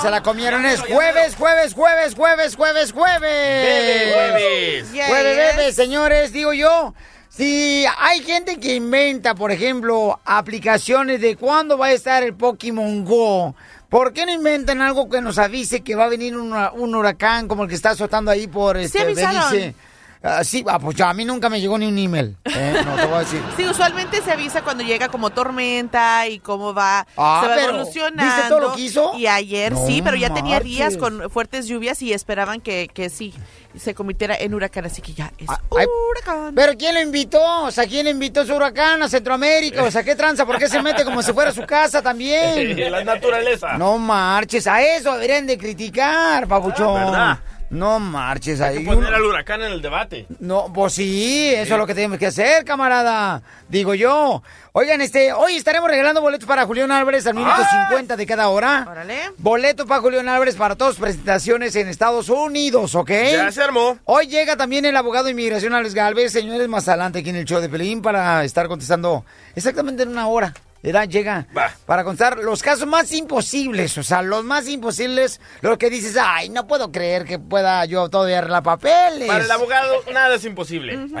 [0.00, 0.64] Se la comieron.
[0.64, 3.20] Es jueves, jueves, jueves, jueves, jueves, jueves.
[3.22, 4.88] Bebe, jueves.
[4.90, 6.94] Jueves, bebe, señores, digo yo.
[7.28, 13.04] Si hay gente que inventa, por ejemplo, aplicaciones de cuándo va a estar el Pokémon
[13.04, 13.54] Go,
[13.88, 17.46] ¿por qué no inventan algo que nos avise que va a venir un, un huracán
[17.46, 19.04] como el que está azotando ahí por este.
[19.04, 19.74] Belice?
[20.22, 22.36] Ah, sí, ah, pues a mí nunca me llegó ni un email.
[22.44, 22.74] ¿eh?
[22.84, 23.42] No te voy a decir.
[23.56, 27.68] Sí, usualmente se avisa cuando llega como tormenta y cómo va, Ah, se va pero,
[27.70, 28.22] evolucionando.
[28.34, 29.12] ¿viste todo lo que hizo?
[29.16, 33.08] Y ayer No sí, pero ya tenía días con fuertes lluvias y esperaban que, que
[33.08, 33.32] sí
[33.78, 36.54] se convirtiera en huracán, así que ya es Ah, Ay, huracán.
[36.54, 37.62] Pero ¿quién lo invitó?
[37.62, 39.84] O sea, ¿quién invitó a su huracán a Centroamérica?
[39.84, 40.44] O sea, ¿qué tranza?
[40.44, 42.78] ¿Por qué se mete como si fuera su casa también?
[42.90, 43.78] La naturaleza.
[43.78, 46.94] No marches, a eso deberían de criticar, papuchón.
[46.94, 47.38] ¿verdad?
[47.70, 48.78] No marches ahí.
[48.78, 50.26] Hay que poner al huracán en el debate.
[50.40, 53.42] No, pues sí, eso es lo que tenemos que hacer, camarada.
[53.68, 54.42] Digo yo.
[54.72, 58.86] Oigan, este, hoy estaremos regalando boletos para Julián Álvarez al minuto 50 de cada hora.
[58.90, 59.20] Órale.
[59.38, 63.10] Boletos para Julián Álvarez para todas presentaciones en Estados Unidos, ¿ok?
[63.10, 63.98] Ya se armó.
[64.04, 67.44] Hoy llega también el abogado de inmigración Alex Galvez, señores, más adelante aquí en el
[67.44, 70.54] show de Pelín para estar contestando exactamente en una hora.
[70.82, 71.08] ¿Verdad?
[71.08, 71.72] Llega Va.
[71.86, 76.48] para contar los casos más imposibles, o sea, los más imposibles, lo que dices, ay,
[76.48, 79.28] no puedo creer que pueda yo todavía arreglar papeles.
[79.28, 80.94] Para el abogado, nada es imposible.
[80.94, 81.12] Si mi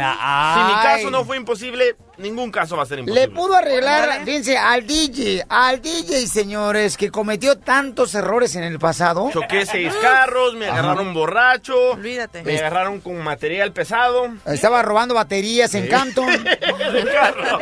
[0.82, 3.26] caso no fue imposible, ningún caso va a ser imposible.
[3.26, 8.78] Le pudo arreglar, fíjense, al DJ, al DJ, señores, que cometió tantos errores en el
[8.78, 9.30] pasado.
[9.32, 12.42] Choqué seis carros, me agarraron borracho, Olvídate.
[12.42, 14.28] me agarraron con material pesado.
[14.46, 16.28] Estaba robando baterías en Canton.
[16.90, 17.58] El carro.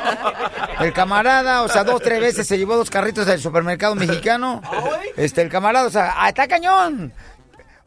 [0.80, 4.62] El camarada, o sea, dos, tres veces se llevó dos carritos del supermercado mexicano.
[5.16, 7.12] Este, el camarada, o sea, ah, está cañón.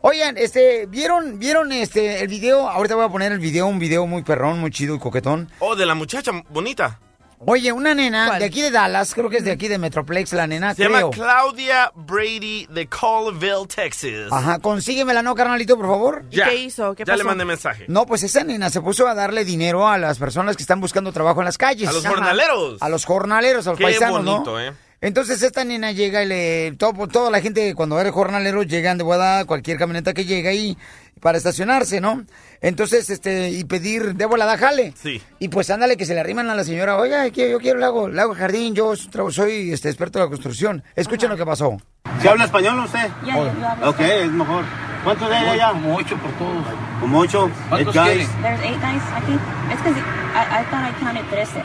[0.04, 2.68] Oigan, este, ¿vieron, vieron este, el video?
[2.68, 5.50] Ahorita voy a poner el video, un video muy perrón, muy chido y coquetón.
[5.60, 7.00] Oh, de la muchacha bonita.
[7.46, 8.40] Oye, una nena ¿Cuál?
[8.40, 10.92] de aquí de Dallas, creo que es de aquí de Metroplex, la nena, Se creo.
[10.92, 14.32] llama Claudia Brady de Colville, Texas.
[14.32, 16.24] Ajá, consíguemela, ¿no, carnalito, por favor?
[16.30, 16.94] ¿Y qué hizo?
[16.94, 17.86] ¿Qué ya le mandé mensaje.
[17.88, 21.12] No, pues esa nena se puso a darle dinero a las personas que están buscando
[21.12, 21.90] trabajo en las calles.
[21.90, 22.14] A los Ajá.
[22.16, 22.82] jornaleros.
[22.82, 24.60] A los jornaleros, a los Qué paisanos, bonito, ¿no?
[24.60, 24.74] ¿eh?
[25.02, 26.72] Entonces esta nena llega y le...
[26.78, 30.78] Todo, toda la gente cuando eres jornalero llegan de volada cualquier camioneta que llega ahí
[31.20, 32.24] para estacionarse, ¿no?
[32.62, 34.94] Entonces, este, y pedir de volada jale.
[35.02, 35.22] Sí.
[35.40, 38.10] Y pues ándale que se le arriman a la señora, oiga, yo quiero le hago,
[38.10, 40.84] le hago jardín, yo soy este experto de la construcción.
[40.96, 41.78] Escuchen lo que pasó.
[42.22, 43.08] ¿Se habla español usted?
[43.26, 43.90] Ya, yo hablo.
[43.90, 44.64] Ok, es mejor.
[45.04, 45.72] ¿Cuántos de ella ya?
[45.72, 46.66] Como ocho por todos.
[47.00, 47.50] Como ocho.
[47.70, 48.24] ¿Cuántos Eight quiere?
[48.24, 48.42] guys.
[48.42, 49.34] There's eight guys aquí.
[49.74, 51.62] Es que I, I thought I counted 13.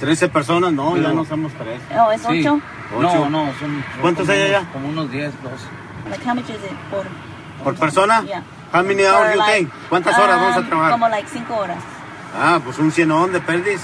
[0.00, 1.14] Trece personas, no, ya No.
[1.14, 1.80] no somos tres.
[1.98, 2.40] Oh, es Sí.
[2.40, 2.60] ocho.
[2.96, 3.28] Ocho.
[3.28, 3.84] No, no, son.
[4.00, 4.62] ¿Cuántos como hay allá?
[4.72, 5.56] Como unos 10, 12.
[6.10, 7.06] Like, how much is it por?
[7.64, 8.22] ¿Por persona?
[8.22, 8.42] Yeah.
[8.72, 9.72] How many For, hours you like, think?
[9.88, 10.92] ¿Cuántas horas vamos a um, trabajar?
[10.92, 11.78] Como like cinco horas.
[12.38, 13.80] Ah, pues un cienón de perdis.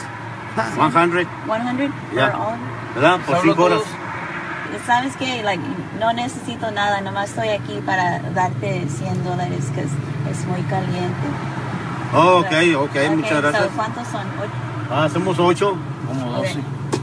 [0.55, 2.27] 100, 100 Ya.
[2.27, 2.55] per hour.
[2.95, 3.21] ¿verdad?
[3.27, 3.79] Por ¿Hablo cinco horas.
[3.81, 3.89] todos?
[4.87, 5.63] Sabes que like
[5.99, 9.91] no necesito nada, nomás estoy aquí para darte 100 dólares que es,
[10.31, 11.27] es muy caliente.
[12.13, 12.47] Oh, ok,
[12.77, 13.69] ok, Okay, muchas so, gracias.
[13.75, 14.27] ¿Cuántos son?
[14.39, 14.74] Ocho.
[14.97, 15.77] Ah, somos ocho.
[16.07, 16.55] Como 12.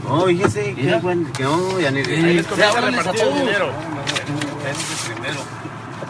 [0.08, 0.98] Oh, fíjese, qué Mira.
[0.98, 1.30] bueno.
[1.32, 3.40] Que no, ya ni Ahí les comienza a háblales a repartir el todos.
[3.40, 3.72] dinero.
[4.70, 5.40] Ese es primero.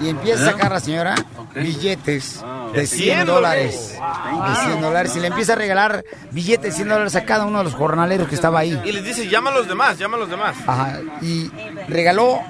[0.01, 0.53] Y empieza a ¿Eh?
[0.53, 1.15] sacar la señora
[1.55, 3.99] billetes Ah, de 100 100 dólares.
[3.99, 5.17] De 100 dólares.
[5.17, 8.29] Y le empieza a regalar billetes de 100 dólares a cada uno de los jornaleros
[8.29, 8.81] que estaba ahí.
[8.85, 10.57] Y les dice, llama a los demás, llama a los demás.
[10.67, 11.01] Ajá.
[11.21, 11.51] Y
[11.89, 12.41] regaló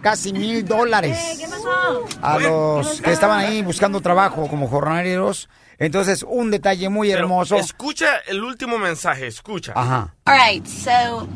[0.00, 2.04] casi mil dólares ¿Qué pasó?
[2.22, 5.48] a los que estaban ahí buscando trabajo como jornaleros.
[5.82, 7.56] Entonces, un detalle muy Pero hermoso.
[7.56, 9.72] Escucha el último mensaje, escucha.
[9.74, 10.14] Ajá.
[10.26, 11.26] All right, so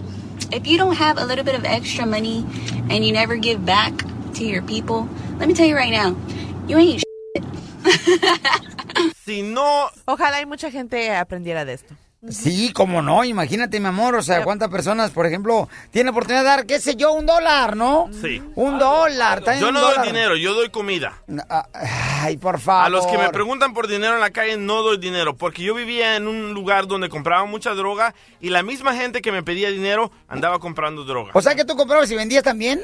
[0.52, 2.46] if you don't have a little bit of extra money
[2.88, 3.92] and you never give back
[4.34, 5.08] to your people,
[5.40, 6.16] let me tell you right now,
[6.68, 7.02] you ain't
[9.24, 9.90] Si no...
[10.04, 11.96] Ojalá y mucha gente aprendiera de esto.
[12.28, 16.48] Sí, cómo no, imagínate, mi amor, o sea, cuántas personas, por ejemplo, tienen oportunidad de
[16.48, 18.08] dar, qué sé yo, un dólar, ¿no?
[18.20, 18.42] Sí.
[18.56, 20.06] Un dólar, Yo un no doy dólar.
[20.06, 21.22] dinero, yo doy comida.
[21.72, 22.86] Ay, por favor.
[22.86, 25.74] A los que me preguntan por dinero en la calle no doy dinero, porque yo
[25.74, 29.70] vivía en un lugar donde compraba mucha droga y la misma gente que me pedía
[29.70, 31.30] dinero andaba comprando droga.
[31.34, 32.80] O sea, que tú comprabas y vendías también.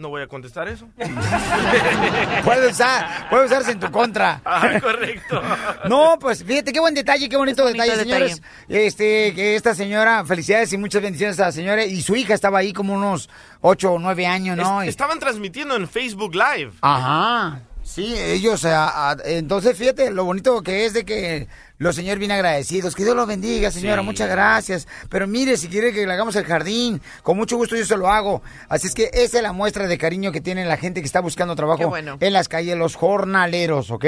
[0.00, 0.88] No voy a contestar eso.
[2.44, 4.40] Puede usar, puede usarse en tu contra.
[4.46, 5.42] Ah, correcto.
[5.88, 8.28] No, pues fíjate qué buen detalle, qué bonito, bonito detalle, detalle.
[8.30, 8.42] señores.
[8.68, 11.84] Este, que esta señora, felicidades y muchas bendiciones a la señora.
[11.84, 13.28] Y su hija estaba ahí como unos
[13.60, 14.80] 8 o 9 años, ¿no?
[14.82, 16.72] Es- estaban transmitiendo en Facebook Live.
[16.80, 17.60] Ajá.
[17.82, 21.46] Sí, ellos, ah, ah, entonces fíjate lo bonito que es de que
[21.80, 22.94] los señores bien agradecidos.
[22.94, 24.06] Que Dios los bendiga, señora, Sí.
[24.06, 24.86] muchas gracias.
[25.08, 28.10] Pero mire, si quiere que le hagamos el jardín, con mucho gusto yo se lo
[28.10, 28.42] hago.
[28.68, 31.20] Así es que esa es la muestra de cariño que tiene la gente que está
[31.20, 32.18] buscando trabajo bueno.
[32.20, 34.04] en las calles, los jornaleros, ¿ok?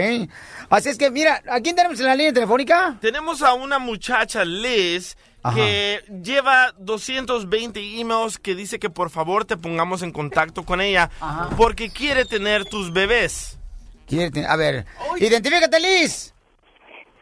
[0.69, 2.99] Así es que, mira, ¿a quién tenemos en la línea telefónica?
[3.01, 5.57] Tenemos a una muchacha, Liz, Ajá.
[5.57, 11.11] que lleva 220 emails que dice que por favor te pongamos en contacto con ella
[11.57, 13.57] porque quiere tener tus bebés.
[14.07, 14.85] Quiere ten- A ver,
[15.19, 16.32] identifícate, Liz.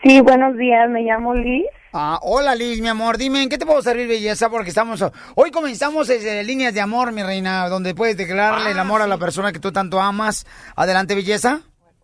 [0.02, 1.66] Sí, buenos días, me llamo Liz.
[1.92, 4.48] Ah, hola Liz, mi amor, dime, ¿en qué te puedo servir, belleza?
[4.48, 5.04] Porque estamos,
[5.34, 9.18] hoy comenzamos desde líneas de amor, mi reina, donde puedes declararle el amor a la
[9.18, 10.46] persona que tú tanto amas.
[10.74, 11.60] Adelante, belleza.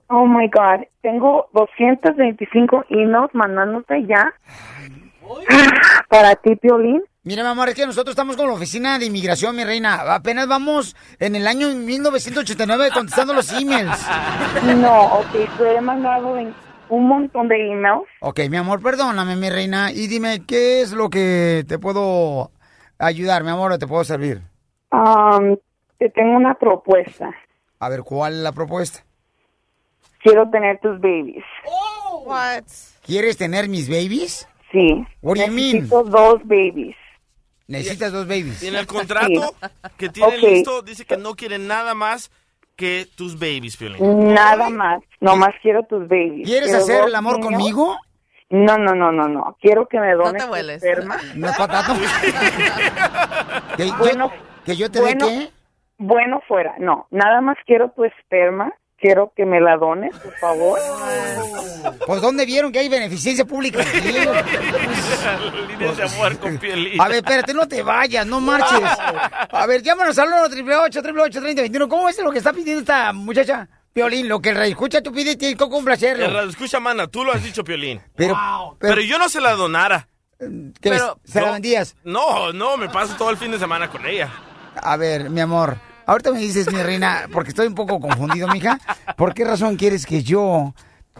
[0.08, 4.34] Oh my God, tengo 225 emails mandándote ya
[6.08, 7.02] para ti, Piolín.
[7.22, 10.14] Mira, mi amor, es que nosotros estamos con la oficina de inmigración, mi reina.
[10.14, 14.06] Apenas vamos en el año 1989 contestando los emails.
[14.76, 16.38] No, ok, te he mandado
[16.88, 18.06] un montón de emails.
[18.20, 22.50] Ok, mi amor, perdóname, mi reina, y dime, ¿qué es lo que te puedo
[22.98, 24.42] ayudar, mi amor, o te puedo servir?
[24.92, 25.56] Um,
[25.98, 27.30] te tengo una propuesta.
[27.78, 29.04] A ver, ¿cuál es la propuesta?
[30.22, 31.44] Quiero tener tus babies.
[32.24, 32.64] What?
[33.04, 34.48] ¿Quieres tener mis babies?
[34.72, 35.06] Sí.
[35.22, 35.72] What do you mean?
[35.74, 36.96] Necesito dos babies.
[37.68, 38.62] Necesitas dos babies.
[38.62, 39.54] Y en el contrato
[39.96, 40.42] que tiene Ok.
[40.42, 42.30] listo dice que no quiere nada más
[42.76, 43.78] que tus babies.
[44.00, 45.02] Nada más.
[45.20, 46.46] Nomás quiero tus babies.
[46.46, 47.50] ¿Quieres Quiero hacer el amor niños.
[47.52, 47.96] conmigo?
[48.50, 49.56] No, no, no, no, no.
[49.60, 50.82] Quiero que me dones te vueles.
[50.82, 51.16] esperma.
[51.34, 51.48] No.
[53.76, 54.30] ¿Que, yo- Bueno,
[54.64, 55.26] ¿Que yo te bueno.
[55.26, 55.50] dé qué?
[55.98, 56.74] Bueno fuera.
[56.78, 58.72] No, nada más quiero tu esperma.
[58.98, 60.80] Quiero que me la dones, por favor.
[62.06, 63.80] Pues ¿dónde vieron que hay beneficencia pública?
[63.82, 64.00] aquí?
[65.68, 67.00] Líneas de amor con Piolín.
[67.00, 68.80] A ver, espérate, no te vayas, no marches.
[69.50, 73.68] A ver, llámanos al 1 888 3021 ¿Cómo es lo que está pidiendo esta muchacha?
[73.92, 76.26] Piolín, lo que el escucha, tú pides, tienes que El complacerlo.
[76.26, 78.00] radio escucha, mana, tú lo has dicho, Piolín.
[78.14, 80.08] Pero, Pero, pero, yo no se la donara.
[80.38, 81.18] ¿qué pero-?
[81.24, 81.96] ¿Se la vendías?
[82.04, 84.30] No, no, me paso todo el fin de semana con ella.
[84.82, 88.78] A ver, mi amor, ahorita me dices, mi reina, porque estoy un poco confundido, mija.
[89.16, 90.74] ¿Por qué razón quieres que yo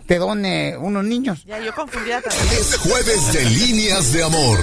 [0.06, 1.44] te done unos niños?
[1.44, 2.48] Ya, yo confundida también.
[2.52, 4.58] Es jueves de líneas de amor.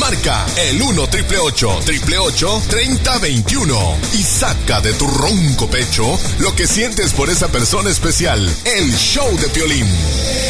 [0.00, 7.12] Marca el 1 triple 888 3021 y saca de tu ronco pecho lo que sientes
[7.12, 8.50] por esa persona especial.
[8.64, 9.86] El show de Piolín.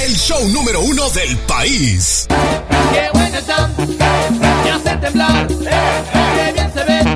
[0.05, 2.26] El show número uno del país.
[2.93, 3.69] Qué buena está,
[4.38, 5.47] me hace temblar.
[5.49, 7.15] Qué bien se ve,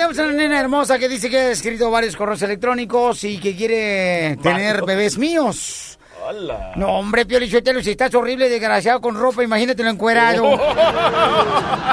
[0.00, 4.38] Tenemos una nena hermosa que dice que ha escrito varios correos electrónicos y que quiere
[4.42, 5.98] tener bebés míos.
[6.26, 6.72] Hola.
[6.76, 10.58] No, hombre, Pio Lichotelo, si estás horrible, desgraciado con ropa, imagínatelo encuerado.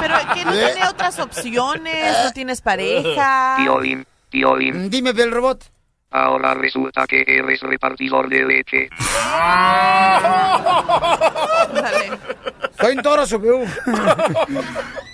[0.00, 3.56] Pero que no tiene otras opciones, no tienes pareja.
[3.58, 5.64] Piolín, Piolín, Dime, Piel Robot.
[6.10, 8.88] ahora resulta que eres repartidor de leche.
[12.80, 13.60] Soy un toro, subió.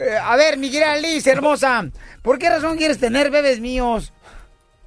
[0.01, 1.85] Eh, a ver, mi querida Liz, hermosa,
[2.23, 4.13] ¿por qué razón quieres tener bebés míos?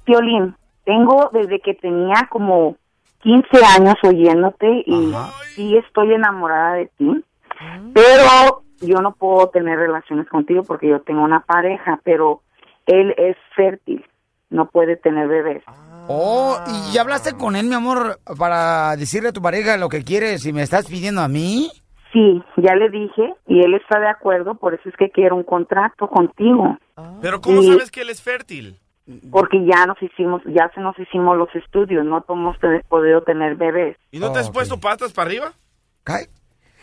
[0.04, 0.54] Piolín,
[0.84, 2.76] tengo desde que tenía como
[3.20, 5.12] 15 años oyéndote y
[5.54, 7.24] sí estoy enamorada de ti,
[7.94, 12.42] pero yo no puedo tener relaciones contigo porque yo tengo una pareja, pero
[12.86, 14.04] él es fértil,
[14.50, 15.62] no puede tener bebés.
[16.06, 20.04] Oh, ¿y ya hablaste con él, mi amor, para decirle a tu pareja lo que
[20.04, 21.70] quieres y me estás pidiendo a mí?
[22.12, 25.42] Sí, ya le dije y él está de acuerdo, por eso es que quiero un
[25.44, 26.78] contrato contigo,
[27.20, 28.78] Pero ¿cómo Y- sabes que él es fértil?
[29.30, 32.56] porque ya nos hicimos, ya se nos hicimos los estudios, no hemos
[32.88, 33.96] podido tener bebés.
[34.10, 35.52] ¿Y no te has puesto patas para arriba?
[36.04, 36.24] Ay,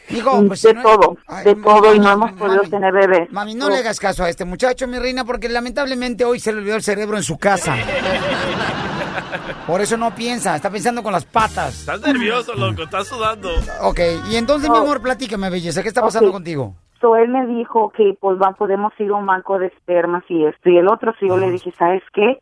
[0.09, 2.69] Digo, pues, si de no- todo, Ay, de todo, y no mami, hemos podido mami.
[2.69, 3.31] tener bebés.
[3.31, 6.59] Mami, no le hagas caso a este muchacho, mi reina, porque lamentablemente hoy se le
[6.59, 7.75] olvidó el cerebro en su casa.
[9.67, 11.79] Por eso no piensa, está pensando con las patas.
[11.79, 13.49] Estás nervioso, loco, estás sudando.
[13.81, 13.99] Ok,
[14.29, 16.73] y entonces, mi amor, platícame, belleza, ¿qué está pasando contigo?
[17.01, 20.45] So, él me dijo que pues va, podemos ir a un banco de espermas y
[20.45, 21.13] esto y el otro.
[21.19, 22.39] Si yo le dije, ¿sabes qué?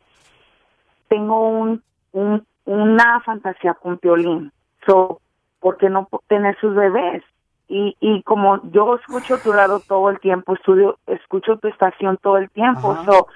[1.08, 1.82] Tengo un,
[2.12, 4.52] un una fantasía con Piolín.
[4.86, 5.20] So,
[5.60, 7.22] ¿por qué no tener sus bebés?
[7.68, 12.36] Y, y como yo escucho tu lado todo el tiempo, estudio, escucho tu estación todo
[12.36, 13.04] el tiempo, Ajá.
[13.04, 13.26] so,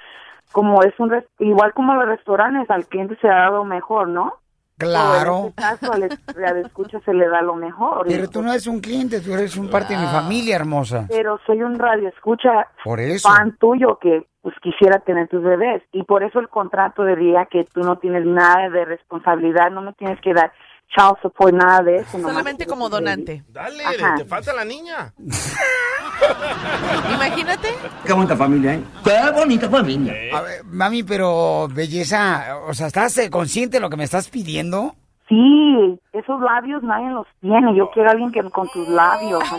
[0.52, 4.34] como es un, igual como los restaurantes, al cliente se ha dado mejor, ¿no?
[4.76, 5.38] Claro.
[5.40, 8.06] En este caso, al es- al escucha se le da lo mejor.
[8.06, 11.04] Pero tú no eres un cliente, tú eres un parte de mi familia hermosa.
[11.08, 13.28] pero soy un radio escucha Por eso.
[13.28, 17.64] fan tuyo que pues quisiera tener tus bebés y por eso el contrato diría que
[17.64, 20.52] tú no tienes nada de responsabilidad, no me tienes que dar
[20.94, 22.20] child support, nada de eso.
[22.20, 23.44] Solamente como donante.
[23.48, 24.16] Dale, Ajá.
[24.16, 25.12] te falta la niña.
[27.14, 27.68] Imagínate.
[28.04, 28.82] Qué bonita familia, ¿eh?
[29.04, 30.14] Qué bonita familia.
[30.36, 34.28] A ver, mami, pero belleza, o sea, ¿estás eh, consciente de lo que me estás
[34.28, 34.94] pidiendo?
[35.28, 37.76] Sí, esos labios nadie los tiene.
[37.76, 39.42] Yo quiero a alguien que con tus labios.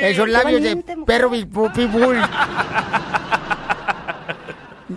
[0.00, 2.16] Esos labios de perro pitbull.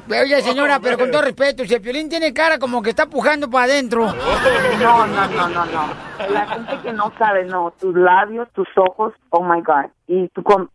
[0.10, 3.50] Oye, señora, pero con todo respeto, si el Piolín tiene cara como que está pujando
[3.50, 4.06] para adentro.
[4.82, 5.88] No, no, no, no, no.
[6.30, 7.72] La gente que no sabe, no.
[7.80, 9.86] Tus labios, tus ojos, oh my God.
[10.08, 10.70] Y tu com-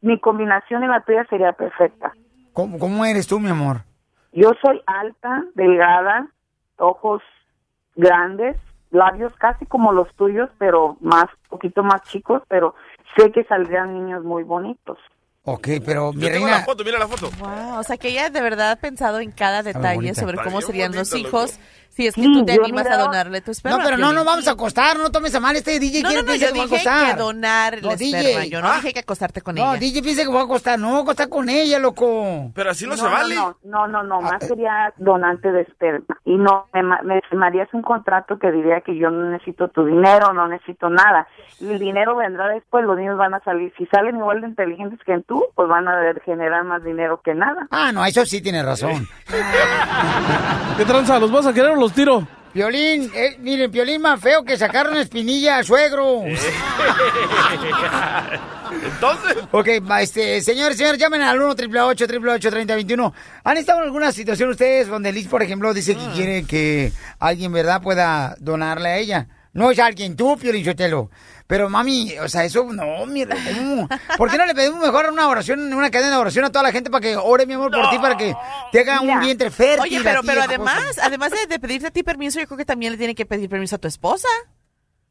[0.00, 2.12] mi combinación y la tuya sería perfecta.
[2.52, 3.78] ¿Cómo, cómo eres tú, mi amor?
[4.32, 6.28] Yo soy alta, delgada,
[6.76, 7.22] ojos
[7.96, 8.56] grandes,
[8.90, 12.74] labios casi como los tuyos, pero más, poquito más chicos, pero
[13.16, 14.98] sé que saldrían niños muy bonitos.
[15.42, 16.58] Ok, pero mi Yo tengo reina...
[16.58, 17.30] la foto, mira la foto.
[17.38, 20.20] Wow, o sea que ella de verdad ha pensado en cada detalle bonita.
[20.20, 21.58] sobre Está cómo bien serían los hijos
[21.98, 23.78] si es que Sí, tú te animas a donarle tu esperma.
[23.78, 25.56] No, pero no nos vamos a acostar, no tomes a mal.
[25.56, 28.18] Este DJ No, quiere no, no, yo que dije que donar el No, esperma.
[28.18, 28.48] DJ.
[28.50, 28.74] Yo no Ah.
[28.76, 29.80] dije que acostarte con No, ella.
[29.80, 30.78] DJ piensa que va a acostar.
[30.78, 32.52] No, acostar con ella, loco.
[32.54, 33.34] Pero así no, se no, vale.
[33.34, 34.46] no, no, no, no, Ah, más eh.
[34.46, 36.16] sería donante de esperma.
[36.24, 39.84] Y no, me, ma- me firmarías un contrato que diría que yo no necesito tu
[39.84, 41.26] dinero, no necesito nada.
[41.60, 43.72] Y el dinero vendrá después, los niños van a salir.
[43.76, 47.66] Si salen igual de inteligentes que tú, pues van a generar más dinero que nada.
[47.72, 49.08] Ah, no, eso sí tiene razón.
[50.76, 51.18] ¿Qué tranza?
[51.18, 52.26] ¿Los vas a querer o los tiro?
[52.52, 56.22] Piolín, eh, miren, Piolín más feo que sacaron espinilla al suegro.
[58.84, 59.68] Entonces, Ok,
[60.00, 65.12] este, señores, señores, llamen al 1 888 3021 ¿Han estado en alguna situación ustedes donde
[65.12, 69.26] Liz, por ejemplo, dice que quiere que alguien, verdad, pueda donarle a ella?
[69.58, 71.10] No es alguien, tú, Piolín Sotelo.
[71.46, 73.88] Pero, mami, o sea, eso, no, mira, ¿cómo?
[74.18, 76.72] ¿Por qué no le pedimos mejor una oración, una cadena de oración a toda la
[76.72, 78.34] gente para que ore, mi amor, por ti, para que
[78.70, 79.80] te haga un vientre fértil?
[79.82, 80.54] Oye, pero, pero esposa?
[80.54, 83.24] además, además de, de pedirte a ti permiso, yo creo que también le tiene que
[83.26, 84.28] pedir permiso a tu esposa.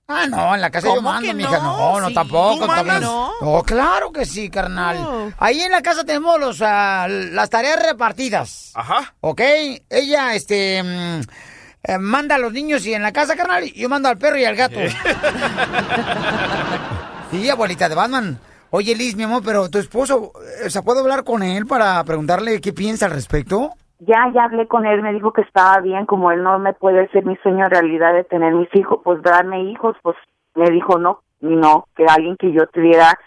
[0.09, 1.57] Ah, no, en la casa yo ¿Cómo mando, que mija.
[1.57, 1.77] no?
[1.77, 2.53] No, no, Sí, tampoco.
[2.53, 2.87] ¿tú también.
[2.87, 3.01] mandas?
[3.01, 3.31] No.
[3.41, 3.63] No.
[3.63, 5.01] claro que sí, carnal.
[5.01, 5.33] No.
[5.37, 8.71] Ahí en la casa tenemos los, ah, las tareas repartidas.
[8.75, 9.15] ajá.
[9.19, 9.41] ¿Ok?
[9.89, 11.21] Ella, este, mm,
[11.87, 14.37] eh, manda a los niños y en la casa, carnal, y yo mando al perro
[14.37, 14.75] y al gato.
[17.31, 18.37] sí, abuelita de Batman.
[18.71, 22.03] Oye, Liz, mi amor, pero tu esposo, eh, o sea, ¿puedo hablar con él para
[22.03, 23.71] preguntarle qué piensa al respecto?
[23.99, 27.05] Ya, ya hablé con él, me dijo que estaba bien, como él no me puede
[27.05, 30.17] hacer mi sueño realidad de tener mis hijos, pues darme hijos, pues
[30.55, 33.17] me dijo no, y no, que alguien que yo tuviera,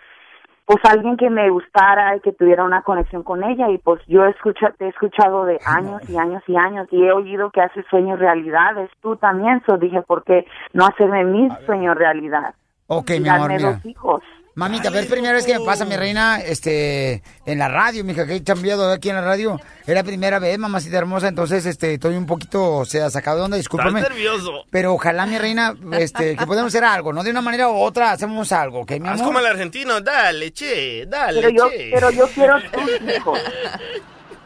[0.71, 4.25] pues alguien que me gustara y que tuviera una conexión con ella, y pues yo
[4.27, 7.85] escucha, te he escuchado de años y años y años, y he oído que haces
[7.91, 12.55] sueños realidades, tú también, so dije, ¿por qué no hacerme mis sueños realidad?
[12.87, 13.73] Ok, y mi amor, darme mira.
[13.73, 14.23] dos hijos.
[14.61, 18.27] Mamita, a ver, primera vez que me pasa, mi reina, este, en la radio, mija,
[18.27, 19.59] que he cambiado aquí en la radio.
[19.87, 23.45] Es la primera vez, mamacita hermosa, entonces, este, estoy un poquito, o sea, sacado de
[23.45, 24.01] onda, discúlpame.
[24.01, 24.67] Estás nervioso.
[24.69, 27.23] Pero ojalá, mi reina, este, que podamos hacer algo, ¿no?
[27.23, 29.29] De una manera u otra hacemos algo, ¿ok, mi Haz amor?
[29.29, 31.91] como el argentino, dale, che, dale, Pero yo, che.
[31.95, 33.39] pero yo quiero tus hijos.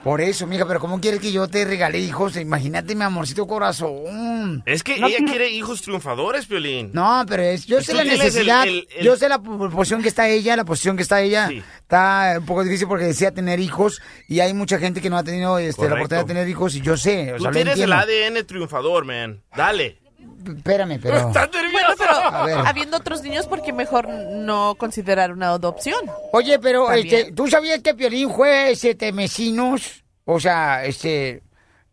[0.04, 2.36] Por eso, mija, pero ¿cómo quieres que yo te regale hijos?
[2.36, 4.62] Imagínate, mi amorcito corazón.
[4.66, 6.90] Es que No ella quiere hijos triunfadores, Piolín.
[6.92, 9.38] No, pero es, yo Y sé tú la el- necesidad, el- el- yo sé la
[9.40, 11.62] po- posición que está ella, la posición que está ella, Sí.
[11.80, 15.24] está un poco difícil porque desea tener hijos y hay mucha gente que no ha
[15.24, 17.78] tenido este, la oportunidad de tener hijos y yo sé, o Tú sea, lo tienes
[17.80, 17.92] el.
[17.92, 19.42] ADN triunfador, man.
[19.56, 19.98] Dale.
[20.46, 21.16] Espérame, pero...
[21.16, 21.72] Estás nervioso.
[21.72, 22.58] Bueno, pero A ver.
[22.66, 26.00] habiendo otros niños, ¿por qué mejor no considerar una adopción?
[26.32, 30.04] Oye, pero este, ¿tú sabías que Piolín fue siete vecinos?
[30.24, 31.42] O sea, este...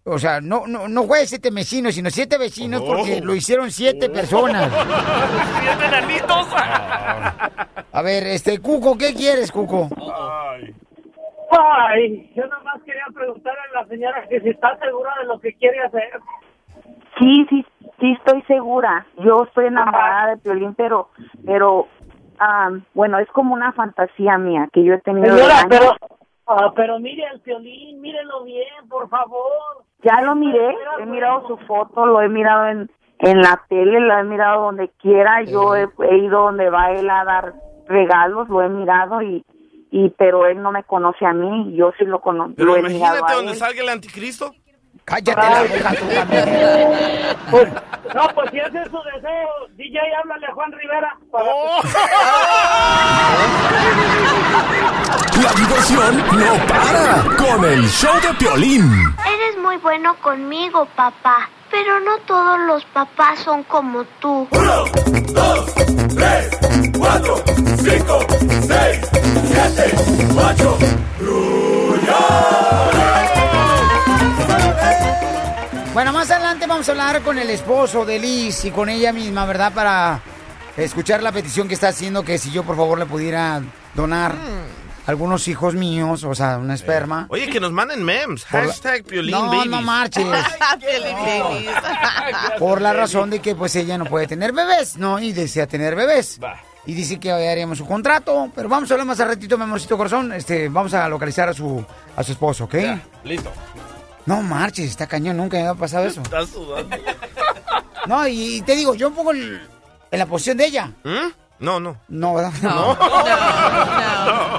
[0.04, 2.88] O sea, no, no, no fue siete vecinos, sino siete vecinos Oh.
[2.88, 4.72] porque lo hicieron siete personas.
[5.62, 6.48] Siete enanitos.
[7.92, 9.90] A ver, este, Cuco, ¿qué quieres, Cuco?
[9.96, 10.74] Ay.
[11.52, 15.54] Ay, yo nomás quería preguntarle a la señora que si está segura de lo que
[15.56, 16.10] quiere hacer.
[17.20, 17.66] Sí, sí,
[18.00, 19.06] sí estoy segura.
[19.18, 21.10] Yo estoy enamorada de Piolín, pero,
[21.46, 21.88] pero,
[22.94, 25.34] bueno, es como una fantasía mía que yo he tenido.
[25.36, 25.68] de Señora, años.
[25.70, 25.96] pero,
[26.48, 29.84] ah, pero mire el violín, mírelo bien, por favor.
[30.04, 32.90] Ya lo miré, he mirado su foto, lo he mirado en,
[33.20, 35.44] en la tele, lo he mirado donde quiera.
[35.44, 37.54] Yo he, he ido donde va él a dar
[37.88, 39.46] regalos, lo he mirado y,
[39.92, 41.76] y pero él no me conoce a mí.
[41.76, 42.54] Yo sí lo conozco.
[42.58, 43.58] Pero lo he mirado imagínate a donde él.
[43.58, 44.54] salga el anticristo.
[45.06, 46.46] Cállate la boca tú también.
[47.50, 47.68] Pues,
[48.16, 51.18] no, pues si ese es su deseo, DJ, háblale a Juan Rivera.
[51.32, 51.52] para-
[55.42, 59.16] La diversión no para con el show de Piolín.
[59.26, 61.50] Eres muy bueno conmigo, papá.
[61.72, 64.48] Pero no todos los papás son como tú.
[75.94, 79.46] Bueno, más adelante vamos a hablar con el esposo de Liz y con ella misma,
[79.46, 79.74] ¿verdad?
[79.74, 80.22] Para
[80.78, 83.62] escuchar la petición que está haciendo, que si yo por favor le pudiera
[83.94, 84.34] donar
[85.06, 87.26] algunos hijos míos, o sea, una esperma.
[87.30, 88.46] Oye, que nos manden memes.
[88.46, 89.66] Por Hashtag Piolín No, Babies.
[89.66, 90.26] no marches.
[92.60, 95.20] Por la razón de que pues ella no puede tener bebés, ¿no?
[95.20, 96.40] Y desea tener bebés.
[96.86, 99.66] Y dice que hoy haríamos su contrato, pero vamos a hablar más al ratito, mi
[99.66, 100.32] amorcito corazón.
[100.32, 102.76] Este, vamos a localizar a su, a su esposo, ¿ok?
[103.26, 103.52] Listo.
[104.36, 106.22] No marches, está cañón, nunca me había pasado eso.
[106.22, 106.96] Estás sudando.
[108.08, 109.62] No, y, y te digo, yo un poco el-
[110.10, 110.92] en la posición de ella.
[111.04, 111.32] ¿Mm?
[111.60, 111.96] No, no.
[112.08, 112.52] No, ¿verdad?
[112.64, 112.98] No.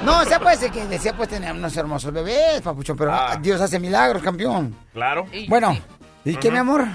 [0.02, 3.37] No, o sea, puede ser que desea pues tener unos hermosos bebés, papucho, pero Ah.
[3.43, 4.76] Dios hace milagros, campeón.
[4.93, 5.26] Claro.
[5.49, 5.76] Bueno,
[6.25, 6.87] ¿y qué, mi amor?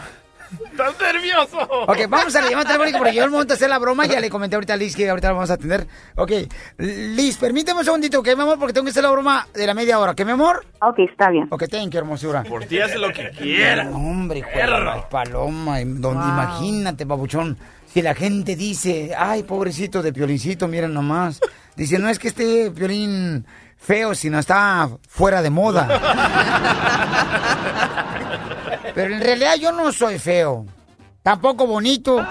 [0.71, 1.57] ¿Estás nervioso?
[1.87, 4.19] Ok, vamos a la llamada telefónica porque yo el momento de hacer la broma ya
[4.19, 5.87] le comenté ahorita a Liz que ahorita la vamos a atender.
[6.15, 6.31] Ok,
[6.77, 8.59] Liz, permíteme un segundito, ¿ok, mi amor?
[8.59, 10.65] Porque tengo que hacer la broma de la media hora, ¿ok, mi amor?
[10.81, 11.47] Ok, está bien.
[11.49, 12.43] Ok, thank you, hermosura.
[12.43, 13.83] Por ti hace lo que quiera.
[13.85, 14.43] No, hombre,
[14.83, 16.29] mal paloma, donde Wow.
[16.29, 17.57] imagínate, babuchón,
[17.91, 21.39] si la gente dice, ay, pobrecito de Piolincito, miren nomás.
[21.75, 23.45] Dice, no es que esté Piolín
[23.77, 25.87] feo, sino está fuera de moda.
[28.97, 30.65] Pero en realidad yo no soy feo.
[31.21, 32.17] Tampoco bonito.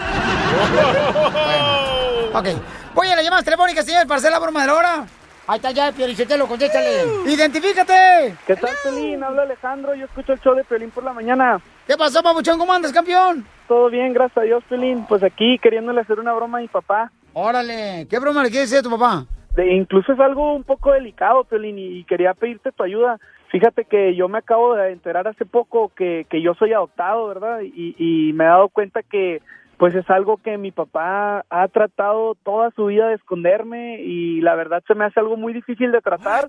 [2.34, 2.46] Ok.
[2.94, 5.06] Voy a la llamada telefónica, señor, para hacer la broma de la hora.
[5.46, 7.04] Ahí está ya, Piolinchetelo, contéstale.
[7.26, 8.34] ¡Identifícate!
[8.46, 9.22] ¿Qué tal, Pelín?
[9.22, 11.60] Habla Alejandro, yo escucho el show de Pelín por la mañana.
[11.86, 12.58] ¿Qué pasó, babuchón?
[12.58, 13.46] ¿Cómo andas, campeón?
[13.68, 15.06] Todo bien, gracias a Dios, Pelín.
[15.08, 17.10] Pues aquí queriéndole hacer una broma a mi papá.
[17.32, 19.24] Órale, ¿qué broma le quieres hacer a tu papá?
[19.54, 23.18] De- incluso es algo un poco delicado, Pelín, y, y quería pedirte tu ayuda.
[23.50, 27.60] Fíjate que yo me acabo de enterar hace poco que, que yo soy adoptado, ¿verdad?
[27.62, 29.40] Y, y me he dado cuenta que
[29.76, 34.54] pues es algo que mi papá ha tratado toda su vida de esconderme y la
[34.54, 36.48] verdad se me hace algo muy difícil de tratar,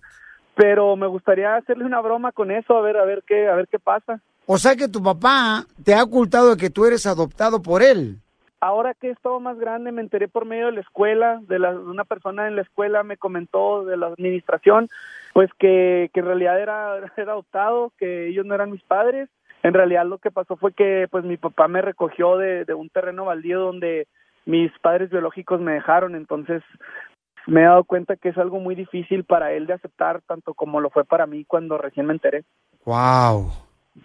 [0.55, 3.67] pero me gustaría hacerle una broma con eso, a ver, a ver qué, a ver
[3.67, 4.21] qué pasa.
[4.45, 8.17] O sea que tu papá te ha ocultado de que tú eres adoptado por él.
[8.59, 11.73] Ahora que he estado más grande, me enteré por medio de la escuela, de, la,
[11.73, 14.87] de una persona en la escuela me comentó de la administración,
[15.37, 19.29] pues que, que en realidad era, era adoptado, que ellos no eran mis padres.
[19.61, 22.89] En realidad lo que pasó fue que pues mi papá me recogió de, de un
[22.89, 24.07] terreno baldío donde
[24.47, 26.63] mis padres biológicos me dejaron, entonces
[27.45, 30.81] me he dado cuenta que es algo muy difícil para él de aceptar, tanto como
[30.81, 32.43] lo fue para mí cuando recién me enteré.
[32.83, 33.51] Wow.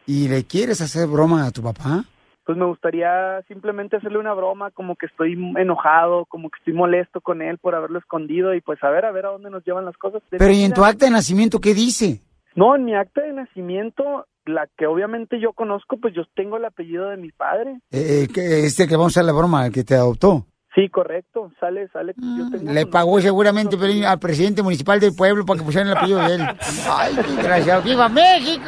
[0.04, 2.04] ¿Y le quieres hacer broma a tu papá?
[2.44, 7.20] Pues me gustaría simplemente hacerle una broma, como que estoy enojado, como que estoy molesto
[7.20, 9.84] con él por haberlo escondido y pues a ver, a ver a dónde nos llevan
[9.84, 10.22] las cosas.
[10.30, 12.20] Pero ¿y en tu acta de nacimiento qué dice?
[12.54, 16.64] No, en mi acta de nacimiento, la que obviamente yo conozco, pues yo tengo el
[16.64, 17.80] apellido de mi padre.
[17.90, 20.46] Eh, que este que vamos a hacer la broma, el que te adoptó.
[20.74, 22.14] Sí, correcto, sale, sale.
[22.16, 25.96] yo tengo Le pagó seguramente Pelín, al presidente municipal del pueblo para que pusieran el
[25.98, 26.40] apellido de él.
[26.90, 27.82] ¡Ay, qué desgraciado!
[27.82, 28.64] ¡Viva México!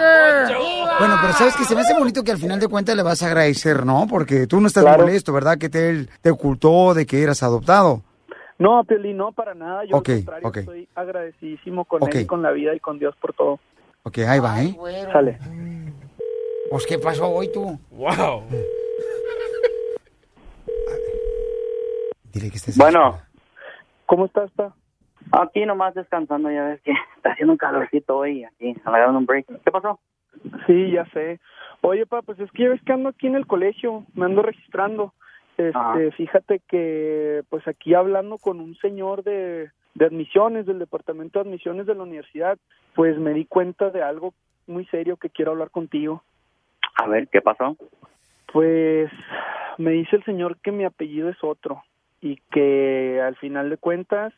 [0.98, 3.22] Bueno, pero sabes que se me hace bonito que al final de cuentas le vas
[3.22, 4.06] a agradecer, ¿no?
[4.08, 5.04] Porque tú no estás Claro.
[5.04, 5.56] molesto, ¿verdad?
[5.56, 8.02] Que te, él te ocultó de que eras adoptado.
[8.58, 9.84] No, Piolín, no, para nada.
[9.86, 10.56] Yo Ok, al contrario, ok.
[10.58, 12.14] estoy agradecidísimo con Ok.
[12.16, 13.58] él y con la vida y con Dios por todo.
[14.02, 14.76] Ok, ahí va, ¿eh?
[15.10, 15.38] Sale.
[16.70, 17.78] Pues, ¿qué pasó hoy tú?
[17.90, 18.42] Wow.
[22.34, 22.76] Dile que estés...
[22.76, 23.20] Bueno,
[24.06, 24.74] ¿cómo estás, pa?
[25.30, 29.46] Aquí nomás descansando, ya ves que está haciendo un calorcito hoy, aquí, agarrando un break.
[29.64, 30.00] ¿Qué pasó?
[30.66, 31.38] Sí, ya sé.
[31.80, 34.42] Oye, pa, pues es que ya ves que ando aquí en el colegio, me ando
[34.42, 35.14] registrando.
[35.56, 35.96] Este, Ajá.
[36.16, 41.86] fíjate que, pues aquí hablando con un señor de, de admisiones, del departamento de admisiones
[41.86, 42.58] de la universidad,
[42.96, 44.34] pues me di cuenta de algo
[44.66, 46.24] muy serio que quiero hablar contigo.
[46.96, 47.76] A ver, ¿qué pasó?
[48.52, 49.10] Pues
[49.78, 51.82] me dice el señor que mi apellido es otro
[52.24, 54.32] y que al final de cuentas,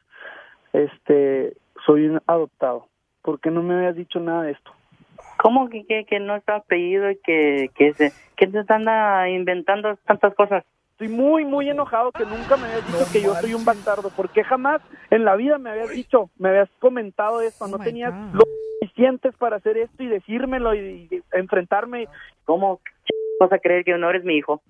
[0.73, 2.89] este, soy un adoptado.
[3.23, 4.73] ¿Por qué no me habías dicho nada de esto?
[5.39, 9.97] ¿Cómo que, que, que no está apellido y que, que, se, que te anda inventando
[10.05, 10.65] tantas cosas?
[10.93, 14.11] Estoy muy, muy enojado que nunca me habías dicho que yo soy un bastardo.
[14.17, 17.69] porque jamás en la vida me habías dicho, me habías comentado esto?
[17.69, 18.41] No tenías lo
[18.81, 22.09] suficientes para hacer esto y decírmelo y, y enfrentarme.
[22.47, 22.81] ¿Cómo
[23.39, 24.61] vas a creer que no eres mi hijo?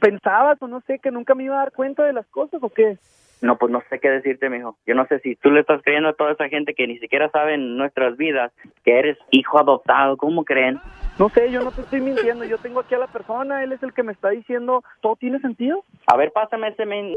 [0.00, 2.70] ¿Pensabas o no sé que nunca me iba a dar cuenta de las cosas o
[2.70, 2.98] qué?
[3.40, 4.76] No, pues no sé qué decirte, mijo.
[4.86, 7.30] Yo no sé si tú le estás creyendo a toda esa gente que ni siquiera
[7.30, 8.52] sabe en nuestras vidas
[8.84, 10.16] que eres hijo adoptado.
[10.16, 10.80] ¿Cómo creen?
[11.18, 12.44] No sé, yo no te estoy mintiendo.
[12.44, 15.38] Yo tengo aquí a la persona, él es el que me está diciendo, ¿todo tiene
[15.40, 15.84] sentido?
[16.06, 17.14] A ver, pásame ese men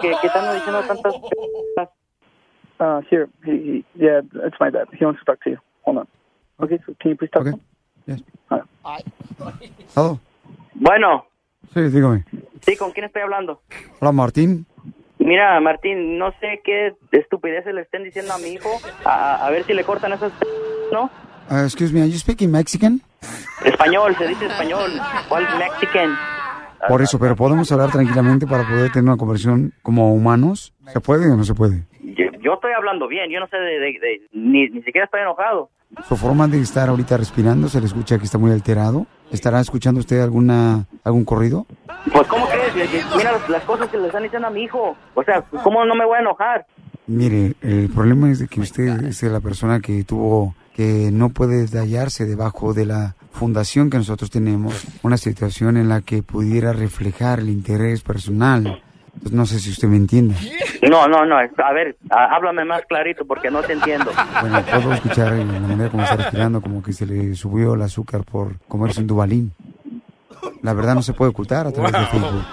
[0.00, 1.88] que, que están diciendo tantas cosas.
[2.78, 4.86] Uh, here, he, he, yeah, it's my dad.
[4.92, 5.56] He wants to talk to you.
[5.84, 6.08] Hold on.
[6.60, 7.60] Okay, so can you please talk to him?
[8.06, 8.20] Yes.
[9.94, 10.20] Hello.
[10.74, 11.26] Bueno,
[11.76, 12.24] Sí, dígame.
[12.64, 13.60] sí, ¿con quién estoy hablando?
[14.00, 14.64] Hola, Martín.
[15.18, 18.70] Mira, Martín, no sé qué estupideces le estén diciendo a mi hijo.
[19.04, 20.32] A, a ver si le cortan esas...
[20.90, 21.10] ¿No?
[21.50, 23.02] Uh, excuse me, are you speaking Mexican?
[23.62, 24.90] Español, se dice español.
[25.28, 26.16] ¿Cuál Mexican?
[26.88, 30.72] Por eso, pero podemos hablar tranquilamente para poder tener una conversación como humanos.
[30.94, 31.82] ¿Se puede o no se puede?
[32.46, 33.80] Yo, estoy hablando bien, yo no sé de...
[33.80, 35.68] de- de- ni, ni siquiera estoy enojado.
[36.08, 39.04] Su forma de estar ahorita respirando, se le escucha que está muy alterado.
[39.32, 41.66] ¿Estará escuchando usted alguna algún corrido?
[42.12, 42.72] Pues, ¿cómo crees?
[42.72, 44.96] Que- que- Mira las, cosas que le están diciendo a mi hijo.
[45.14, 46.66] O sea, ¿cómo no me voy a enojar?
[47.08, 51.66] Mire, el problema es de que usted es la persona que tuvo que no puede
[51.78, 57.38] hallarse debajo de la fundación que nosotros tenemos, una situación en la que pudiera reflejar
[57.40, 58.82] el interés personal.
[59.22, 60.34] Pues no sé si usted me entiende.
[60.88, 61.36] No, no, no.
[61.36, 64.12] A ver, háblame más clarito porque no te entiendo.
[64.40, 68.24] Bueno, puedo escuchar la manera como está respirando, como que se le subió el azúcar
[68.24, 69.52] por comerse un dubalín.
[70.62, 72.44] La verdad no se puede ocultar a través de Facebook.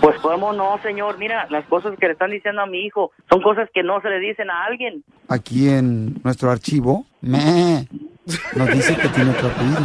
[0.00, 1.16] Pues, ¿cómo no, señor?
[1.18, 4.08] Mira, las cosas que le están diciendo a mi hijo son cosas que no se
[4.08, 5.04] le dicen a alguien.
[5.28, 7.86] Aquí en nuestro archivo, me,
[8.56, 9.80] nos dice que tiene otro apellido.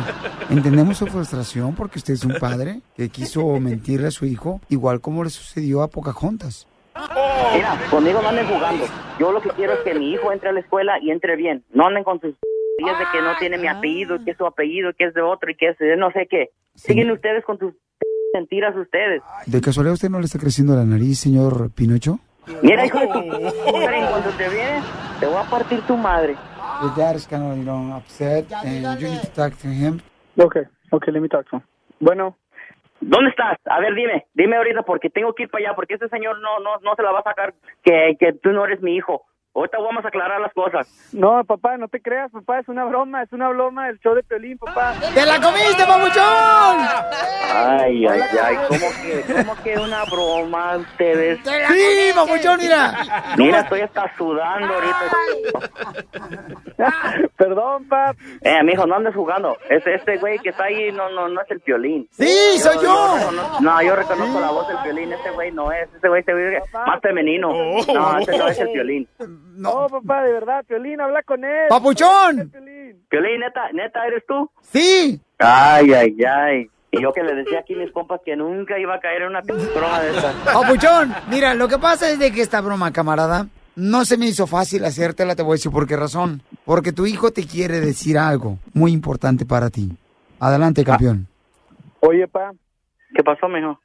[0.49, 5.01] Entendemos su frustración porque usted es un padre que quiso mentirle a su hijo, igual
[5.01, 6.67] como le sucedió a Pocahontas.
[7.53, 8.85] Mira, conmigo no anden jugando.
[9.19, 11.63] Yo lo que quiero es que mi hijo entre a la escuela y entre bien.
[11.73, 12.35] No anden con sus
[12.77, 15.51] días de que no tiene mi apellido, que es su apellido, que es de otro
[15.51, 16.49] y que es de no sé qué.
[16.75, 17.73] Siguen ustedes con tus
[18.33, 19.21] mentiras ustedes.
[19.45, 22.19] ¿De casualidad usted no le está creciendo la nariz, señor Pinocho?
[22.61, 24.81] Mira, hijo de tu en cuanto te viene,
[25.19, 26.35] te voy a partir tu madre.
[26.81, 30.01] Your dad is kind of, you know, upset and you need to talk to him.
[30.39, 31.63] Okay, okay, let me talk to him.
[31.99, 32.35] Bueno.
[32.99, 33.57] ¿Dónde estás?
[33.65, 36.59] A ver, dime, dime ahorita porque tengo que ir para allá porque este señor no
[36.59, 39.25] no no se la va a sacar que, que tú no eres mi hijo.
[39.57, 40.87] Ahorita vamos a aclarar las cosas.
[41.13, 44.21] No, papá, no te creas, papá, es una broma, es una broma del show de
[44.21, 44.93] Piolín, papá.
[45.15, 46.77] ¡Te la comiste, papuchón!
[47.55, 51.39] Ay, ay, ay, ¿cómo que, cómo que una broma ustedes?
[51.43, 52.93] Sí, papuchón, mira.
[53.37, 55.05] Mira, estoy hasta sudando ahorita.
[57.37, 58.15] Perdón, pap.
[58.41, 59.57] Eh, mijo, no andes jugando.
[59.69, 62.07] Este, este güey que está ahí no, no, no es el violín.
[62.11, 63.15] Sí, soy yo.
[63.17, 65.13] reconozco- no, yo reconozco la voz del violín.
[65.13, 65.91] Este güey no es.
[65.95, 67.49] Este güey se ve más femenino.
[67.51, 69.07] No, este no es el violín.
[69.55, 71.67] No, papá, de verdad, Piolín, habla con él.
[71.69, 72.51] ¡Papuchón!
[73.09, 74.49] Violín, neta, neta, ¿eres tú?
[74.61, 75.19] Sí.
[75.39, 76.69] Ay, ay, ay.
[76.91, 79.29] Y yo que le decía aquí a mis compas que nunca iba a caer en
[79.29, 80.35] una broma de estas.
[80.53, 84.47] Papuchón, mira, lo que pasa es de que esta broma, camarada, no se me hizo
[84.47, 86.41] fácil hacértela, te voy a decir por qué razón.
[86.65, 89.91] Porque tu hijo te quiere decir algo muy importante para ti.
[90.39, 91.27] Adelante, campeón.
[91.99, 92.53] Oye, pa.
[93.15, 93.79] ¿Qué pasó, mijo?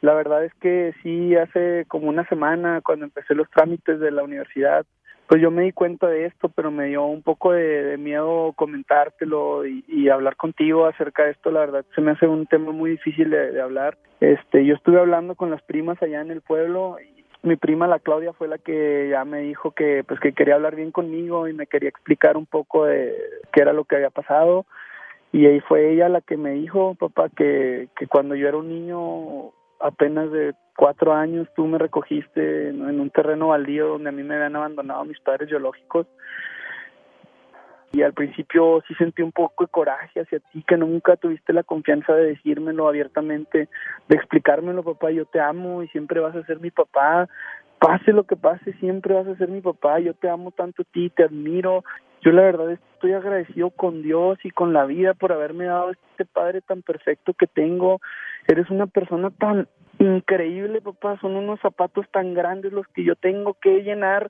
[0.00, 4.22] La verdad es que sí, hace como una semana, cuando empecé los trámites de la
[4.22, 4.86] universidad,
[5.28, 9.66] pues yo me di cuenta de esto, pero me dio un poco de, miedo comentártelo
[9.66, 11.50] y, hablar contigo acerca de esto.
[11.50, 13.98] La verdad, se me hace un tema muy difícil de, de hablar.
[14.20, 16.96] Este, yo estuve hablando con las primas allá en el pueblo.
[16.98, 20.54] Y mi prima, la Claudia, fue la que ya me dijo que, pues, que quería
[20.54, 23.14] hablar bien conmigo y me quería explicar un poco de
[23.52, 24.64] qué era lo que había pasado.
[25.30, 28.70] Y ahí fue ella la que me dijo, papá, que, que cuando yo era un
[28.70, 34.22] niño apenas de cuatro años tú me recogiste en, un terreno baldío donde a mí
[34.22, 36.06] me habían abandonado mis padres biológicos.
[37.90, 41.62] Y al principio sí sentí un poco de coraje hacia ti, que nunca tuviste la
[41.62, 43.68] confianza de decírmelo abiertamente,
[44.08, 47.28] de explicármelo, papá, yo te amo y siempre vas a ser mi papá.
[47.78, 50.00] Pase lo que pase, siempre vas a ser mi papá.
[50.00, 51.82] Yo te amo tanto a ti, te admiro.
[52.22, 56.24] Yo la verdad estoy agradecido con Dios y con la vida por haberme dado este
[56.24, 58.00] padre tan perfecto que tengo.
[58.46, 61.18] Eres una persona tan increíble, papá.
[61.20, 64.28] Son unos zapatos tan grandes los que yo tengo que llenar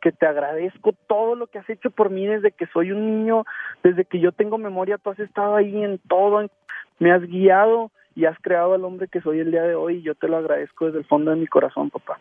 [0.00, 3.44] que te agradezco todo lo que has hecho por mí desde que soy un niño,
[3.82, 6.48] desde que yo tengo memoria, tú has estado ahí en todo,
[7.00, 10.02] me has guiado y has creado al hombre que soy el día de hoy y
[10.02, 12.18] yo te lo agradezco desde el fondo de mi corazón, papá.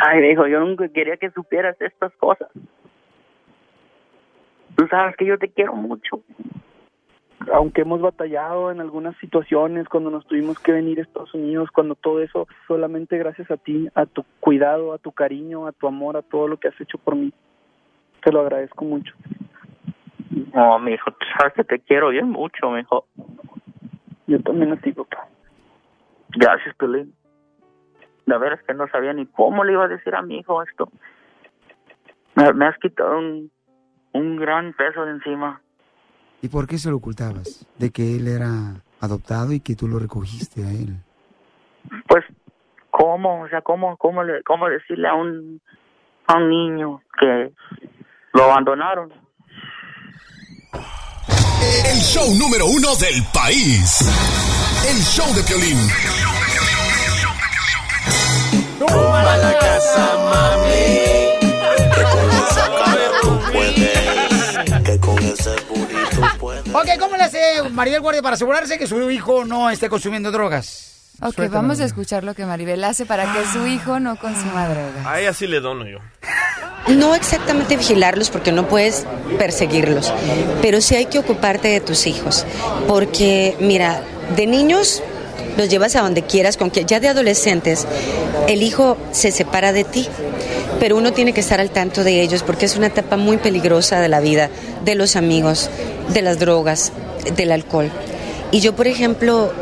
[0.00, 2.48] Ay, hijo, yo nunca quería que supieras estas cosas.
[4.76, 6.22] Tú sabes que yo te quiero mucho.
[7.52, 11.94] aunque hemos batallado en algunas situaciones, cuando nos tuvimos que venir a Estados Unidos, cuando
[11.94, 16.16] todo eso, solamente gracias a ti, a tu cuidado, a tu cariño, a tu amor,
[16.16, 17.32] a todo lo que has hecho por mí.
[18.22, 19.14] Te lo agradezco mucho.
[20.54, 23.06] No, mi hijo, tú sabes que te quiero bien mucho, mi hijo.
[24.26, 25.26] Yo también a ti, papá.
[26.36, 27.14] Gracias, Pelín.
[28.28, 30.62] La verdad es que no sabía ni cómo le iba a decir a mi hijo
[30.62, 30.90] esto.
[32.34, 33.50] Me, me has quitado un,
[34.12, 35.62] un gran peso de encima.
[36.42, 37.66] ¿Y por qué se lo ocultabas?
[37.78, 40.98] De que él era adoptado y que tú lo recogiste a él.
[42.06, 42.22] Pues,
[42.90, 43.44] ¿cómo?
[43.44, 45.62] O sea, ¿cómo, cómo, le, cómo decirle a un,
[46.26, 47.50] a un niño que
[48.34, 49.10] lo abandonaron?
[51.86, 54.04] El show número uno del país.
[54.86, 56.47] El show de Piolín.
[58.78, 60.68] Toma la casa, mami.
[61.94, 64.82] Que con esa cara tú puedes.
[64.84, 66.74] Que con ese burrito puedes.
[66.74, 67.38] Ok, ¿cómo le hace
[67.70, 70.84] Maribel Guardia para asegurarse que su hijo no esté consumiendo drogas?
[71.20, 71.48] Ok, Suéltame.
[71.62, 75.04] vamos a escuchar lo que Maribel hace para que su hijo no consuma drogas.
[75.04, 75.98] A ella sí le dono yo.
[76.86, 79.04] No exactamente vigilarlos porque no puedes
[79.36, 80.12] perseguirlos,
[80.62, 82.46] pero sí hay que ocuparte de tus hijos.
[82.86, 84.00] Porque, mira,
[84.36, 85.02] de niños
[85.56, 87.86] los llevas a donde quieras, con que ya de adolescentes
[88.48, 90.08] el hijo se separa de ti,
[90.80, 94.00] pero uno tiene que estar al tanto de ellos porque es una etapa muy peligrosa
[94.00, 94.50] de la vida,
[94.84, 95.70] de los amigos,
[96.12, 96.92] de las drogas,
[97.36, 97.90] del alcohol.
[98.50, 99.52] Y yo, por ejemplo,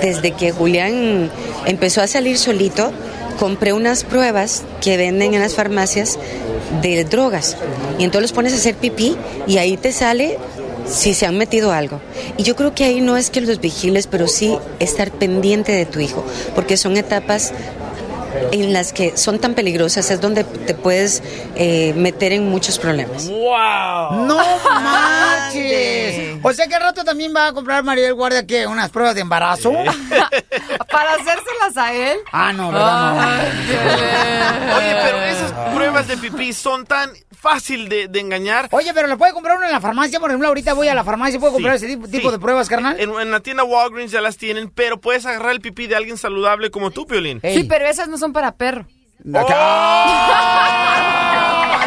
[0.00, 1.30] desde que Julián
[1.66, 2.92] empezó a salir solito,
[3.38, 6.18] compré unas pruebas que venden en las farmacias
[6.80, 7.56] de drogas.
[7.98, 9.16] Y entonces los pones a hacer pipí
[9.46, 10.38] y ahí te sale
[10.86, 12.00] si se han metido algo.
[12.36, 15.86] Y yo creo que ahí no es que los vigiles, pero sí estar pendiente de
[15.86, 17.52] tu hijo, porque son etapas
[18.50, 21.22] en las que son tan peligrosas, es donde te puedes
[21.54, 23.28] eh, meter en muchos problemas.
[23.28, 24.26] ¡Wow!
[24.26, 26.38] ¡No manches!
[26.42, 29.20] O sea que al rato también va a comprar Maribel Guardia que unas pruebas de
[29.20, 29.72] embarazo.
[30.90, 32.18] ¿Para hacérselas a él?
[32.32, 33.14] Ah, no, ¿verdad?
[33.14, 34.76] No.
[34.76, 37.10] Oye, pero esas pruebas de pipí son tan
[37.42, 38.68] fácil de, de engañar.
[38.70, 40.20] Oye, pero ¿lo puede comprar uno en la farmacia?
[40.20, 42.12] Por ejemplo, ahorita voy a la farmacia y puedo comprar Sí, ese tipo, sí.
[42.12, 42.98] tipo de pruebas, carnal.
[43.00, 46.16] En, en la tienda Walgreens ya las tienen, pero puedes agarrar el pipí de alguien
[46.16, 47.40] saludable como tú, Piolín.
[47.42, 48.86] Sí, pero esas no son para perro.
[49.24, 49.42] ¡Ay,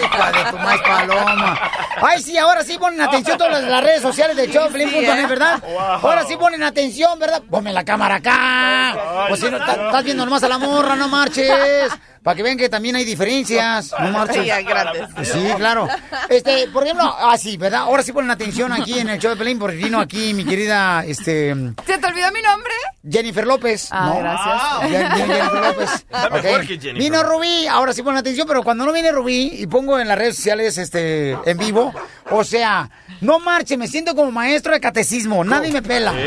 [0.02, 1.60] hija de tu más paloma!
[2.02, 5.62] Ay, sí, ahora sí ponen atención todas las, las redes sociales de Choplin.net, ¿verdad?
[6.02, 7.42] Ahora sí ponen atención, ¿verdad?
[7.50, 9.28] Ponme la cámara acá.
[9.32, 11.92] O si no, estás viendo nomás a la morra, no marches.
[12.24, 13.94] Para que vean que también hay diferencias.
[14.00, 14.44] No marches.
[14.44, 15.10] Sí, grandes.
[15.32, 15.88] Sí, claro.
[16.28, 17.82] Este, por ejemplo, ah, sí, ¿verdad?
[17.82, 21.04] Ahora sí ponen atención aquí en el show de Pelín, porque vino aquí mi querida,
[21.06, 21.54] este...
[21.86, 22.74] ¿Se te olvidó mi nombre?
[23.08, 23.90] Jennifer López.
[23.92, 24.20] Ah, No.
[24.20, 24.92] gracias.
[24.92, 25.92] Ya- ya- Jennifer López.
[25.94, 26.68] Está mejor Ok.
[26.68, 26.96] que Jennifer.
[26.96, 30.18] Vino Rubí, ahora sí ponen atención, pero cuando no viene Rubí y pongo en las
[30.18, 31.94] redes sociales este en vivo,
[32.30, 32.90] o sea,
[33.22, 36.14] no marche, me siento como maestro de catecismo, nadie me pela.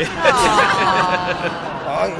[1.87, 2.13] Ay.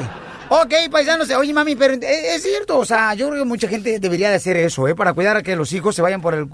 [0.51, 3.99] Ok, paisanos, oye mami, pero es, es cierto, o sea, yo creo que mucha gente
[3.99, 4.95] debería de hacer eso, ¿eh?
[4.95, 6.49] Para cuidar a que los hijos se vayan por el,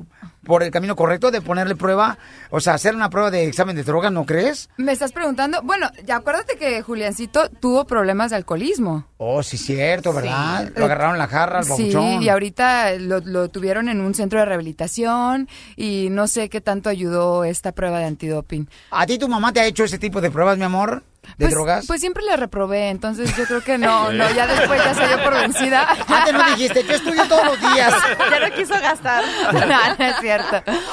[0.45, 2.17] por el camino correcto de ponerle prueba,
[2.49, 4.69] o sea, hacer una prueba de examen de drogas, ¿no crees?
[4.77, 5.61] Me estás preguntando.
[5.63, 9.07] Bueno, ya acuérdate que Juliancito tuvo problemas de alcoholismo.
[9.17, 10.67] Oh, sí, cierto, ¿verdad?
[10.67, 10.73] Sí.
[10.77, 12.21] Lo agarraron la jarra, el Sí, babuchón.
[12.23, 16.89] y ahorita lo, lo tuvieron en un centro de rehabilitación y no sé qué tanto
[16.89, 18.69] ayudó esta prueba de antidoping.
[18.91, 21.03] ¿A ti tu mamá te ha hecho ese tipo de pruebas, mi amor?
[21.39, 21.87] ¿De pues, drogas?
[21.87, 25.23] Pues siempre le reprobé, entonces yo creo que no, no, ya después ya se dio
[25.23, 25.87] por vencida.
[26.07, 27.93] Antes no dijiste, yo estudio todos los días.
[28.29, 29.23] Ya no quiso gastar.
[29.53, 30.34] No, no es cierto.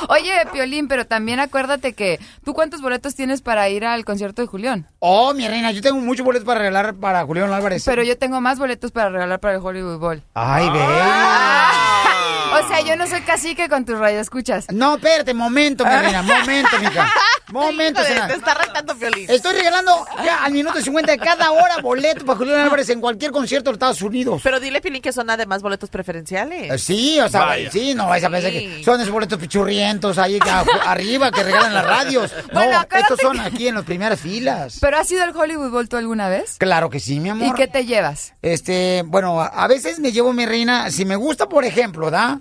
[0.09, 4.49] Oye, Piolín, pero también acuérdate que tú cuántos boletos tienes para ir al concierto de
[4.49, 4.89] Julián.
[4.99, 7.83] Oh, mi reina, yo tengo muchos boletos para regalar para Julián Álvarez.
[7.85, 10.23] Pero yo tengo más boletos para regalar para el Hollywood Bowl.
[10.35, 14.67] Ay, O sea, yo no soy cacique con tus radioescuchas.
[14.71, 17.11] No, espérate, momento, mi reina, momento, mija.
[17.53, 19.27] Momento, Híjole, te está retando Piolín.
[19.31, 23.31] Estoy regalando ya al minuto 50 de cada hora boletos para Julián Álvarez en cualquier
[23.31, 24.41] concierto de Estados Unidos.
[24.43, 26.73] Pero dile, Piolín, que son además boletos preferenciales.
[26.73, 27.71] Eh, Sí, o sea, Vaya.
[27.71, 31.43] sí, no vais a pensar que son esos boletos pichurrientos ahí que a- arriba que
[31.43, 32.33] regalan las radios.
[32.53, 34.79] No, Bueno, acuérdate estos son que- aquí en las primeras filas.
[34.81, 36.57] ¿Pero has ido al Hollywood Bowl tú alguna vez?
[36.59, 37.49] Claro que sí, mi amor.
[37.49, 38.35] ¿Y qué te llevas?
[38.43, 42.41] Este, bueno, a, a veces me llevo mi reina, si me gusta, por ejemplo, ¿da?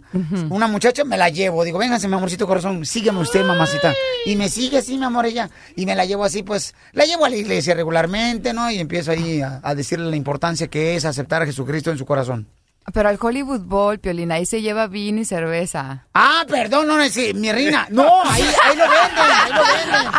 [0.50, 3.94] Una muchacha me la llevo, digo, véngase, mi amorcito corazón, sígueme usted, mamacita.
[4.26, 7.26] Y me sigue así, mi amor, ella, y me la llevo así, pues, la llevo
[7.26, 8.72] a la iglesia regularmente, ¿no?
[8.72, 12.06] Y empiezo ahí a, a decirle la importancia que es aceptar a Jesucristo en su
[12.06, 12.48] corazón.
[12.94, 16.08] Pero al Hollywood Bowl, Piolín, ahí se lleva vino y cerveza.
[16.16, 20.12] Ah, perdón, no, sí, mi reina, no, ahí, ahí lo venden, ahí lo venden,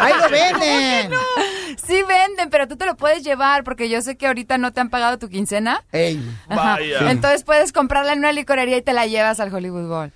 [0.00, 1.18] ahí lo venden.
[1.86, 4.80] Sí venden, pero tú te lo puedes llevar porque yo sé que ahorita no te
[4.80, 5.84] han pagado tu quincena.
[5.92, 6.18] Ey.
[6.48, 6.76] Ajá.
[6.76, 7.10] Vaya.
[7.10, 10.12] Entonces puedes comprarla en una licorería y te la llevas al Hollywood Bowl.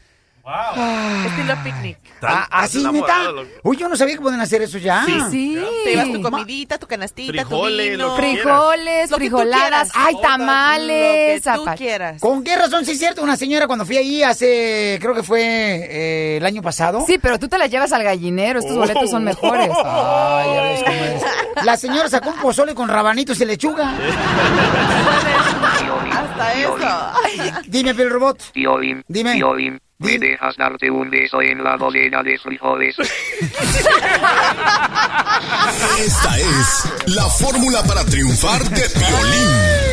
[1.26, 1.98] Estilo picnic.
[2.22, 3.30] Ah, ¿Así, neta?
[3.62, 5.04] Uy, yo no sabía que pueden hacer eso ya.
[5.06, 5.58] Sí, sí.
[5.84, 8.16] Te llevas tu comidita, tu canastita, Frijoles, tu lo vino.
[8.16, 10.06] que Frijoles, Lo que tú frijoladas, quieras.
[10.08, 11.46] ay, tamales.
[11.46, 12.20] Lo que tú quieras.
[12.20, 12.84] ¿Con qué razón?
[12.84, 13.22] Sí, es cierto.
[13.22, 17.04] Una señora cuando fui ahí hace, creo que fue eh, el año pasado.
[17.06, 19.70] Sí, pero tú te las llevas al gallinero, estos boletos son mejores.
[19.84, 21.22] Ay, ya ves cómo es.
[21.64, 23.94] La señora sacó un pozole con rabanitos y lechuga.
[26.12, 26.76] Hasta eso.
[27.66, 28.42] Dime, el robot.
[29.08, 29.40] Dime.
[30.00, 32.96] ¿Me dejas darte un beso en la docena de frijoles?
[35.98, 39.90] Esta es la fórmula para triunfar de Piolín.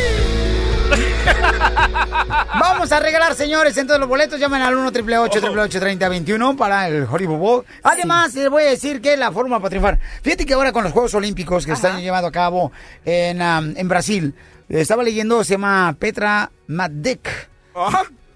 [2.58, 4.40] Vamos a regalar, señores, entonces los boletos.
[4.40, 7.64] Llamen al 1 888 3021 para el Hollywood Bowl.
[7.82, 9.98] Además, les voy a decir que la fórmula para triunfar.
[10.22, 12.72] Fíjate que ahora con los Juegos Olímpicos que están llevando a cabo
[13.04, 14.34] en, um, en Brasil,
[14.68, 17.50] estaba leyendo, se llama Petra Madek.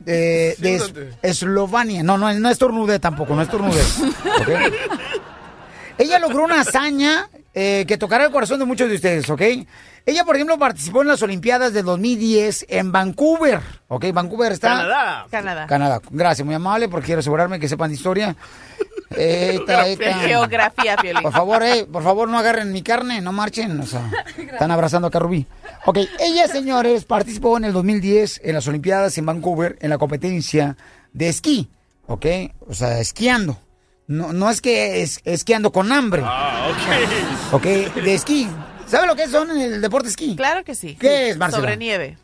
[0.07, 2.03] Eh, de Es- Eslovenia.
[2.03, 3.81] No, no, no estornude tampoco, no estornude.
[4.41, 4.73] ¿ok?
[5.99, 9.43] Ella logró una hazaña eh, que tocará el corazón de muchos de ustedes, ¿ok?
[10.05, 14.07] Ella, por ejemplo, participó en las Olimpiadas del 2010 en Vancouver, ¿ok?
[14.13, 14.69] Vancouver está...
[14.69, 15.27] Canadá.
[15.31, 15.67] Canadá.
[15.67, 16.01] Canadá.
[16.11, 18.37] Gracias, muy amable, porque quiero asegurarme que sepan de historia.
[19.17, 20.15] Eita, eita.
[20.21, 21.23] Geografía, Piolín.
[21.23, 25.09] Por favor, eh, por favor, no agarren mi carne, no marchen, o sea, están abrazando
[25.09, 25.47] acá a Rubí.
[25.85, 30.79] Ok, ella, señores, participó en el 2010 en las Olimpiadas en Vancouver en la competencia
[31.13, 31.69] de esquí,
[32.07, 32.27] ok,
[32.67, 33.59] o sea, esquiando.
[34.07, 36.69] No, no es que es, esquiando con hambre, Ah,
[37.51, 37.55] ok.
[37.55, 37.65] ok,
[38.03, 38.49] de esquí.
[38.87, 40.37] ¿Sabe lo que son en el deporte esquí?
[40.37, 40.97] Claro que sí.
[41.01, 41.63] ¿Qué es, Marcela?
[41.63, 42.19] Sobre nieve.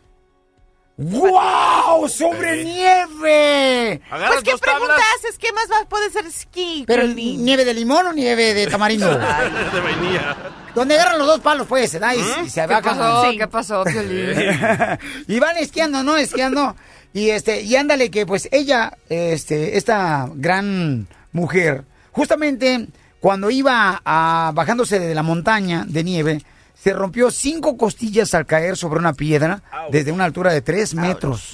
[0.98, 2.08] ¡Wow!
[2.08, 4.00] ¡Sobre nieve!
[4.10, 5.38] Pues, ¿qué pregunta haces?
[5.38, 9.08] ¿Qué más va, puede ser esquí, ¿Pero nieve de limón o nieve de tamarindo?
[9.72, 10.36] de vainilla.
[10.74, 12.14] Donde agarran los dos palos, pues, ¿verdad?
[12.16, 13.30] Y, y se ¿Qué pasó?
[13.38, 14.36] ¿Qué pasó, Piolín?
[15.28, 16.16] y van esquiando, ¿no?
[16.16, 16.74] Esquiando.
[17.12, 22.88] Y este, y ándale que pues ella, este, esta gran mujer, justamente
[23.20, 26.42] cuando iba a, bajándose de la montaña de nieve,
[26.74, 31.50] se rompió cinco costillas al caer sobre una piedra desde una altura de tres metros.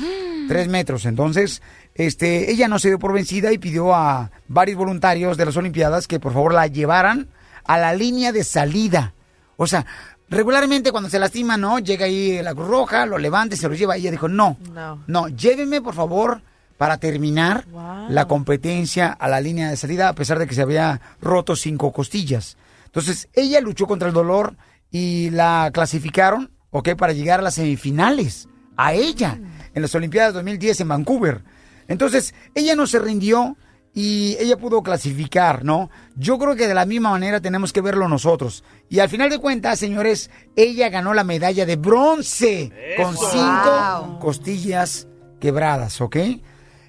[0.49, 1.07] Tres metros.
[1.07, 1.63] Entonces,
[1.95, 6.07] este, ella no se dio por vencida y pidió a varios voluntarios de las Olimpiadas
[6.07, 7.29] que por favor la llevaran
[7.65, 9.15] a la línea de salida.
[9.57, 9.87] O sea,
[10.29, 11.79] regularmente cuando se lastima, ¿no?
[11.79, 13.97] Llega ahí la Cruz Roja, lo levanta y se lo lleva.
[13.97, 15.03] Y ella dijo, no, No.
[15.07, 16.43] no, llévenme por favor
[16.77, 17.67] para terminar
[18.09, 21.93] la competencia a la línea de salida, a pesar de que se había roto cinco
[21.93, 22.57] costillas.
[22.87, 24.57] Entonces, ella luchó contra el dolor
[24.91, 26.91] y la clasificaron, ¿ok?
[26.97, 29.39] Para llegar a las semifinales, a ella,
[29.75, 31.43] en las Olimpiadas 2010 en Vancouver.
[31.89, 33.57] Entonces, ella no se rindió
[33.93, 35.91] y ella pudo clasificar, ¿no?
[36.17, 38.65] Yo creo que de la misma manera tenemos que verlo nosotros.
[38.89, 44.19] Y al final de cuentas, señores, ella ganó la medalla de bronce con cinco Wow.
[44.19, 45.07] costillas
[45.41, 46.17] quebradas, ¿ok?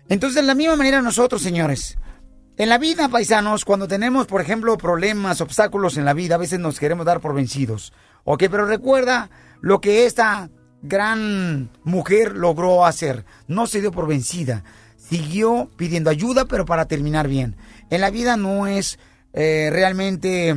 [0.10, 1.98] Entonces, de la misma manera nosotros, señores,
[2.58, 6.60] en la vida, paisanos, cuando tenemos, por ejemplo, problemas, obstáculos en la vida, a veces
[6.60, 7.92] nos queremos dar por vencidos.
[8.24, 9.30] Ok, pero recuerda
[9.62, 10.50] lo que esta
[10.82, 13.26] gran mujer logró hacer.
[13.48, 14.64] No se dio por vencida.
[14.96, 17.58] Siguió pidiendo ayuda, pero para terminar bien.
[17.90, 19.00] En la vida no es
[19.34, 20.56] eh, realmente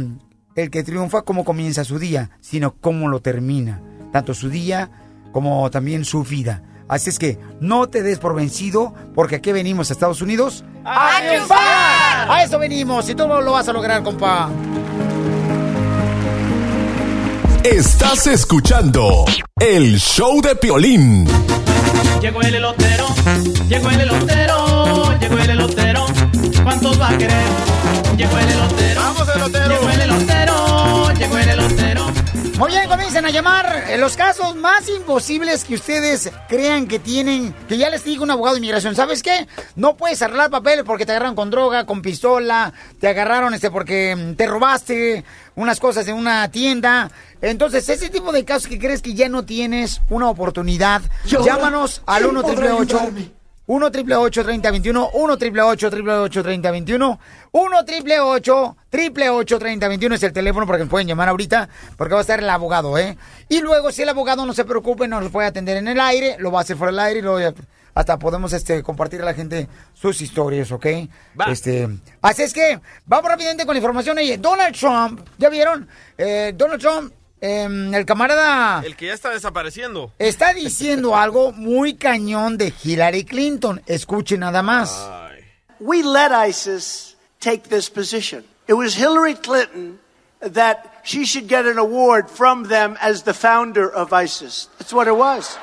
[0.54, 3.82] el que triunfa cómo comienza su día, sino cómo lo termina.
[4.12, 4.90] Tanto su día
[5.32, 6.62] como también su vida.
[6.88, 11.20] Así es que no te des por vencido, porque aquí venimos a Estados Unidos a
[11.20, 12.30] triunfar.
[12.30, 14.48] A eso venimos, y tú lo vas a lograr, compa.
[17.62, 19.26] Estás escuchando
[19.60, 21.26] el show de Piolín.
[22.22, 23.06] Llegó el elotero,
[23.68, 26.06] llegó el elotero, llegó el elotero.
[26.62, 27.44] ¿Cuántos va a querer?
[28.16, 29.00] Llegó el elotero.
[29.00, 29.68] Vamos, elotero.
[29.68, 32.06] Llegó el elotero, llegó el elotero.
[32.58, 37.54] Muy bien, comiencen a llamar los casos más imposibles que ustedes crean que tienen.
[37.68, 38.96] Que ya les digo un abogado de inmigración.
[38.96, 39.46] ¿Sabes qué?
[39.76, 44.16] No puedes arreglar papeles porque te agarraron con droga, con pistola, te agarraron este porque
[44.16, 47.12] mm, te robaste unas cosas en una tienda.
[47.40, 52.02] Entonces, ese tipo de casos que crees que ya no tienes una oportunidad, Yo- llámanos
[52.06, 53.37] al ¿quién
[53.68, 55.10] 1 podrá 888 ayudarme?
[55.12, 57.18] 1 888 3021 1 888 3021
[57.52, 62.22] 1 888 3021 es el teléfono para que nos pueden llamar ahorita porque va a
[62.22, 63.16] estar el abogado, ¿eh?
[63.48, 66.50] Y luego si el abogado no se preocupe, nos puede atender en el aire, lo
[66.50, 67.54] va a hacer fuera del aire y luego ya
[67.94, 70.86] hasta podemos este compartir a la gente sus historias, ¿ok?
[71.48, 71.88] Este,
[72.22, 74.16] así es que vamos rápidamente con la información.
[74.38, 75.88] Donald Trump, ¿ya vieron?
[76.16, 80.12] Eh, Donald Trump, em, el camarada El que ya está desapareciendo.
[80.18, 83.82] está diciendo algo muy cañón de Hillary Clinton.
[83.86, 85.08] Escuche nada más.
[85.80, 88.44] We let ISIS take this position.
[88.66, 89.98] It was Hillary Clinton
[90.40, 94.68] that she should get an award from them as the founder of ISIS.
[94.78, 95.58] That's what it was.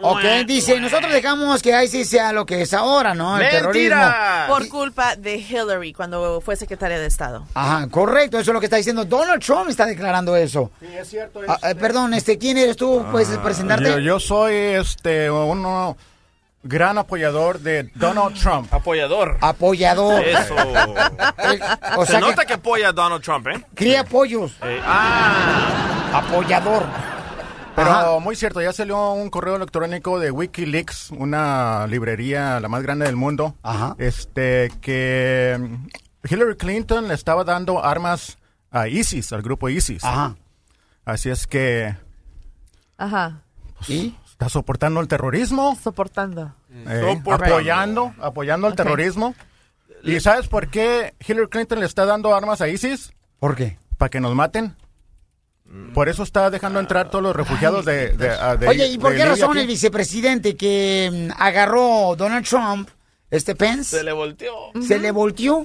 [0.00, 3.38] Ok, dice, nosotros dejamos que ISIS sea lo que es ahora, ¿no?
[3.38, 4.00] El terrorismo.
[4.46, 7.44] Por culpa de Hillary cuando fue secretaria de Estado.
[7.54, 9.04] Ajá, correcto, eso es lo que está diciendo.
[9.04, 10.70] Donald Trump está declarando eso.
[10.80, 11.40] Sí, es cierto.
[11.48, 13.04] Ah, eh, perdón, este, ¿quién eres tú?
[13.10, 13.90] ¿Puedes presentarte?
[13.90, 15.96] Yo, yo soy este un
[16.62, 18.72] gran apoyador de Donald Trump.
[18.72, 19.38] Apoyador.
[19.40, 20.22] Apoyador.
[20.24, 20.54] Eso.
[21.96, 22.52] o Se sea nota que que...
[22.54, 23.64] apoya a Donald Trump, ¿eh?
[23.74, 24.52] cría pollos.
[24.62, 26.22] Eh, ah.
[26.26, 26.84] Apoyador.
[27.74, 28.18] Pero Ajá.
[28.20, 33.16] muy cierto, ya salió un correo electrónico de WikiLeaks, una librería la más grande del
[33.16, 33.54] mundo,
[33.96, 35.86] este que mm,
[36.28, 38.36] Hillary Clinton le estaba dando armas
[38.70, 40.02] a ISIS, al grupo ISIS.
[41.06, 41.96] Así es que
[42.98, 43.42] Ajá.
[44.42, 46.52] Está soportando el terrorismo, Soportando.
[46.72, 47.54] eh, Soportando.
[47.54, 48.76] apoyando, apoyando Ok.
[48.76, 49.34] terrorismo.
[50.02, 53.12] ¿Y sabes por qué Hillary Clinton le está dando armas a ISIS?
[53.38, 53.78] ¿Por qué?
[53.98, 54.74] Para que nos maten.
[55.94, 58.28] Por eso está dejando entrar todos los refugiados de, de,
[58.58, 59.60] de- Oye, ¿y por qué razón aquí.
[59.60, 62.90] el vicepresidente que mm, agarró Donald Trump,
[63.30, 64.52] este Pence, Se le volteó.
[64.86, 65.62] se le volteó?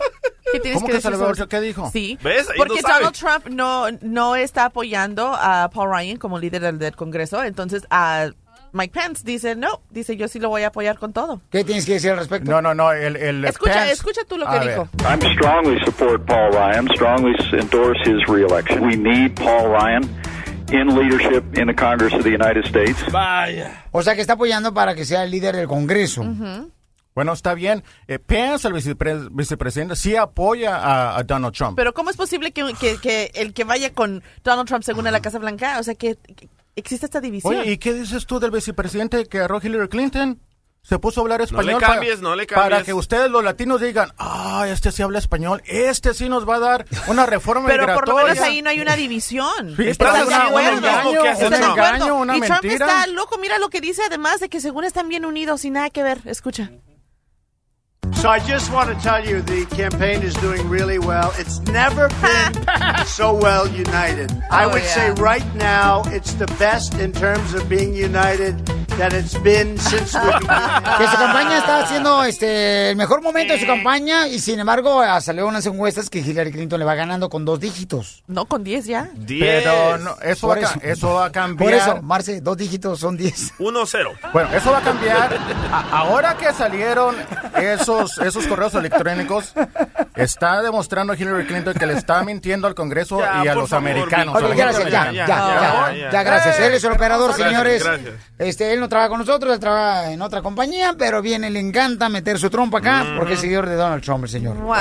[0.54, 1.50] ¿Qué tienes ¿Cómo que que se le volteó?
[1.50, 1.90] ¿Qué dijo?
[1.92, 2.18] Sí.
[2.24, 2.50] ¿Ves?
[2.50, 2.82] Ahí Porque.
[2.82, 7.44] Donald Trump no, no está apoyando a Paul Ryan como líder del, del Congreso.
[7.44, 8.30] Entonces, a
[8.74, 11.42] Mike Pence dice, no, dice, yo sí lo voy a apoyar con todo.
[11.50, 12.50] ¿Qué tienes que decir al respecto?
[12.52, 14.70] No, no, no, el, el Escucha, Pence- escucha tú lo A que ver.
[14.80, 14.90] dijo.
[15.10, 18.86] I'm strongly support Paul Ryan, strongly endorse his reelection.
[18.86, 20.04] We need Paul Ryan
[20.72, 22.98] in leadership in the Congress of the United States.
[23.12, 23.86] Vaya.
[23.92, 26.24] O sea, que está apoyando para que sea el líder del Congreso.
[27.16, 27.84] Bueno, está bien.
[28.08, 31.76] Eh, Pence, el vicepre- vicepresidente, sí apoya a, a Donald Trump.
[31.76, 35.12] Pero ¿cómo es posible que, que- que el que vaya con Donald Trump según a
[35.12, 35.80] la Casa Blanca?
[35.80, 36.48] O sea, que, que
[36.78, 37.56] existe esta división.
[37.56, 40.42] Oye, ¿y qué dices tú del vicepresidente que agarró Hillary Clinton?
[40.84, 41.82] Se puso a hablar le español.
[41.82, 45.62] cambies, para, no le Para que ustedes, los latinos, digan, ah, este sí habla español,
[45.66, 48.80] este sí nos va a dar una reforma Pero por lo menos ahí no hay
[48.80, 49.76] una división.
[49.76, 50.42] Sí, ¿Estás pero de un
[52.30, 52.38] acuerdo?
[52.38, 53.38] y Trump está loco.
[53.38, 56.22] Mira lo que dice además de que según están bien unidos y nada que ver.
[56.24, 56.72] Escucha.
[58.14, 61.32] So I just want to tell you the campaign is doing really well.
[61.38, 64.32] It's never been so well united.
[64.52, 64.96] I Oh, would yeah.
[64.96, 68.58] say right now it's the best in terms of being united
[68.98, 70.48] that it's been since the beginning.
[70.98, 75.04] Que su campaña está haciendo este, el mejor momento de su campaña y sin embargo
[75.22, 78.24] salió unas encuestas que Hillary Clinton le va ganando con dos dígitos.
[78.28, 79.10] No, con 10 ya.
[79.28, 80.80] Pero no, eso, va eso.
[80.82, 81.70] eso va a cambiar.
[81.70, 83.54] Por eso, Marce, dos dígitos son diez.
[83.60, 84.32] 1-0.
[84.34, 85.38] Bueno, eso va a cambiar.
[85.72, 87.16] A- ahora que salieron
[87.62, 89.54] esos, esos correos electrónicos,
[90.16, 93.90] está demostrando Hillary Clinton que le está mintiendo al Congreso Ya, y a los favor,
[93.90, 94.36] americanos.
[94.56, 96.60] Gracias, ya, ya, ya, ya, ya, gracias.
[96.60, 97.84] Él es el operador, Gracias, señores.
[97.84, 98.14] gracias.
[98.38, 102.10] Este, él no trabaja con nosotros, él trabaja en otra compañía, pero viene, le encanta
[102.10, 104.56] meter su trompa acá porque es seguidor de Donald Trump, el señor.
[104.58, 104.76] Wow.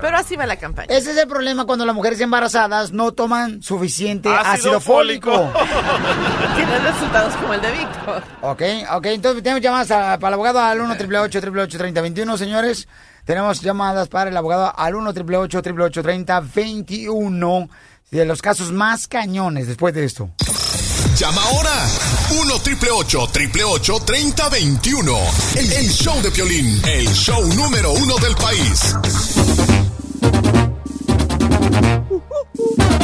[0.00, 0.86] Pero así va la campaña.
[0.90, 5.30] Ese es el problema cuando las mujeres embarazadas no toman suficiente ácido, Ácido fólico.
[6.56, 8.22] Tienen resultados como el de Víctor.
[8.42, 12.88] Ok, ok, entonces tenemos llamadas a- para el abogado al 1 888 3021 señores.
[13.24, 17.68] Tenemos llamadas para el abogado al 1 888 3021
[18.10, 20.30] de los casos más cañones después de esto.
[21.16, 21.86] Llama ahora
[22.40, 25.16] 1 triple 888 3021.
[25.56, 28.96] El, el show de Piolín, el show número uno del país.
[32.70, 32.99] ¡Qué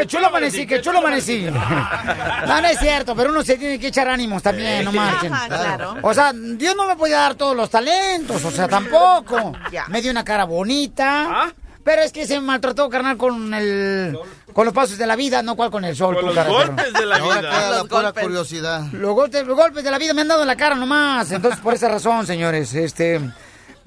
[0.00, 0.66] ¡Qué chulo amanecí!
[0.66, 1.46] ¡Qué chulo amanecí!
[2.46, 5.32] No, no es cierto, pero uno se tiene que echar ánimos también, no marchen.
[5.48, 5.96] Claro.
[6.02, 9.52] O sea, Dios no me puede dar todos los talentos, o sea, tampoco.
[9.88, 11.52] Me dio una cara bonita.
[11.84, 14.18] Pero es que se maltrató, carnal, con el...
[14.52, 16.14] Con los pasos de la vida, no cual con el sol.
[16.14, 17.40] Con tú, los cara, golpes pero- de la vida.
[17.40, 18.22] queda la pura golpes.
[18.24, 18.82] curiosidad.
[18.92, 21.30] Los golpes, los golpes de la vida me han dado en la cara nomás.
[21.32, 23.20] Entonces, por esa razón, señores, este...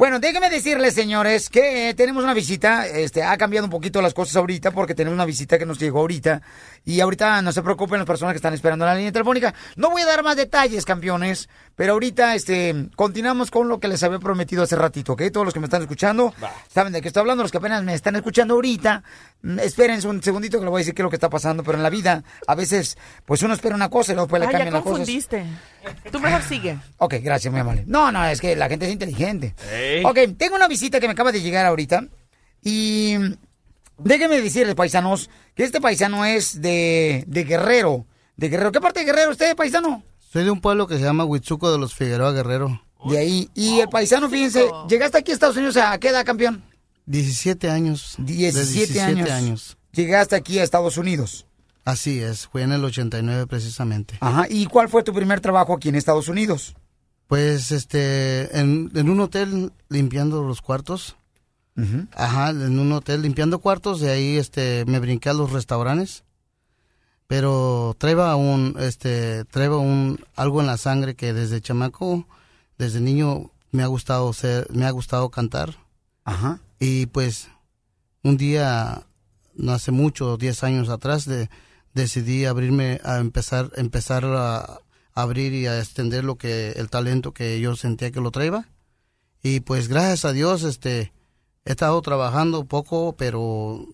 [0.02, 2.88] Bueno, déjenme decirles, señores, que tenemos una visita.
[2.88, 6.00] Este, ha cambiado un poquito las cosas ahorita porque tenemos una visita que nos llegó
[6.00, 6.42] ahorita.
[6.84, 9.54] Y ahorita no se preocupen las personas que están esperando en la línea telefónica.
[9.76, 14.04] No voy a dar más detalles, campeones, pero ahorita este, continuamos con lo que les
[14.04, 15.24] había prometido hace ratito, ¿ok?
[15.32, 16.34] Todos los que me están escuchando
[16.68, 17.44] saben de qué estoy hablando.
[17.44, 19.04] Los que apenas me están escuchando ahorita,
[19.42, 21.64] mm, espérense un segundito que les voy a decir qué es lo que está pasando.
[21.64, 24.48] Pero en la vida, a veces, pues uno espera una cosa y luego después le
[24.48, 24.98] cambian las cosas.
[24.98, 25.46] confundiste.
[26.12, 26.78] Tú mejor sigue.
[26.98, 27.84] Ok, gracias, muy amable.
[27.88, 29.56] No, no, es que la gente es inteligente.
[29.72, 30.04] Ey.
[30.06, 32.04] Ok, tengo una visita que me acaba de llegar ahorita.
[32.64, 33.16] Y
[33.98, 38.06] déjenme decirles, paisanos, que este paisano es de, de Guerrero.
[38.36, 38.72] De Guerrero.
[38.72, 40.04] ¿Qué parte de Guerrero usted, paisano?
[40.32, 42.82] Soy de un pueblo que se llama Huitzuco de los Figueroa Guerrero.
[43.04, 43.50] De ahí.
[43.54, 46.64] Y el paisano, fíjense, llegaste aquí a Estados Unidos a qué edad, campeón?
[47.06, 48.16] 17 años.
[48.18, 49.78] De 17, años.
[49.92, 51.48] Llegaste aquí a Estados Unidos.
[51.84, 54.16] Así es, fue en el 89 precisamente.
[54.22, 54.46] Ajá.
[54.50, 56.76] ¿Y cuál fue tu primer trabajo aquí en Estados Unidos?
[57.28, 61.18] Pues este, en, en un hotel limpiando los cuartos.
[62.14, 66.24] Ajá, en un hotel limpiando cuartos, de ahí este me brinqué a los restaurantes.
[67.32, 72.28] Pero traía un este traía un algo en la sangre que desde chamaco,
[72.78, 75.78] desde niño me ha gustado ser, me ha gustado cantar.
[76.26, 76.60] Ajá.
[76.78, 77.48] Y pues
[78.22, 79.04] un día
[79.56, 81.50] no hace mucho, 10 años atrás de,
[81.94, 84.82] decidí abrirme a empezar empezar a
[85.14, 88.68] abrir y a extender lo que el talento que yo sentía que lo traía.
[89.42, 91.14] Y pues gracias a Dios este
[91.64, 93.88] he estado trabajando poco, pero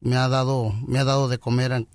[0.00, 1.86] me ha dado me ha dado de comer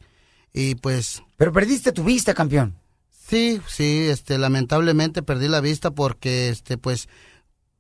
[0.53, 2.75] y pues Pero perdiste tu vista, campeón.
[3.09, 7.07] Sí, sí, este lamentablemente perdí la vista porque este pues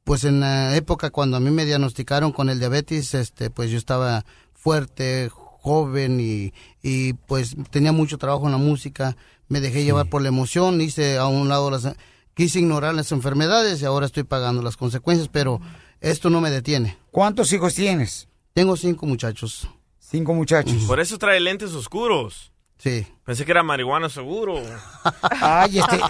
[0.03, 3.77] pues en la época cuando a mí me diagnosticaron con el diabetes, este pues yo
[3.77, 9.17] estaba fuerte, joven y, y pues tenía mucho trabajo en la música,
[9.47, 11.95] me dejé llevar por la emoción, hice a un lado las
[12.33, 15.59] quise ignorar las enfermedades y ahora estoy pagando las consecuencias, pero
[15.99, 16.97] esto no me detiene.
[17.11, 18.29] ¿Cuántos hijos tienes?
[18.53, 19.67] Tengo cinco muchachos.
[19.99, 20.85] Cinco muchachos.
[20.85, 22.51] Por eso trae lentes oscuros.
[22.81, 23.05] Sí.
[23.25, 24.61] Pensé que era marihuana seguro.
[25.41, 25.97] Ay, este.
[25.97, 26.09] Por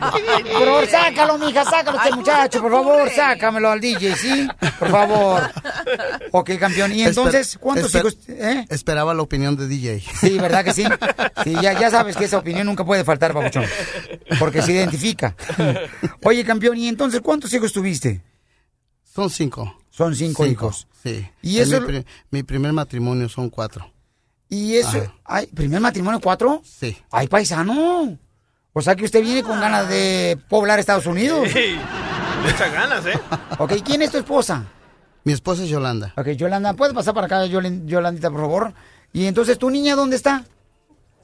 [0.66, 4.48] favor, sácalo, mija, sácalo este muchacho, por favor, sácamelo al DJ, ¿sí?
[4.78, 5.42] Por favor.
[6.32, 6.92] Ok, campeón.
[6.94, 8.18] Y entonces, Esper- ¿cuántos esper- hijos?
[8.28, 8.66] eh?
[8.70, 10.00] Esperaba la opinión de DJ.
[10.22, 10.84] Sí, ¿verdad que sí?
[11.44, 13.66] Sí, ya, ya sabes que esa opinión nunca puede faltar, papuchón.
[14.38, 15.36] Porque se identifica.
[16.24, 18.22] Oye, campeón, ¿y entonces cuántos hijos tuviste?
[19.04, 19.76] Son cinco.
[19.90, 20.88] Son cinco, hijos.
[21.02, 21.28] Sí.
[21.42, 23.92] ¿Y En eso- Mi, pri- mi primer matrimonio son cuatro.
[24.50, 24.98] ¿Y eso?
[24.98, 25.14] Ajá.
[25.24, 26.62] Ay, ¿Primer matrimonio cuatro?
[26.66, 26.98] Sí.
[27.12, 28.18] Ay, paisano.
[28.74, 31.48] O sea que usted viene con ganas de poblar Estados Unidos.
[31.56, 33.20] Echa ganas, ¿eh?
[33.60, 34.66] Ok, ¿quién es tu esposa?
[35.24, 36.14] Mi esposa es Yolanda.
[36.18, 38.74] Ok, Yolanda, ¿puedes pasar para acá, Yolandita, por favor?
[39.12, 40.46] Y entonces, ¿tu niña dónde está?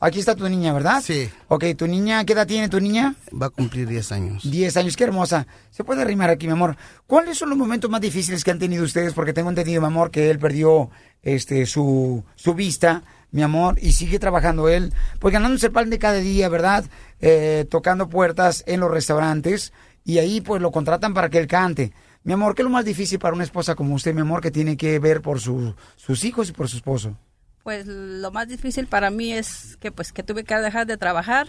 [0.06, 1.02] Aquí está tu niña, ¿verdad?
[1.04, 1.32] Sí.
[1.48, 3.16] Ok, ¿tu niña, qué edad tiene tu niña?
[3.34, 4.44] Va a cumplir 10 años.
[4.52, 5.48] 10 años, qué hermosa.
[5.72, 6.78] Se puede arrimar aquí, mi amor.
[7.08, 9.14] ¿Cuáles son los momentos más difíciles que han tenido ustedes?
[9.16, 10.92] Porque tengo entendido, mi amor, que él perdió
[11.24, 13.02] este su, su vista,
[13.32, 16.86] mi amor, y sigue trabajando él, pues ganándose el pan de cada día, ¿verdad?
[17.20, 21.94] Eh, tocando puertas en los restaurantes, y ahí pues lo contratan para que él cante.
[22.24, 24.52] Mi amor, ¿qué es lo más difícil para una esposa como usted, mi amor, que
[24.52, 27.18] tiene que ver por su- sus hijos y por su esposo?
[27.66, 31.48] Pues lo más difícil para mí es que pues que tuve que dejar de trabajar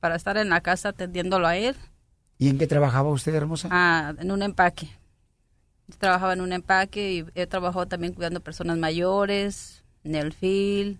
[0.00, 1.76] para estar en la casa atendiéndolo a él
[2.38, 3.68] ¿Y en qué trabajaba usted, hermosa?
[3.70, 4.88] ah, en un empaque.
[5.88, 10.98] Yo trabajaba en un empaque y he trabajado también cuidando personas mayores, en el field.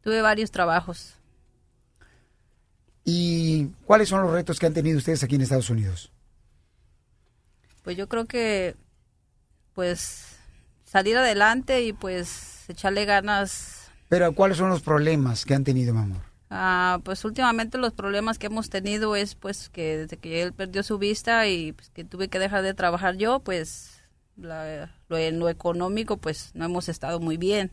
[0.00, 1.16] Tuve varios trabajos.
[3.04, 6.10] ¿Y cuáles son los retos que han tenido ustedes aquí en Estados Unidos?
[7.82, 8.76] Pues yo creo que
[9.74, 10.38] pues
[10.86, 16.00] salir adelante y pues echarle ganas Pero ¿cuáles son los problemas que han tenido, mi
[16.00, 16.22] amor?
[16.50, 20.82] Ah, pues últimamente los problemas que hemos tenido es pues que desde que él perdió
[20.82, 24.02] su vista y pues, que tuve que dejar de trabajar yo, pues
[24.36, 27.72] la- lo, en lo económico pues no hemos estado muy bien.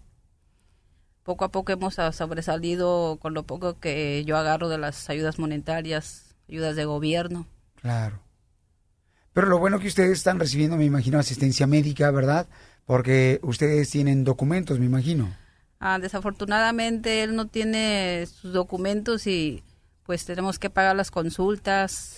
[1.23, 5.39] Poco a poco hemos ah, sobresalido con lo poco que yo agarro de las ayudas
[5.39, 7.47] monetarias, ayudas de gobierno.
[7.81, 8.19] Claro.
[9.33, 12.47] Pero lo bueno que ustedes están recibiendo, me imagino, asistencia médica, ¿verdad?
[12.87, 15.31] Porque ustedes tienen documentos, me imagino.
[15.79, 19.61] Ah, desafortunadamente él no tiene sus documentos y
[20.05, 22.15] pues tenemos que pagar las consultas.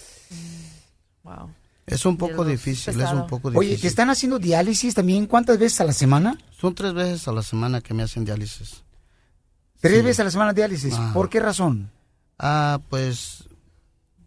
[1.24, 1.50] Wow.
[1.88, 3.58] Es un poco difícil, es un poco difícil.
[3.74, 5.26] Oye, ¿te están haciendo diálisis también?
[5.26, 6.38] ¿Cuántas veces a la semana?
[6.52, 8.84] Son tres veces a la semana que me hacen diálisis.
[9.82, 10.02] Tres Sí.
[10.04, 10.94] veces a la semana diálisis.
[11.14, 11.90] ¿Por qué razón?
[12.38, 13.46] Ah, pues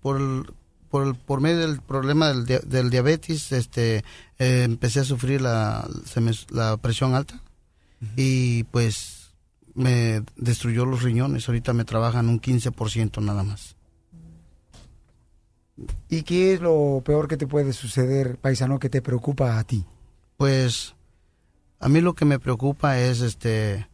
[0.01, 0.53] por el-
[0.93, 4.05] por, el- por medio del problema del, dia- del diabetes, este,
[4.39, 5.89] eh, empecé a sufrir la,
[6.21, 7.41] me- la presión alta
[8.17, 9.33] y pues
[9.75, 11.49] me destruyó los riñones.
[11.49, 13.75] Ahorita me trabajan un 15% nada más.
[16.09, 19.85] ¿Y qué es lo peor que te puede suceder, paisano, que te preocupa a ti?
[20.37, 20.95] Pues
[21.81, 23.89] a mí lo que me preocupa es este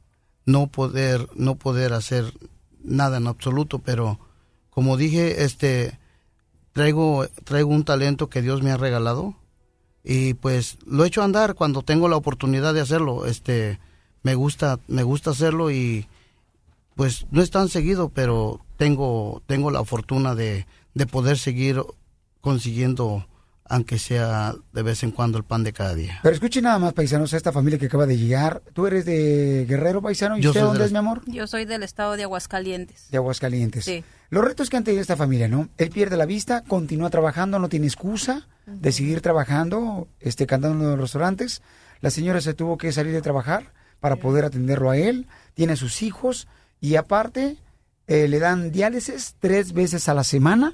[0.45, 2.25] no poder no poder hacer
[2.83, 4.19] nada en absoluto, pero
[4.71, 5.99] como dije, este
[6.79, 9.35] traigo traigo un talento que Dios me ha regalado
[10.05, 13.27] y pues lo he hecho andar cuando tengo la oportunidad de hacerlo.
[13.27, 13.81] Este
[14.23, 16.07] me gusta me gusta hacerlo y
[16.95, 21.83] pues no es tan seguido, pero tengo tengo la fortuna de de poder seguir
[22.41, 23.27] consiguiendo
[23.69, 26.21] aunque sea de vez en cuando el pan de cada día.
[26.23, 28.63] Pero escuche nada más, paisanos, a esta familia que acaba de llegar.
[28.73, 30.39] ¿Tú eres de Guerrero, paisano?
[30.39, 31.23] ¿Y Yo usted dónde la- es, mi amor?
[31.27, 33.09] Yo soy del estado de Aguascalientes.
[33.11, 33.85] De Aguascalientes.
[33.85, 34.05] Sí.
[34.31, 35.69] Los retos que han tenido esta familia, ¿no?
[35.79, 40.91] Él pierde la vista, continúa trabajando, no tiene excusa de seguir trabajando, este, cantando en
[40.91, 41.63] los restaurantes.
[42.01, 45.27] La señora se tuvo que salir de trabajar para poder atenderlo a él.
[45.55, 46.47] Tiene sus hijos
[46.81, 47.57] y aparte
[48.07, 50.73] eh, le dan diálisis tres veces a la semana.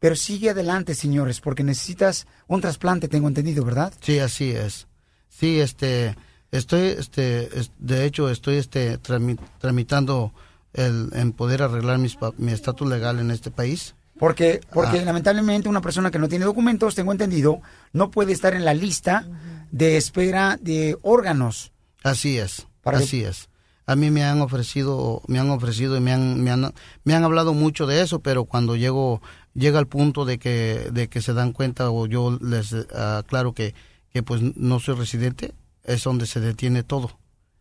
[0.00, 3.92] Pero sigue adelante, señores, porque necesitas un trasplante, tengo entendido, ¿verdad?
[4.00, 4.88] Sí, así es.
[5.28, 6.16] Sí, este,
[6.50, 10.32] estoy, este, es- de hecho, estoy, este, trami- tramitando
[10.72, 13.94] el, en poder arreglar mis mi estatus legal en este país.
[14.18, 15.04] Porque, porque Ah.
[15.04, 17.60] lamentablemente una persona que no tiene documentos, tengo entendido,
[17.92, 19.26] no puede estar en la lista
[19.70, 21.72] de espera de órganos.
[22.02, 23.48] Así es, Para que- así es.
[23.86, 26.72] A mí me han ofrecido, me han ofrecido y me han, me han,
[27.02, 29.20] me han hablado mucho de eso, pero cuando llego,
[29.54, 33.52] llega el punto de que, de que se dan cuenta o yo les eh, aclaro
[33.52, 33.74] que,
[34.12, 37.18] que pues no soy residente, es donde se detiene todo.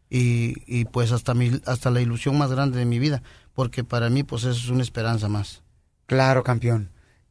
[0.10, 3.22] Y, y pues hasta mi, hasta la ilusión más grande de mi vida,
[3.54, 5.62] porque para mí pues eso es una esperanza más.
[6.08, 6.90] Claro, campeón.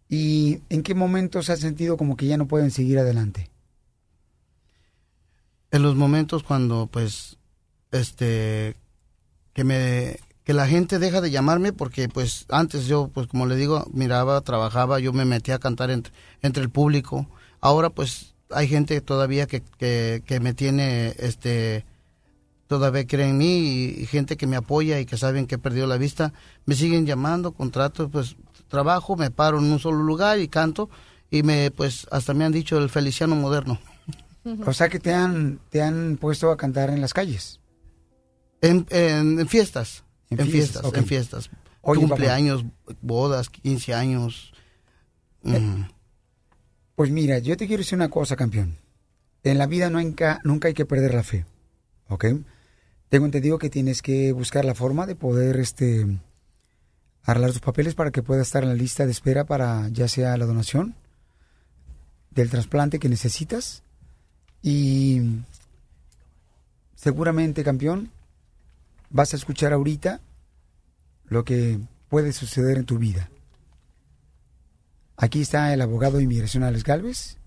[0.08, 3.50] ¿Y en qué momento se ha sentido como que ya no pueden seguir adelante?
[5.70, 7.36] en los momentos cuando pues
[7.90, 8.76] este
[9.52, 10.18] que me
[10.48, 14.40] que la gente deja de llamarme porque pues antes yo pues como le digo miraba
[14.40, 17.28] trabajaba yo me metía a cantar entre, entre el público
[17.60, 21.84] ahora pues hay gente todavía que, que, que me tiene este
[22.66, 25.58] todavía cree en mí y, y gente que me apoya y que saben que he
[25.58, 26.32] perdido la vista
[26.64, 28.36] me siguen llamando contratos pues
[28.68, 30.88] trabajo me paro en un solo lugar y canto
[31.30, 33.78] y me pues hasta me han dicho el feliciano moderno
[34.66, 37.60] O sea que te han, te han puesto a cantar en las calles.
[38.62, 40.04] En, en- en fiestas.
[40.30, 41.50] En En, fiestas, en fiestas.
[41.80, 42.64] Oye, Cumpleaños,
[43.00, 44.52] bodas, 15 años.
[45.42, 45.84] Mm.
[46.94, 48.76] Pues mira, yo te quiero decir una cosa, campeón.
[49.44, 51.46] En la vida nunca, nunca hay que perder la fe.
[52.08, 52.26] ¿Ok?
[53.08, 56.06] Tengo entendido que tienes que buscar la forma de poder este,
[57.22, 60.36] arreglar tus papeles para que puedas estar en la lista de espera para ya sea
[60.36, 60.94] la donación
[62.30, 63.82] del trasplante que necesitas.
[64.62, 65.22] Y
[66.94, 68.10] seguramente, campeón,
[69.10, 70.20] vas a escuchar ahorita
[71.24, 71.78] lo que
[72.08, 73.30] puede suceder en tu vida.
[75.16, 77.38] Aquí está el abogado de inmigración Alex Galvez.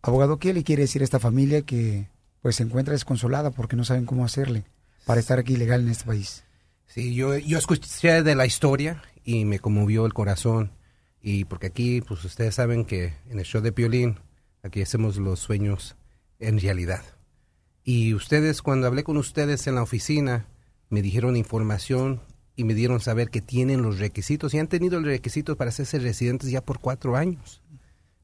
[0.00, 2.08] Abogado, ¿qué le quiere decir a esta familia que
[2.40, 4.64] pues se encuentra desconsolada porque no saben cómo hacerle
[5.04, 6.44] para estar aquí legal en este país?
[6.86, 10.72] Sí, yo, yo escuché de la historia y me conmovió el corazón.
[11.20, 14.18] Y porque aquí, pues ustedes saben que en el show de Piolín,
[14.62, 15.96] aquí hacemos los sueños
[16.40, 17.02] en realidad.
[17.84, 20.46] Y ustedes, cuando hablé con ustedes en la oficina,
[20.88, 22.20] me dijeron información
[22.54, 25.98] y me dieron saber que tienen los requisitos y han tenido los requisitos para hacerse
[25.98, 27.62] residentes ya por cuatro años,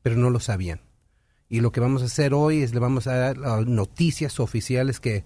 [0.02, 0.80] pero no lo sabían.
[1.48, 5.00] Y lo que vamos a hacer hoy es le vamos a dar las noticias oficiales
[5.00, 5.24] que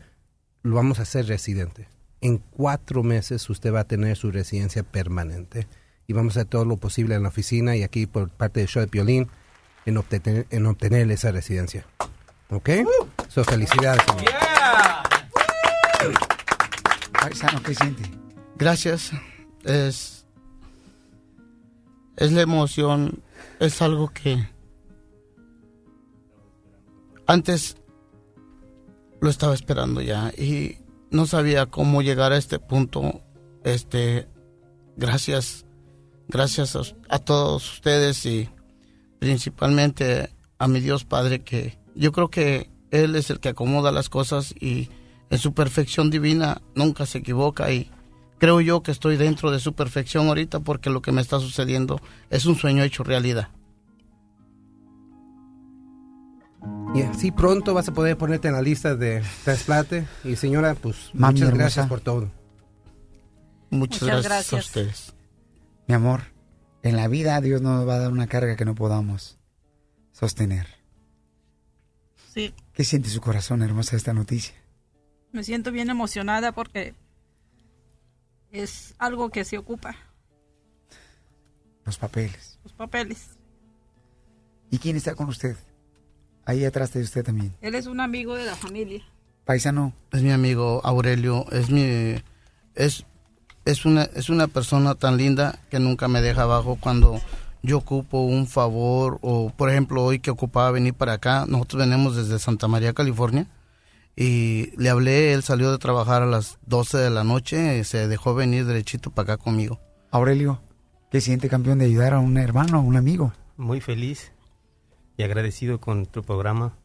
[0.62, 1.89] lo vamos a hacer residente.
[2.20, 5.66] En cuatro meses usted va a tener su residencia permanente
[6.07, 8.68] y vamos a hacer todo lo posible en la oficina y aquí por parte del
[8.68, 9.28] show de Piolín
[9.85, 11.85] en obtener, en obtener esa residencia.
[12.53, 12.68] ¿Ok?
[13.28, 14.03] So, felicidades.
[14.05, 14.30] señor.
[17.12, 18.03] Paisano, ¿qué siente?
[18.57, 19.11] Gracias.
[19.64, 20.26] Es,
[22.16, 23.22] es la emoción,
[23.59, 24.46] es algo que
[27.26, 27.76] antes
[29.22, 30.78] lo estaba esperando ya y
[31.11, 33.22] no sabía cómo llegar a este punto.
[33.64, 34.28] Este,
[34.96, 35.64] gracias,
[36.28, 38.50] gracias a, a todos ustedes y
[39.20, 40.28] principalmente
[40.59, 44.55] a mi Dios Padre que yo creo que Él es el que acomoda las cosas
[44.59, 44.88] y
[45.30, 47.90] en su perfección divina nunca se equivoca y
[48.38, 52.01] creo yo que estoy dentro de su perfección ahorita porque lo que me está sucediendo
[52.30, 53.49] es un sueño hecho realidad.
[56.95, 60.07] Y así pronto vas a poder ponerte en la lista de trasplante.
[60.24, 61.62] Y señora, pues Mami muchas hermosa.
[61.62, 62.30] gracias por todo.
[63.70, 64.53] Muchas, Muchas gracias, gracias.
[64.53, 65.14] a ustedes.
[65.88, 66.20] Mi amor,
[66.82, 69.38] en la vida Dios nos va a dar una carga que no podamos
[70.12, 70.82] sostener.
[72.33, 74.55] Sí, ¿Qué siente su corazón, hermosa, esta noticia?
[75.33, 76.95] me siento bien emocionada porque
[78.51, 79.97] es algo que se ocupa,
[81.85, 82.59] Los papeles.
[82.64, 83.30] los papeles.
[84.70, 85.57] ¿Y quién está con usted?
[86.45, 87.55] Ahí atrás de usted también.
[87.61, 89.03] Él es un amigo de la familia.
[89.45, 89.93] Paisano.
[90.12, 92.14] Es mi amigo Aurelio, es mi
[92.74, 93.05] es
[93.64, 97.20] es una es una persona tan linda que nunca me deja abajo cuando
[97.62, 102.16] yo ocupo un favor o por ejemplo hoy que ocupaba venir para acá, nosotros venimos
[102.16, 103.46] desde Santa María, California
[104.16, 108.34] y le hablé, él salió de trabajar a las 12 de la noche, se dejó
[108.34, 109.80] venir derechito para acá conmigo.
[110.10, 110.60] Aurelio,
[111.10, 113.32] ¿qué siente campeón de ayudar a un hermano, a un amigo?
[113.56, 114.32] Muy feliz
[115.16, 116.76] y agradecido con tu programa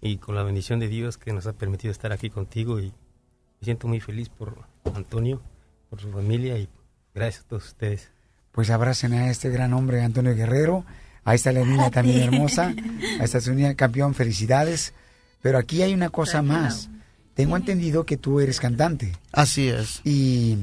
[0.00, 3.64] y con la bendición de Dios que nos ha permitido estar aquí contigo y me
[3.64, 5.40] siento muy feliz por Antonio,
[5.88, 6.68] por su familia y
[7.14, 8.12] gracias a todos ustedes.
[8.52, 10.84] Pues abracen a este gran hombre, Antonio Guerrero.
[11.24, 12.68] Ahí está la niña también hermosa.
[13.18, 14.92] Ahí está su niña campeón, felicidades.
[15.40, 16.90] Pero aquí hay una cosa más.
[17.34, 19.12] Tengo entendido que tú eres cantante.
[19.32, 20.00] Así es.
[20.04, 20.58] Y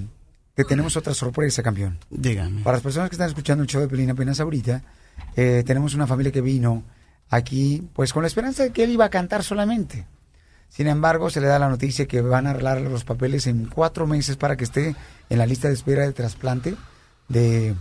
[0.53, 1.97] te tenemos otra sorpresa, campeón.
[2.09, 2.61] Dígame.
[2.61, 4.83] Para las personas que están escuchando el show de Pelín apenas ahorita,
[5.35, 6.83] eh, tenemos una familia que vino
[7.29, 10.05] aquí, pues con la esperanza de que él iba a cantar solamente.
[10.69, 14.05] Sin embargo, se le da la noticia que van a arreglar los papeles en cuatro
[14.05, 14.95] meses para que esté
[15.29, 16.75] en la lista de espera de trasplante
[17.29, 17.75] de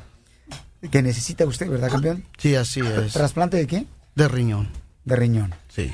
[0.91, 2.25] que necesita usted, ¿verdad, campeón?
[2.37, 3.13] Sí, así es.
[3.13, 3.87] ¿Trasplante de qué?
[4.15, 4.69] De riñón.
[5.05, 5.55] De riñón.
[5.69, 5.91] Sí.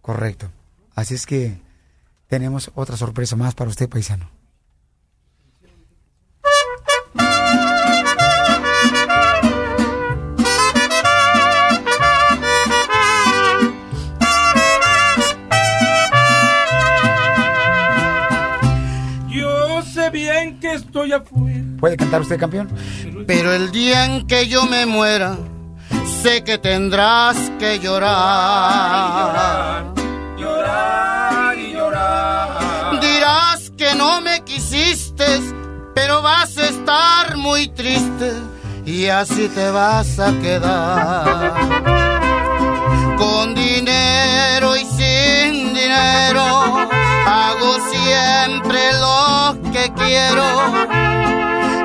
[0.00, 0.50] Correcto.
[0.94, 1.58] Así es que
[2.28, 4.30] tenemos otra sorpresa más para usted, paisano.
[20.90, 21.60] Estoy afuera.
[21.78, 22.68] ¿Puede cantar usted, campeón?
[23.26, 25.36] Pero el día en que yo me muera,
[26.20, 28.24] sé que tendrás que llorar.
[30.36, 33.00] Llorar y llorar.
[33.00, 35.24] Dirás que no me quisiste,
[35.94, 38.32] pero vas a estar muy triste
[38.84, 41.54] y así te vas a quedar.
[43.16, 46.90] Con dinero y sin dinero,
[47.90, 50.44] siempre lo que quiero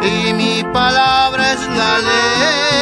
[0.01, 2.75] y mi palabra es la ley.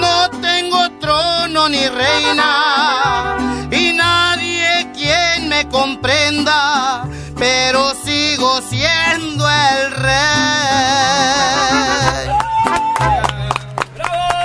[0.00, 3.36] No tengo trono ni reina
[3.70, 7.04] y nadie quien me comprenda,
[7.36, 10.18] pero sigo siendo el rey.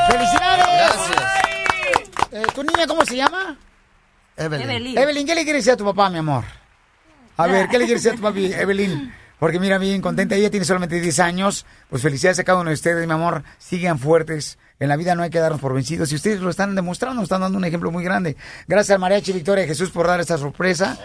[0.09, 0.95] ¡Felicidades!
[2.31, 3.57] Eh, ¿Tu niña cómo se llama?
[4.37, 4.69] Evelyn.
[4.69, 4.97] Evelyn.
[4.97, 6.43] Evelyn, ¿qué le quieres decir a tu papá, mi amor?
[7.37, 9.13] A ver, ¿qué le quieres decir a tu papi, Evelyn?
[9.39, 11.65] Porque mira, bien contenta, ella tiene solamente 10 años.
[11.89, 13.43] Pues felicidades a cada uno de ustedes, mi amor.
[13.57, 14.57] Sigan fuertes.
[14.79, 16.11] En la vida no hay que darnos por vencidos.
[16.11, 18.37] Y ustedes lo están demostrando, están dando un ejemplo muy grande.
[18.67, 20.97] Gracias al Mariachi Victoria Jesús por dar esta sorpresa.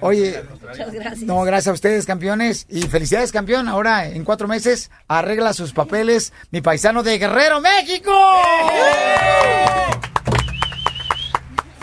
[0.00, 1.22] Oye, Muchas gracias.
[1.22, 2.66] no, gracias a ustedes, campeones.
[2.68, 3.66] Y felicidades, campeón.
[3.66, 6.32] Ahora, en cuatro meses, arregla sus papeles.
[6.52, 8.12] Mi paisano de Guerrero, México.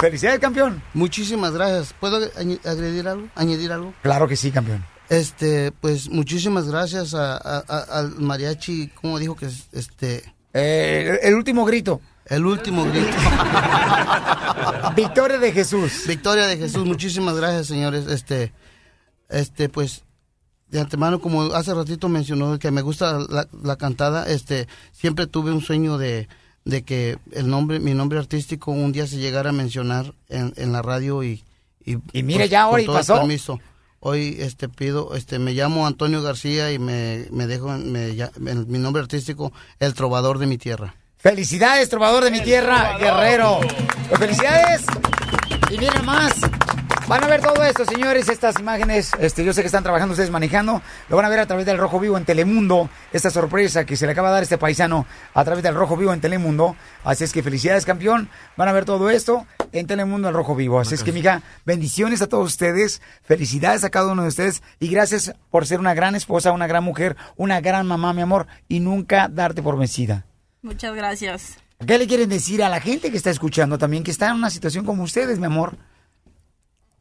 [0.02, 0.82] Felicidades, campeón.
[0.93, 1.93] Muchísimas gracias.
[1.99, 3.28] ¿Puedo añadir algo?
[3.36, 3.93] ¿Añadir algo?
[4.02, 4.84] Claro que sí, campeón.
[5.10, 9.68] Este, pues muchísimas gracias a, a- a- al mariachi, ¿cómo dijo que es?
[9.72, 10.24] Este,
[10.54, 12.02] Eh, el último grito.
[12.26, 13.08] El último grito.
[14.95, 16.04] Victoria de Jesús.
[16.08, 18.08] Victoria de Jesús, muchísimas gracias, señores.
[18.08, 18.54] Este,
[19.30, 20.04] este, pues,
[20.70, 25.52] de antemano, como hace ratito mencionó que me gusta la, la cantada, este, siempre tuve
[25.52, 26.28] un sueño de,
[26.66, 30.72] de que el nombre, mi nombre artístico un día se llegara a mencionar en, en
[30.72, 31.43] la radio y,
[31.86, 33.16] y, Y mire, pues, ya todo el pasó.
[33.16, 33.59] permiso.
[33.99, 38.70] Hoy este pido, este me llamo Antonio García y me, me dejo me, ya- en
[38.72, 40.95] mi nombre artístico El Trovador de mi tierra.
[41.18, 43.59] Felicidades, trovador de mi tierra, guerrero.
[44.09, 44.82] Pues felicidades.
[45.70, 46.34] Y miren más.
[47.12, 49.12] Van a ver todo esto, señores, estas imágenes.
[49.20, 50.82] Este, yo sé que están trabajando ustedes manejando.
[51.09, 52.89] Lo van a ver a través del Rojo Vivo en Telemundo.
[53.12, 55.97] Esta sorpresa que se le acaba de dar a este paisano a través del Rojo
[55.97, 56.78] Vivo en Telemundo.
[57.03, 58.30] Así es que felicidades, campeón.
[58.55, 60.80] Van a ver todo esto en Telemundo al Rojo Vivo.
[60.80, 63.01] Así es que, mija, bendiciones a todos ustedes.
[63.24, 64.64] Felicidades a cada uno de ustedes.
[64.80, 68.47] Y gracias por ser una gran esposa, una gran mujer, una gran mamá, mi amor.
[68.70, 70.28] Y nunca darte por vencida.
[70.62, 71.57] Muchas gracias.
[71.86, 74.49] ¿Qué le quieren decir a la gente que está escuchando también, que está en una
[74.49, 75.76] situación como ustedes, mi amor?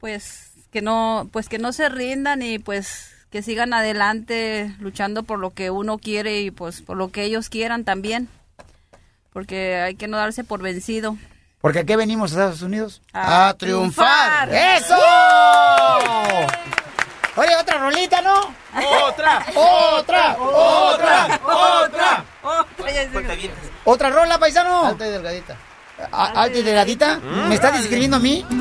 [0.00, 5.38] Pues que no, pues que no se rindan y pues que sigan adelante luchando por
[5.38, 8.28] lo que uno quiere y pues por lo que ellos quieran también.
[9.32, 11.16] Porque hay que no darse por vencido.
[11.60, 13.02] Porque aquí venimos a Estados Unidos.
[13.12, 14.48] A triunfar.
[14.52, 14.96] ¡Eso!
[17.36, 18.54] Oye, otra rolita, ¿no?
[19.06, 19.46] ¡Otra!
[19.54, 20.36] ¡Otra!
[20.40, 21.40] ¡Otra!
[21.44, 22.24] ¡Otra!
[23.84, 24.86] ¿Otra rola, paisano?
[24.86, 25.56] Alta y delgadita.
[26.12, 27.18] ¿Alta y delgadita?
[27.48, 28.44] ¿Me está describiendo a mí?
[28.48, 28.56] Sí,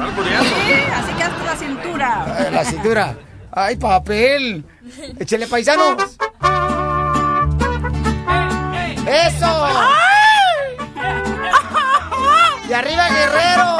[0.94, 2.26] así que hasta la cintura.
[2.40, 3.16] Eh, La cintura.
[3.52, 4.64] ¡Ay, papel!
[5.20, 5.98] ¡Échele, paisano!
[9.08, 9.68] ¡Eso!
[12.70, 13.78] ¡Y arriba, guerrero!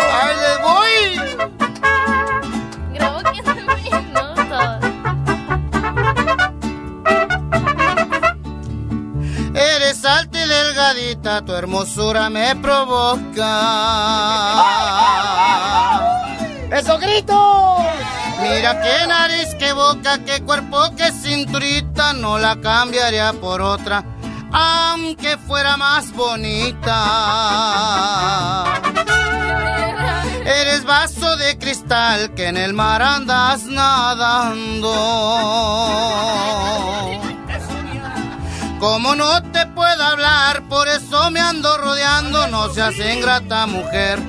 [10.02, 13.44] Y delgadita, tu hermosura me provoca.
[16.72, 17.76] ¡Eso grito!
[18.42, 24.06] Mira qué nariz, qué boca, qué cuerpo, qué cinturita, no la cambiaría por otra,
[24.54, 27.04] aunque fuera más bonita.
[30.46, 34.96] Eres vaso de cristal que en el mar andas nadando.
[38.80, 44.20] Como no te puedo hablar, por eso me ando rodeando, no seas ingrata mujer,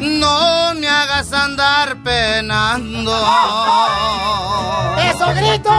[0.00, 3.12] no me hagas andar penando.
[4.98, 5.70] ¡Eso grito!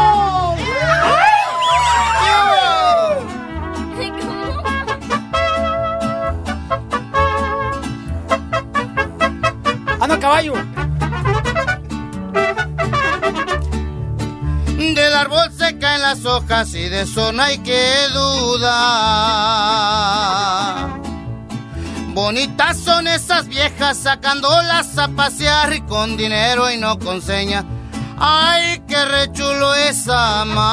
[9.99, 10.53] ¡Anda, ¡Ah, caballo!
[14.81, 18.71] Del árbol se caen las hojas y de eso no hay que dudar.
[22.15, 27.63] Bonitas son esas viejas sacándolas a pasear con dinero y no con seña.
[28.17, 30.71] Ay, qué rechulo es amar.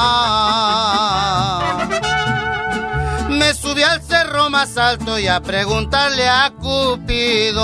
[3.29, 7.63] Me subí al cerro más alto y a preguntarle a Cupido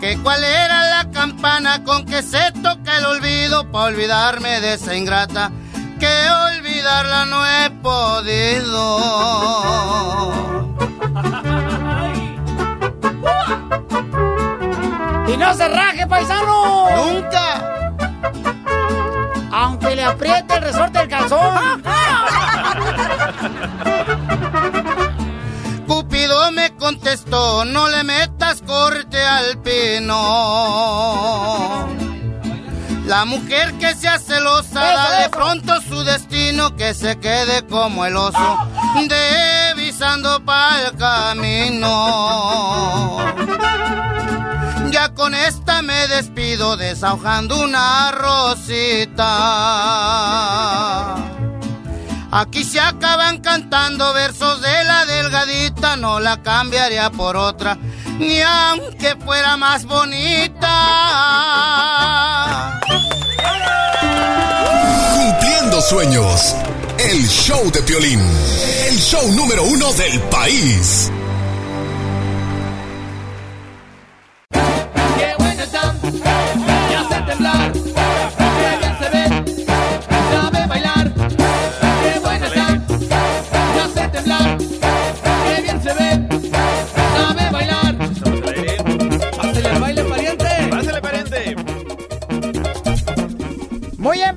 [0.00, 4.96] que cuál era la campana con que se toca el olvido para olvidarme de esa
[4.96, 5.52] ingrata
[5.98, 6.08] que
[6.56, 9.00] olvidarla no he podido.
[15.28, 16.88] ¡Y no se raje, paisano!
[16.96, 17.92] ¡Nunca!
[19.52, 21.82] Aunque le apriete el resorte del calzón.
[25.86, 28.04] Cupido me contestó, no le
[28.56, 30.16] corte al pino.
[33.06, 38.16] La mujer que sea celosa da de pronto su destino que se quede como el
[38.16, 38.58] oso
[39.08, 41.88] devisando para el camino.
[44.90, 49.26] Ya con esta me despido desahogando una rosita.
[52.32, 57.76] Aquí se acaban cantando versos de la delgadita, no la cambiaría por otra,
[58.18, 60.70] ni aunque fuera más bonita.
[65.14, 66.54] Cumpliendo sueños.
[66.98, 68.20] El show de Piolín.
[68.86, 71.10] El show número uno del país.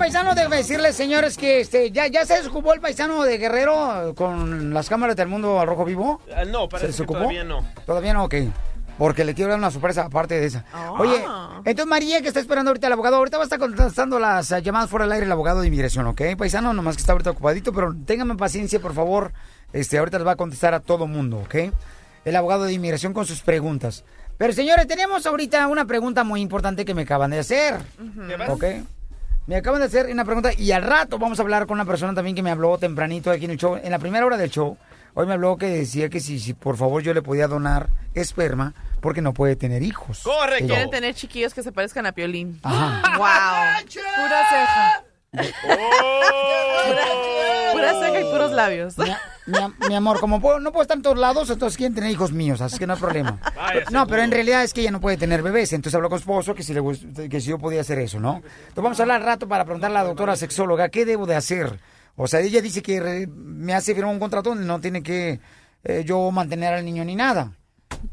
[0.04, 4.74] Paisano, déjame decirles, señores, que este, ya, ya se desocupó el paisano de Guerrero con
[4.74, 6.20] las cámaras del mundo al rojo vivo.
[6.36, 7.20] Ah, no, ¿Se parece que desocupó?
[7.20, 7.66] todavía no.
[7.86, 8.36] Todavía no, ok.
[8.98, 10.66] Porque le quiero dar una sorpresa aparte de esa.
[11.00, 11.24] Oye,
[11.60, 14.90] entonces María, que está esperando ahorita al abogado, ahorita va a estar contestando las llamadas
[14.90, 16.22] fuera del aire el abogado de inmigración, ¿ok?
[16.38, 19.32] Paisano, nomás que está ahorita ocupadito, pero ténganme paciencia, por favor.
[19.72, 21.74] Este, ahorita les va a contestar a todo mundo, ¿ok?
[22.26, 24.04] El abogado de inmigración con sus preguntas.
[24.38, 27.76] Pero señores, tenemos ahorita una pregunta muy importante que me acaban de hacer.
[28.50, 28.66] ¿Ok?
[29.46, 32.14] Me acaban de hacer una pregunta y al rato vamos a hablar con una persona
[32.14, 34.78] también que me habló tempranito aquí en el show, en la primera hora del show.
[35.16, 38.74] Hoy me habló que decía que si, si por favor yo le podía donar esperma
[39.02, 40.22] porque no puede tener hijos.
[40.24, 40.68] Correcto.
[40.68, 42.60] Quieren tener chiquillos que se parezcan a Piolín.
[42.64, 43.18] Ajá.
[43.18, 43.86] Wow.
[44.16, 45.04] Pura ceja.
[45.34, 47.06] Pura,
[47.74, 48.98] pura ceja y puros labios.
[48.98, 49.06] Mi,
[49.48, 52.32] mi- mi amor, como puedo- no puedo estar en todos lados, entonces quieren tener hijos
[52.32, 53.40] míos, así que no hay problema.
[53.92, 56.24] No, pero en realidad es que ella no puede tener bebés, entonces habló con su
[56.24, 58.38] esposo que si, le, gust- que si yo podía hacer eso, ¿no?
[58.38, 61.36] Entonces vamos a hablar al rato para preguntarle a la doctora sexóloga qué debo de
[61.36, 61.80] hacer.
[62.16, 65.40] O sea, ella dice que re- me hace firmar un contrato donde no tiene que
[65.84, 67.52] eh, yo mantener al niño ni nada.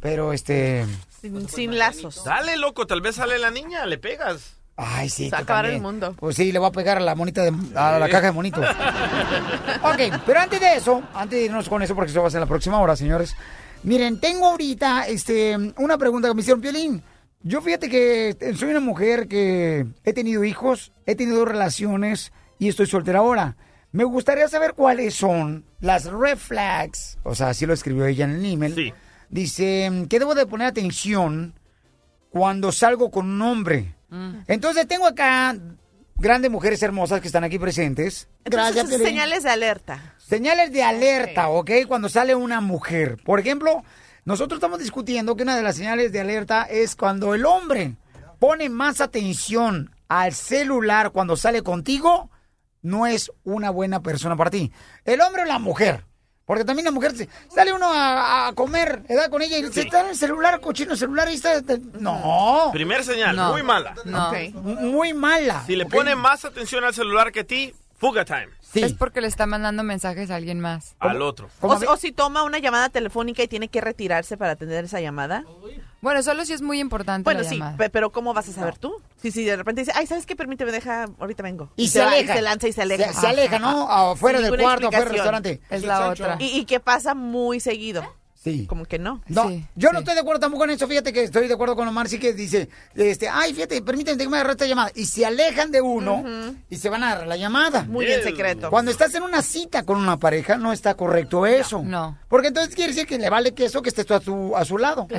[0.00, 0.86] Pero este...
[1.20, 2.24] Sin, sin lazos.
[2.24, 4.56] Dale, loco, tal vez sale la niña, le pegas.
[4.83, 5.28] Ay, sí.
[5.28, 6.14] Se acabar el mundo.
[6.18, 8.12] Pues sí, le voy a pegar a la monita de, a la Sí.
[8.12, 8.64] caja de monitos.
[9.83, 12.39] ok, pero antes de eso, antes de irnos con eso, porque eso va a ser
[12.39, 13.37] en la próxima hora, señores.
[13.83, 17.03] Miren, tengo ahorita este, una pregunta que me hicieron, Piolín.
[17.43, 22.87] Yo fíjate que soy una mujer que he tenido hijos, he tenido relaciones y estoy
[22.87, 23.57] soltera ahora.
[23.93, 27.18] Me gustaría saber cuáles son las red flags.
[27.22, 28.95] O sea, así lo escribió ella en el email.
[29.31, 31.55] Dice, ¿qué debo de poner atención
[32.31, 33.95] cuando salgo con un hombre?
[34.46, 35.56] Entonces tengo acá
[36.16, 38.28] grandes mujeres hermosas que están aquí presentes.
[38.44, 39.06] Entonces, Piolín.
[39.06, 40.14] señales de alerta.
[40.18, 41.70] Señales de alerta, ¿ok?
[41.88, 43.16] Cuando sale una mujer.
[43.24, 43.82] Por ejemplo,
[44.24, 47.96] nosotros estamos discutiendo que una de las señales de alerta es cuando el hombre
[48.38, 52.30] pone más atención al celular cuando sale contigo,
[52.82, 54.72] no es una buena persona para ti.
[55.04, 56.04] El hombre o la mujer.
[56.51, 59.82] Porque también la mujer se- sale uno a, a comer, edad con ella y se
[59.82, 61.61] está en el celular, cochino celular y está.
[62.01, 62.70] No.
[62.72, 63.53] Primer señal, No.
[63.53, 63.94] muy mala.
[64.05, 64.32] No.
[64.80, 65.62] Muy mala.
[65.64, 68.48] Si le pone más atención al celular que a ti, fuga time.
[68.74, 70.96] Es porque le está mandando mensajes a alguien más.
[70.98, 71.48] Al otro.
[71.61, 75.01] O, si- o si toma una llamada telefónica y tiene que retirarse para atender esa
[75.01, 75.44] llamada.
[76.01, 77.88] Bueno, solo si es muy importante Bueno, la sí, llamada.
[77.92, 78.94] pero ¿cómo vas a saber tú?
[79.20, 80.34] Si, si de repente dice, ay, ¿sabes qué?
[80.34, 81.68] Permíteme, deja, ahorita vengo.
[81.76, 82.34] Y se va, aleja.
[82.34, 83.12] se lanza y se aleja.
[83.12, 83.90] Se- se aleja, ¿no?
[83.90, 85.61] Afuera del cuarto, afuera del restaurante.
[85.68, 86.36] Es la otra.
[86.38, 88.03] Y, y que pasa muy seguido.
[88.43, 88.66] Sí.
[88.66, 89.20] Como que no.
[89.28, 90.88] No, yo no estoy de acuerdo tampoco en eso.
[90.88, 94.28] Fíjate que estoy de acuerdo con Omar, sí que dice, este, ay, fíjate, permíteme que
[94.30, 94.91] me agarre esta llamada.
[94.95, 96.24] Y se alejan de uno
[96.70, 97.82] y se van a agarrar la llamada.
[97.84, 98.70] Muy en secreto.
[98.70, 101.82] Cuando estás en una cita con una pareja, no está correcto eso.
[101.84, 102.16] No.
[102.28, 104.78] Porque entonces quiere decir que le vale queso que estés tú a su, a su
[104.78, 105.07] lado.
[105.11, 105.16] Si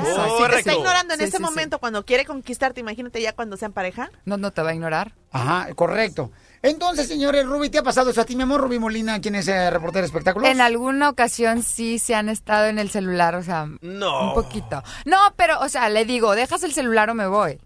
[0.50, 4.10] te está ignorando en ese momento cuando quiere conquistarte, imagínate ya cuando sean pareja.
[4.26, 5.14] No, no te va a ignorar.
[5.32, 6.32] Ajá, correcto.
[6.64, 8.62] Entonces, señores, Ruby, ¿te ha pasado eso a ti, mi amor?
[8.62, 10.48] Ruby Molina, quien es eh, reportero de espectáculos.
[10.48, 14.28] En alguna ocasión sí se han estado en el celular, o sea, No.
[14.30, 14.84] un poquito.
[15.06, 17.60] No, pero, o sea, le digo, ¿dejas el celular o me voy?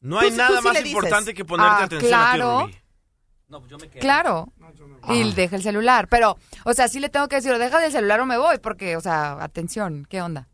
[0.00, 2.58] No hay Tú- nada tú sí más importante que ponerte Ah, atención claro.
[2.60, 3.88] a ti, Ruby.
[4.00, 4.52] Claro.
[5.08, 6.06] Y deja el celular.
[6.08, 8.58] Pero, o sea, sí le tengo que decir, o deja el celular o me voy,
[8.58, 10.48] porque, o sea, atención, ¿qué onda?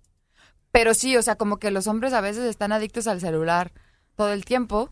[0.71, 3.73] Pero sí, o sea, como que los hombres a veces están adictos al celular
[4.15, 4.91] todo el tiempo.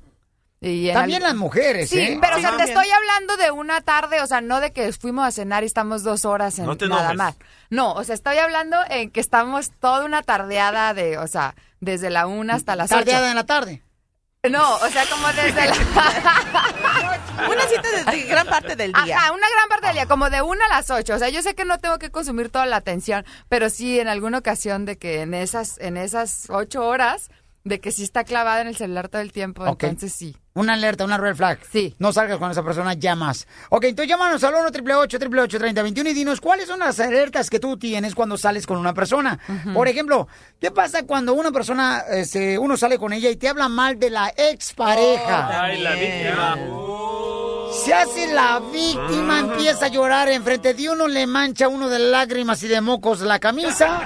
[0.64, 2.18] Y También al- las mujeres, Sí, ¿eh?
[2.20, 5.26] pero o sea, te estoy hablando de una tarde, o sea, no de que fuimos
[5.26, 7.34] a cenar y estamos dos horas en No te nada más.
[7.68, 12.10] No, o sea, estoy hablando en que estamos toda una tardeada de, o sea, desde
[12.10, 13.00] la una hasta las ocho.
[13.00, 13.82] Tardeada en la tarde.
[14.48, 15.74] No, o sea, como desde la...
[17.48, 19.16] Una cita de, de gran parte del día.
[19.16, 21.14] Ajá, una gran parte del día, como de una a las ocho.
[21.14, 24.08] O sea, yo sé que no tengo que consumir toda la atención, pero sí en
[24.08, 27.30] alguna ocasión de que en esas, en esas ocho horas,
[27.64, 29.84] de que sí está clavada en el celular todo el tiempo, Ok.
[29.84, 30.36] entonces sí.
[30.54, 31.58] Una alerta, una red flag.
[31.70, 31.94] Sí.
[31.98, 33.46] No salgas con esa persona ya más.
[33.70, 37.78] Ok, entonces llámanos al 1 888 3021 y dinos cuáles son las alertas que tú
[37.78, 39.38] tienes cuando sales con una persona.
[39.72, 40.28] Por ejemplo,
[40.60, 44.10] ¿qué pasa cuando una persona, este, uno sale con ella y te habla mal de
[44.10, 45.62] la expareja?
[45.62, 46.58] Ay, la víctima.
[47.84, 49.52] Se hace la víctima, Ajá.
[49.54, 53.38] empieza a llorar enfrente de uno, le mancha uno de lágrimas y de mocos la
[53.38, 54.02] camisa.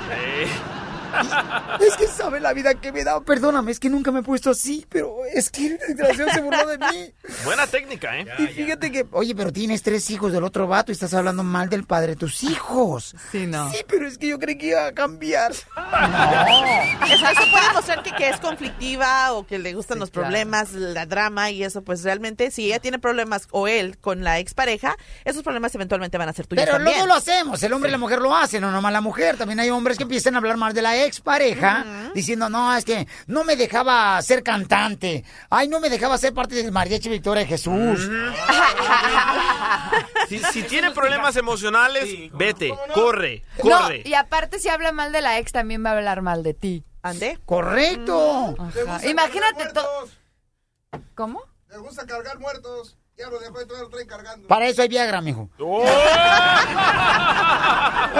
[1.81, 3.21] Es que sabe la vida que me da.
[3.21, 6.67] Perdóname, es que nunca me he puesto así, pero es que el desgraciado se burló
[6.67, 7.15] de mí.
[7.45, 8.27] Buena técnica, ¿eh?
[8.39, 11.69] Y fíjate que, oye, pero tienes tres hijos del otro vato y estás hablando mal
[11.69, 13.15] del padre de tus hijos.
[13.31, 13.71] Sí, no.
[13.71, 15.53] Sí, pero es que yo creí que iba a cambiar.
[15.53, 15.67] Eso,
[17.31, 20.29] eso puede mostrar que, que es conflictiva o que le gustan los claro.
[20.29, 24.39] problemas, la drama y eso, pues realmente si ella tiene problemas o él con la
[24.39, 26.97] expareja, esos problemas eventualmente van a ser tuyos Pero también.
[26.97, 29.37] luego lo hacemos, el hombre y la mujer lo hacen, no nomás la mujer.
[29.37, 33.07] También hay hombres que empiezan a hablar mal de la expareja, diciendo, no, es que
[33.27, 35.25] no me dejaba ser cantante.
[35.51, 38.09] Ay, no me dejaba ser parte del mariachi Victoria de Jesús.
[40.29, 44.03] Si, si tiene problemas emocionales, vete, corre, No, corre.
[44.05, 46.85] y aparte si habla mal de la ex, también va a hablar mal de ti.
[47.03, 47.39] ¿Ande?
[47.45, 48.57] Correcto.
[49.05, 50.09] Imagínate todo.
[51.15, 51.43] ¿Cómo?
[51.69, 52.97] Les gusta cargar muertos.
[53.19, 54.47] Ya lo lo traen cargando.
[54.47, 55.49] Para eso hay Viagra, mijo.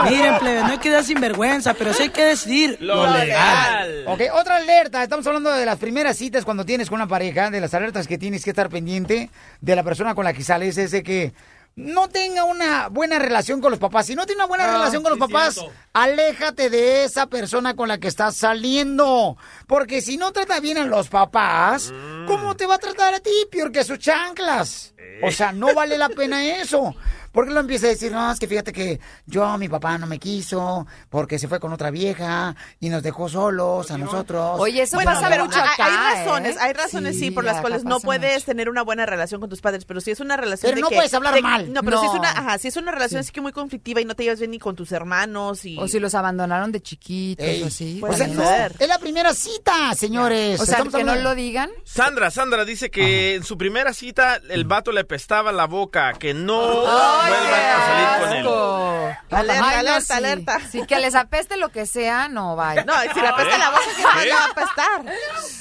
[0.09, 4.05] Miren, plebe, no hay que dar sinvergüenza, pero sí hay que decidir lo, legal.
[4.07, 5.03] Ok, otra alerta.
[5.03, 8.17] Estamos hablando de las primeras citas cuando tienes con una pareja, de las alertas que
[8.17, 9.29] tienes que estar pendiente
[9.61, 11.35] de la persona con la que sales, es de que
[11.77, 14.07] no tenga una buena relación con los papás.
[14.07, 15.73] Si no tiene una buena Ah, relación con los sí, papás, cierto.
[15.93, 19.37] aléjate de esa persona con la que estás saliendo.
[19.67, 21.93] Porque si no trata bien a los papás,
[22.27, 23.31] ¿cómo te va a tratar a ti?
[23.51, 24.95] Peor que sus chanclas.
[25.23, 26.95] O sea, no vale la pena eso.
[27.37, 30.19] Porque lo empieza a decir, no, es que fíjate que yo, mi papá no me
[30.19, 34.57] quiso, porque se fue con otra vieja y nos dejó solos a nosotros.
[34.57, 36.59] Bueno, pero hay- hay razones, ¿eh?
[36.63, 39.51] hay razones sí, por las acá cuales no pasa puedes tener una buena relación con
[39.51, 41.71] tus padres, pero si es una relación Pero de no que- puedes hablar de- mal.
[41.75, 44.07] No, pero si es una, ajá, si es una relación así que muy conflictiva y
[44.07, 47.47] no te llevas bien ni con tus hermanos y O si los abandonaron de chiquitos
[47.47, 48.01] Ey, o así.
[48.03, 48.43] o sea, no,
[48.79, 50.59] es la primera cita, señores.
[50.59, 51.69] O sea, que no lo digan.
[51.85, 56.33] Sandra, Sandra dice que en su primera cita el vato le pestaba la boca, que
[56.33, 56.87] no
[57.29, 58.39] vuelvan a salir con él.
[58.47, 59.17] Asco.
[59.37, 60.13] Alerta, Ay, no, alerta, sí.
[60.13, 60.61] alerta.
[60.71, 62.85] Sí, que les apeste lo que sea, no, vaya.
[62.85, 65.15] No, si le apesta la boca, ¿qué más le va a apestar?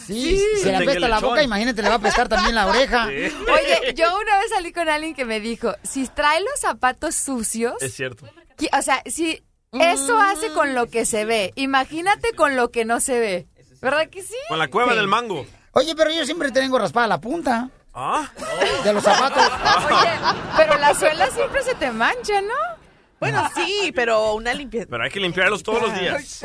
[0.07, 3.05] Sí, si le apesta la boca, imagínate, le va a apestar también la oreja.
[3.07, 7.81] Oye, yo una vez salí con alguien que me dijo, si trae los zapatos sucios,
[7.81, 8.25] Es cierto.
[8.71, 9.43] o sea, si
[9.73, 13.47] eso hace con lo que se ve, imagínate con lo que no se ve.
[13.81, 14.35] ¿Verdad que sí?
[14.47, 14.97] Con la cueva Sí.
[14.97, 15.45] del mango.
[15.73, 18.29] Oye, pero yo siempre tengo raspada la punta ¿Ah?
[18.83, 19.41] de los zapatos.
[19.87, 20.09] Oye,
[20.57, 22.53] pero la suela siempre se te mancha, ¿no?
[23.17, 24.87] Bueno, sí, pero una limpieza.
[24.89, 26.41] Pero hay que limpiarlos todos los días.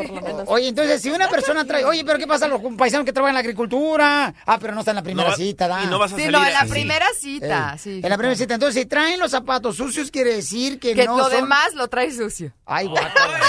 [0.46, 1.84] Oye, entonces, si una persona trae...
[1.84, 4.32] Oye, pero ¿qué pasa a los paisanos que trabajan en la agricultura?
[4.46, 5.82] Ah, pero no está en la primera No va- cita, ¿da?
[5.82, 6.70] y no vas a Sí, salir no, en la así.
[6.70, 8.00] primera cita, Ey, sí.
[8.02, 8.54] En la primera cita.
[8.54, 11.32] Entonces, si traen los zapatos sucios, quiere decir que, Que no lo son...
[11.32, 12.52] demás lo trae sucio.
[12.64, 13.40] Ay, guácala.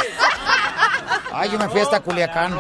[1.31, 2.57] Ay, yo me fui hasta Culiacán.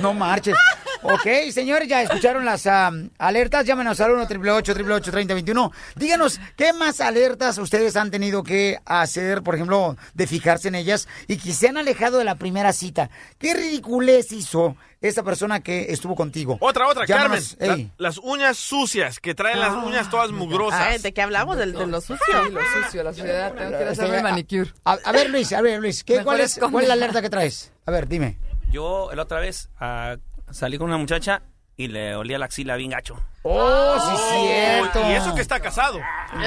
[0.00, 0.54] No marches.
[1.02, 3.64] Ok, señores, ya escucharon las am, alertas.
[3.64, 9.54] Llámenos al 1 888 3021 Díganos, ¿qué más alertas ustedes han tenido que hacer, por
[9.54, 13.10] ejemplo, de fijarse en ellas y que se han alejado de la primera cita?
[13.38, 16.56] ¿Qué ridiculez hizo esa persona que estuvo contigo?
[16.60, 17.92] Otra, otra, Llámanos, Carmen.
[17.96, 20.80] la- las uñas sucias, que traen las uñas todas mugrosas.
[20.80, 21.56] Ay, ¿De qué hablamos?
[21.58, 22.16] ¿De, de lo sucio?
[22.26, 23.52] Sí, lo sucio, la suciedad.
[23.54, 24.72] Tengo que Este, hacerme manicure.
[24.84, 26.58] A, a ver, Luis, a ver, Luis, ¿qué, cuál, es.
[26.58, 27.72] ¿cuál es la alerta que traes?
[27.86, 28.36] A ver, dime.
[28.70, 30.16] Yo, la otra vez, ah,
[30.50, 31.42] salí con una muchacha
[31.76, 33.20] y le olía la axila bien gacho.
[33.42, 34.16] Oh, sí,
[34.48, 35.08] cierto.
[35.10, 35.98] Y eso que está casado.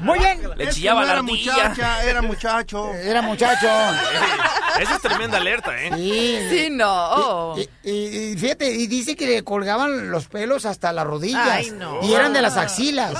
[0.00, 0.40] Muy bien.
[0.56, 1.52] Le Es chillaba no la era ardilla.
[1.68, 2.92] muchacha, era muchacho.
[2.94, 3.68] Era muchacho.
[4.80, 5.90] Esa es tremenda alerta, ¿eh?
[5.94, 6.38] Sí.
[6.50, 7.54] Sí, no.
[7.56, 11.46] Y, y- y fíjate, y dice que le colgaban los pelos hasta las rodillas.
[11.48, 12.00] Ay, no.
[12.02, 13.14] Y eran de las axilas.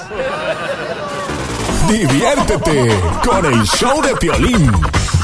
[1.89, 4.73] Diviértete con el show de Piolín.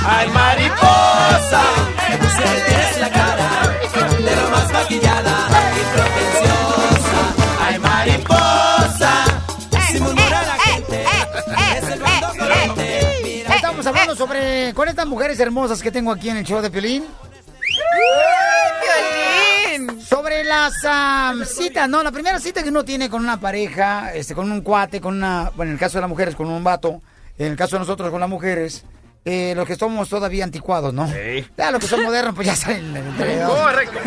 [0.06, 1.62] Ay, mariposa,
[2.08, 3.50] me tienes la cara
[4.18, 7.20] de lo más maquillada y pretenciosa.
[7.60, 9.24] Ay, mariposa,
[9.98, 11.04] murmura la gente,
[11.76, 13.20] es el bando colorante.
[13.22, 16.70] Mira, Estamos hablando sobre con estas mujeres hermosas que tengo aquí en el show de
[16.70, 17.04] Piolín.
[19.76, 20.00] ¡Violín!
[20.00, 24.34] Sobre las am, citas, no, la primera cita que uno tiene con una pareja, este,
[24.34, 27.02] con un cuate, con una, bueno, en el caso de las mujeres, con un vato,
[27.38, 28.84] en el caso de nosotros con las mujeres,
[29.24, 31.06] eh, los que somos todavía anticuados, ¿no?
[31.56, 32.54] Ya los que son modernos, pues ya
[33.46, 33.58] dos.
[33.60, 33.98] Correcto.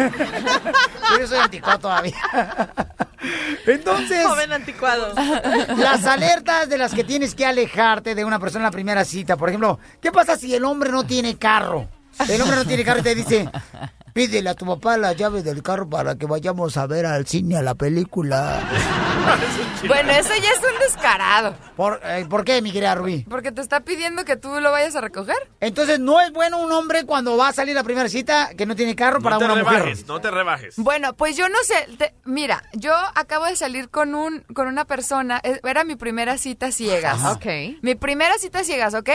[1.19, 2.15] Yo soy anticuado todavía.
[3.67, 5.13] Entonces, Joven anticuado.
[5.77, 9.37] las alertas de las que tienes que alejarte de una persona en la primera cita.
[9.37, 11.87] Por ejemplo, ¿qué pasa si el hombre no tiene carro?
[12.27, 13.49] El hombre no tiene carro y te dice,
[14.13, 17.57] pídele a tu papá la llave del carro para que vayamos a ver al cine
[17.57, 18.61] a la película.
[19.87, 21.55] Bueno, eso ya es un descarado.
[21.75, 23.25] ¿Por, eh, ¿por qué, mi querida Rubí?
[23.29, 25.35] Porque te está pidiendo que tú lo vayas a recoger.
[25.59, 28.75] Entonces, ¿no es bueno un hombre cuando va a salir la primera cita que no
[28.77, 29.79] tiene carro para No te una mujer?
[29.79, 30.75] rebajes, no te rebajes.
[30.77, 31.87] Bueno, pues yo no sé.
[31.97, 35.41] te- mira, yo acabo de salir con un con una persona.
[35.43, 37.15] eh, Era mi primera cita ciegas.
[37.15, 37.33] Ajá.
[37.33, 37.45] Ok.
[37.81, 39.09] Mi primera cita ciegas, ¿ok?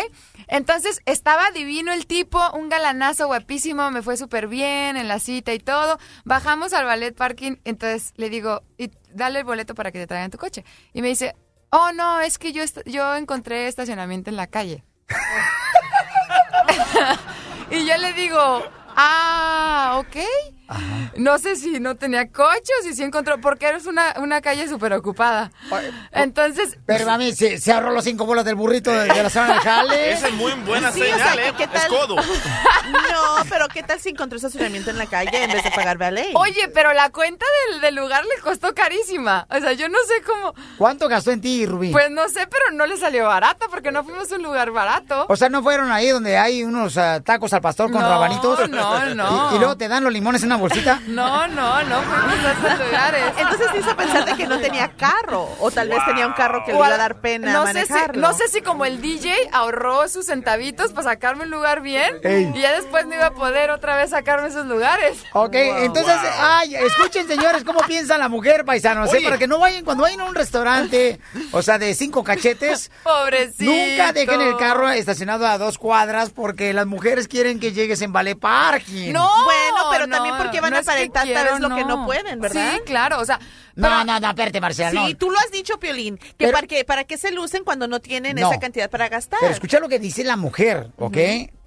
[0.48, 5.52] Entonces estaba divino el tipo, un galanazo guapísimo, me fue súper bien en la cita
[5.52, 5.98] y todo.
[6.24, 10.30] Bajamos al ballet parking, entonces le digo, y dale el boleto para que te traigan
[10.30, 10.64] tu coche.
[10.92, 11.34] Y me dice,
[11.70, 14.84] oh no, es que yo, yo encontré estacionamiento en la calle.
[17.70, 18.62] y yo le digo,
[18.96, 20.16] ah, ok.
[21.16, 24.68] No sé si no tenía coche o si sí encontró, porque eres una, una calle
[24.68, 25.50] súper ocupada.
[26.12, 29.54] Entonces, Pero mami, se, se ahorró los cinco bolas del burrito de, de la zona
[29.54, 30.12] del jale.
[30.12, 31.54] Esa es muy buena Sí, o señal, sea, ¿eh?
[31.56, 31.88] ¿qué Es tal?
[31.88, 32.16] codo.
[32.88, 36.30] No, pero ¿qué tal si encontró estacionamiento en la calle en vez de pagar ballet?
[36.34, 39.46] Oye, pero la cuenta del, del lugar le costó carísima.
[39.50, 40.54] O sea, yo no sé cómo.
[40.78, 41.90] ¿Cuánto gastó en ti, Rubí?
[41.92, 45.26] Pues no sé, pero no le salió barata porque no fuimos a un lugar barato.
[45.28, 48.68] O sea, ¿no fueron ahí donde hay unos ah, tacos al pastor con No, rabanitos?
[48.70, 49.50] no, no.
[49.52, 51.00] Y, y luego te dan los limones en una bolsita.
[51.08, 53.24] No, no, no fuimos a esos lugares.
[53.38, 55.48] Entonces te hizo pensar de que no tenía carro.
[55.60, 57.92] O tal vez tenía un carro que le iba a dar pena no sé, si,
[58.14, 62.52] no sé si como el DJ ahorró sus centavitos para sacarme un lugar bien Ey.
[62.54, 65.18] y ya después no iba a poder otra vez sacarme esos lugares.
[65.32, 69.20] Ok, entonces, ay, escuchen señores cómo piensa la mujer, paisanos, ¿eh?
[69.24, 71.18] Para que no vayan, cuando vayan a un restaurante,
[71.52, 73.70] o sea, de cinco cachetes, Pobrecito.
[73.70, 78.12] nunca dejen el carro estacionado a dos cuadras porque las mujeres quieren que llegues en
[78.12, 79.12] ballet parking.
[79.12, 81.76] No, Bueno, pero también no, porque van no a es que aparentar tal vez lo
[81.76, 82.72] que no pueden, ¿verdad?
[82.74, 83.38] Sí, claro, o sea,
[83.74, 85.16] No, no, no, espérate, Marcela, Sí, no.
[85.16, 88.00] tú lo has dicho, Piolín, que Pero- para, que, para qué se lucen cuando no
[88.00, 88.50] tienen No.
[88.50, 89.38] esa cantidad para gastar.
[89.40, 91.16] Pero escucha lo que dice la mujer, ¿ok?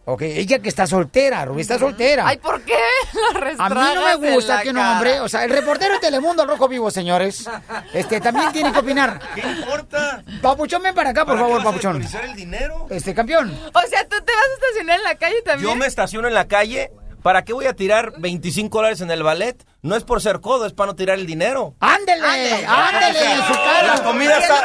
[0.04, 2.28] Ok, ella que está soltera, Rubí está soltera.
[2.28, 2.74] Ay, ¿por qué?
[3.56, 6.42] La A mí no me gusta que un hombre, o sea, el reportero de Telemundo
[6.42, 7.48] al Rojo Vivo, señores,
[7.94, 9.22] este, también tiene que opinar.
[9.36, 10.24] ¿Qué importa?
[10.42, 12.00] Papuchón, ven para acá, por ¿Para qué favor, vas a Papuchón.
[12.02, 12.88] desperdiciar el dinero?
[12.90, 13.52] Este, campeón.
[13.52, 15.70] O sea, tú te vas a estacionar en la calle también.
[15.70, 16.92] Yo me estaciono en la calle.
[17.22, 19.64] ¿Para qué voy a tirar 25 dólares en el ballet?
[19.82, 21.76] No es por ser codo, es para no tirar el dinero.
[21.80, 23.96] Ándele, ándele, en su cara.
[23.96, 24.64] La comida Es está,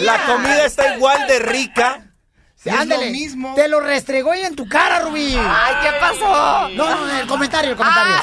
[0.00, 2.04] la comida está igual de rica.
[2.54, 3.10] Sí, es lo ándele.
[3.10, 3.54] mismo.
[3.54, 5.36] Te lo restregó ella en tu cara, Rubí.
[5.38, 6.68] Ay, ¿qué pasó?
[6.70, 8.14] No, no, el comentario, el comentario.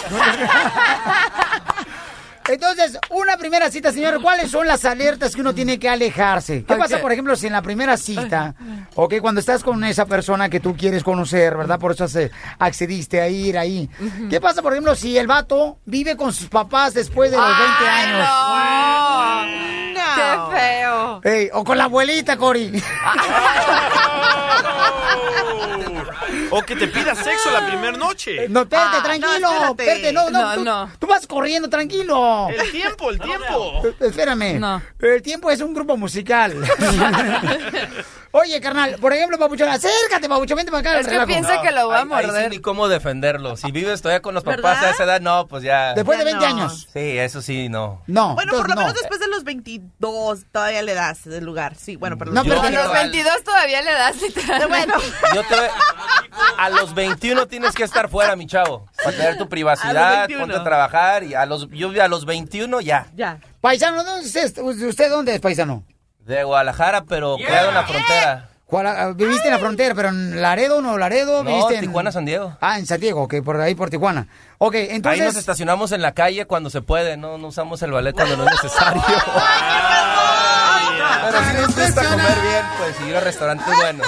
[2.47, 6.63] Entonces, una primera cita, señor, ¿cuáles son las alertas que uno tiene que alejarse?
[6.63, 8.55] ¿Qué pasa, por ejemplo, si en la primera cita,
[8.95, 11.79] ok, cuando estás con esa persona que tú quieres conocer, ¿verdad?
[11.79, 12.05] Por eso
[12.59, 13.89] accediste a ir ahí.
[14.29, 17.63] ¿Qué pasa, por ejemplo, si el vato vive con sus papás después de los 20
[17.87, 19.79] Ay, años?
[19.79, 19.84] No.
[20.15, 21.21] Qué feo.
[21.23, 22.81] Ey, o con la abuelita, Cori.
[26.51, 28.47] O que te pida sexo la primera noche.
[28.49, 29.39] No, espérate, Ah, tranquilo.
[29.39, 29.83] no, espérate.
[29.83, 30.89] espérate, no, no, No, tú, no.
[30.99, 32.47] tú vas corriendo, tranquilo.
[32.49, 33.81] El tiempo, el tiempo.
[33.85, 34.59] Eh, Espérame.
[34.59, 34.81] No.
[34.99, 36.55] El tiempo es un grupo musical.
[38.37, 40.99] Oye, carnal, por ejemplo, Papuchón, acércate, Papuchón, vente para acá.
[40.99, 42.49] Es que piensa que lo va a Ahí- ahí sí morder.
[42.51, 43.55] ni cómo defenderlo.
[43.55, 44.83] Si vives todavía con los papás ¿Verdad?
[44.83, 45.93] a esa edad, no, pues ya.
[45.93, 46.61] Después de Ya 20 no.
[46.63, 46.87] años.
[46.91, 48.01] Sí, eso sí, no.
[48.07, 48.35] No.
[48.35, 48.81] Bueno, por lo no.
[48.81, 51.75] menos después de los 22 todavía le das el lugar.
[51.75, 52.85] Sí, bueno, pero No, los pero- A 22.
[52.85, 54.67] los 22 todavía le das literal.
[54.67, 54.93] Bueno,
[55.33, 55.55] Yo te
[56.57, 60.27] a los 21 tienes que estar fuera, mi chavo, para tener tu A privacidad, los
[60.27, 60.41] 21.
[60.41, 63.07] ponte a trabajar y a los yo a los 21 ya.
[63.15, 63.39] ya.
[63.61, 64.61] Paisano, ¿dónde es este?
[64.61, 65.83] ¿usted dónde es, paisano?
[66.25, 68.49] De Guadalajara, pero creado en la frontera.
[68.67, 71.43] Guala- ¿Viviste en la frontera, pero en Laredo, no Laredo?
[71.43, 72.57] No, ¿Viviste en Tijuana, San Diego.
[72.61, 74.27] Ah, en San Diego, ok, por ahí por Tijuana.
[74.57, 75.35] Ok, Ahí nos entonces...
[75.37, 78.51] estacionamos en la calle cuando se puede, no, no usamos el ballet cuando no es
[78.63, 79.03] necesario.
[81.25, 84.07] Pero si nos gusta comer bien, pues y ir a restaurantes buenos.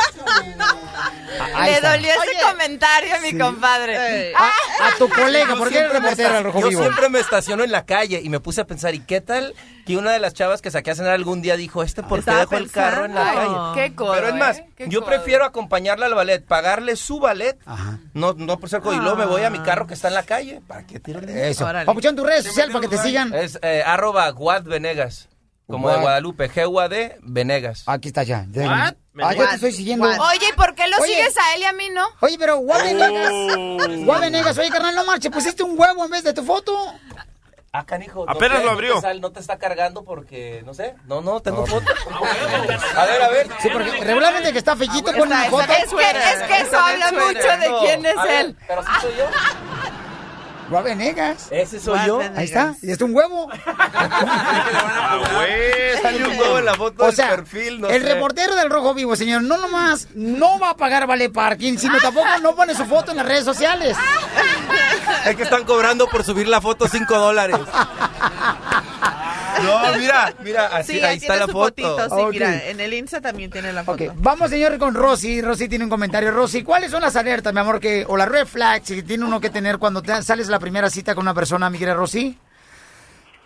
[1.56, 1.92] Ahí Le está.
[1.92, 4.30] dolió ese comentario a mi compadre.
[4.30, 4.48] Eh, A,
[4.90, 6.82] a tu colega, ¿por qué eres reportero esta- Rojo Yo Vivo?
[6.82, 9.54] siempre me estaciono en la calle y me puse a pensar, ¿y qué tal
[9.86, 12.32] que una de las chavas que saqué a cenar algún día dijo, este por qué
[12.32, 13.56] dejó el carro en la calle?
[13.90, 14.68] Qué codo, Pero es más, ¿eh?
[14.88, 15.10] Yo codo.
[15.12, 18.00] prefiero acompañarla al ballet, pagarle su ballet, Ajá.
[18.14, 20.14] no, no por ser codo, y luego me voy a mi carro que está en
[20.16, 20.62] la calle.
[20.68, 21.28] ¿Para qué dinero?
[21.28, 21.66] Eso.
[21.86, 23.34] Papuchón, tu red social para que te sigan.
[23.34, 25.30] Es eh, arroba Guad Venegas,
[25.68, 26.04] como de Guad.
[26.04, 27.84] Guadalupe, g Venegas.
[27.88, 28.46] Aquí está ya.
[28.54, 28.94] What?
[29.24, 30.06] Ah, yo te estoy siguiendo.
[30.08, 30.20] What?
[30.20, 31.08] Oye, ¿y por qué lo Oye.
[31.16, 32.06] sigues a él y a mí no?
[32.22, 33.32] Oye, pero Guavenegas,
[34.06, 36.76] Guavenegas, oye, carnal, no marche, pusiste un huevo en vez de tu foto.
[37.74, 38.26] Ah, canijo.
[38.26, 38.96] no Apenas lo no abrió.
[38.96, 41.86] te sal- No te está cargando porque, no sé, no, no, tengo foto.
[42.96, 43.48] A ver, a ver.
[43.62, 45.72] Sí, porque regularmente el que está fellito pone una Está- foto.
[45.74, 48.56] Es que, es que eso habla mucho de quién es él.
[48.68, 49.26] Pero sí soy yo.
[50.70, 51.48] Guavenegas.
[51.52, 52.20] Ese soy yo.
[52.36, 53.48] Ahí está, y está un huevo.
[56.60, 58.14] en la foto O del sea, perfil, no el sé.
[58.14, 62.28] reportero del Rojo Vivo, señor, no nomás no va a pagar vale parking, sino tampoco
[62.42, 63.96] no pone su foto en las redes sociales.
[65.26, 67.58] Es que están cobrando por subir la foto 5 dólares.
[69.64, 71.60] No, mira, mira, así, Sí, ahí está la foto.
[71.60, 72.10] fotito.
[72.10, 74.04] Sí, mira, en el Insta también tiene la foto.
[74.04, 75.42] Ok, vamos señor con Rosy.
[75.42, 76.30] Rosy tiene un comentario.
[76.32, 79.40] Rosy, ¿cuáles son las alertas, mi amor, que, o las red flags que tiene uno
[79.40, 82.38] que tener cuando te- sales la primera cita con una persona, mi querida Rosy?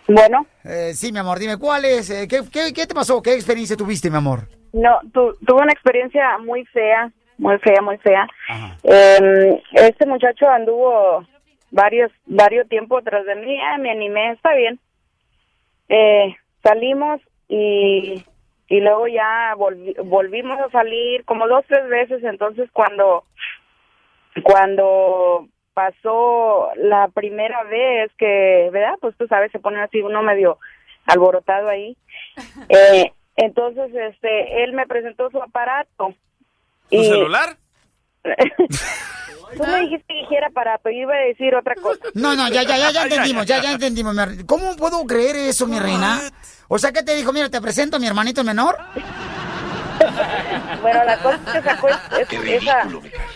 [0.08, 2.10] Bueno, Eh, sí, mi amor, dime, ¿cuáles?
[2.10, 3.22] Eh, ¿qué, qué, qué te pasó?
[3.22, 4.40] ¿Qué experiencia tuviste, mi amor?
[4.72, 8.26] no, tu- tuve una experiencia muy fea, muy fea, muy fea.
[8.84, 11.26] Eh, este muchacho anduvo
[11.70, 14.80] varios, varios tiempo tras de mí, me animé, está bien.
[15.90, 18.24] Eh, salimos y,
[18.68, 23.24] y luego ya volvi- volvimos a salir como dos, tres veces, entonces cuando,
[24.42, 28.94] cuando pasó la primera vez que, ¿verdad?
[29.00, 30.58] Pues tú sabes, se pone así uno medio
[31.06, 31.96] alborotado ahí.
[32.68, 36.14] Eh, entonces, este, él me presentó su aparato.
[36.90, 37.56] ¿Tu celular?
[39.56, 42.00] Tú me dijiste que dijera aparato, yo iba a decir otra cosa.
[42.14, 44.16] No, no, ya, ya, ya, ya entendimos, ya, ya entendimos.
[44.46, 46.20] ¿Cómo puedo creer eso, mi reina?
[46.68, 47.32] O sea, ¿qué te dijo?
[47.32, 48.76] Mira, te presento a mi hermanito menor.
[50.80, 51.96] Bueno, la cosa es que sacó es-
[52.32, 52.88] es- esa,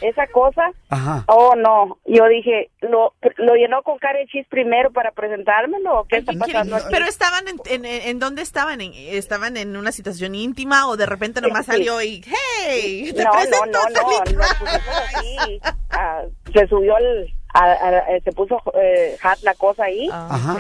[0.03, 0.71] esa cosa.
[0.91, 1.25] Ajá.
[1.29, 1.99] Oh, no.
[2.05, 6.33] Yo dije, ¿lo, lo llenó con cara de chis primero para presentármelo o qué está
[6.39, 6.87] pasando aquí?
[6.91, 8.81] Pero estaban en, en, en dónde estaban?
[8.81, 11.73] ¿En- ¿Estaban en una situación íntima o de repente nomás Sí.
[11.73, 12.23] salió y
[12.69, 14.03] hey, te no, no, presento no,
[14.35, 15.61] no, así,
[15.91, 16.23] ah,
[16.53, 20.09] se subió el, a- a- eh, se puso eh, hat la cosa ahí.
[20.13, 20.57] Ajá.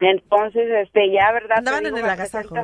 [0.00, 1.58] Entonces, este, ya, ¿verdad?
[1.58, 2.54] Andaban en el agasajo.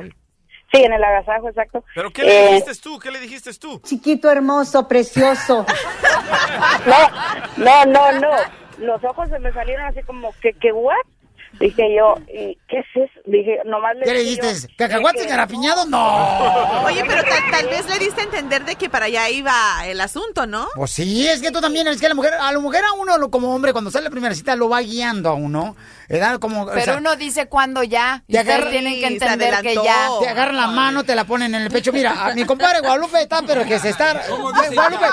[0.71, 1.83] Sí, en el agasajo, exacto.
[1.95, 2.99] ¿Pero qué le Eh, dijiste tú?
[2.99, 3.79] ¿Qué le dijiste tú?
[3.85, 5.65] Chiquito, hermoso, precioso.
[6.85, 8.29] No, no, no, no.
[8.79, 10.95] Los ojos se me salieron así como que, que what?
[11.59, 13.19] Dije yo, ¿y ¿qué es eso?
[13.25, 14.75] Dije, nomás le ¿Qué le dije dijiste?
[14.75, 15.87] ¿Cacahuates dije, garapiñados?
[15.87, 16.83] No.
[16.83, 19.53] Oye, pero tal, tal vez le diste a entender de que para allá iba
[19.85, 20.67] el asunto, ¿no?
[20.75, 23.17] Pues sí, es que tú también, es que la mujer, a la mujer a uno
[23.17, 25.75] lo- como hombre, cuando sale la primera cita, lo va guiando a uno.
[26.09, 26.39] ¿Verdad?
[26.39, 28.23] Como, o Pero sea, uno dice cuándo ya.
[28.27, 30.09] Y Te ustedes agarra- tienen que se entender que ya.
[30.21, 31.91] Te agarran la mano, te la ponen en el pecho.
[31.91, 34.13] Mira, a mi compadre Guadalupe está, pero que se está.
[34.29, 35.07] Guadalupe,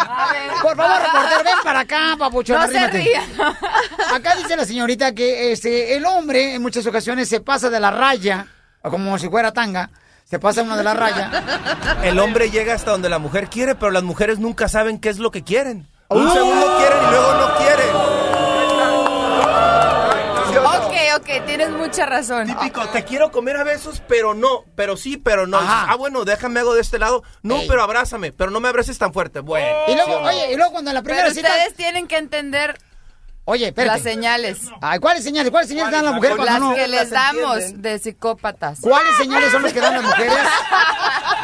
[0.62, 2.60] por favor, reportero, ven para acá, papuchón.
[2.60, 2.98] No se arrímate.
[2.98, 3.24] rían.
[4.14, 7.90] Acá dice la señorita que este, el hombre en muchas ocasiones se pasa de la
[7.90, 8.46] raya,
[8.82, 9.90] o como si fuera tanga,
[10.24, 11.30] se pasa uno de la raya.
[12.02, 15.18] El hombre llega hasta donde la mujer quiere, pero las mujeres nunca saben qué es
[15.18, 15.86] lo que quieren.
[16.08, 16.32] Un ¡Oh!
[16.32, 18.23] segundo quieren y luego no quieren.
[21.16, 22.46] Ok, tienes mucha razón.
[22.46, 25.58] Típico, te quiero comer a besos, pero no, pero sí, pero no.
[25.58, 25.86] Ajá.
[25.90, 27.22] Ah, bueno, déjame hago de este lado.
[27.42, 27.68] No, Ey.
[27.68, 29.40] pero abrázame, pero no me abraces tan fuerte.
[29.40, 29.66] Bueno.
[29.88, 31.48] Y luego, oye, y luego cuando en la primera Pero cita.
[31.48, 32.78] ustedes tienen que entender
[33.46, 33.96] Oye, espérate.
[33.98, 34.58] Las señales.
[34.80, 35.50] Ay, ¿cuáles señales?
[35.50, 36.74] ¿Cuáles señales dan las mujeres cuando Las no?
[36.74, 38.78] que les damos de psicópatas.
[38.80, 40.34] ¿Cuáles señales son las que dan las mujeres?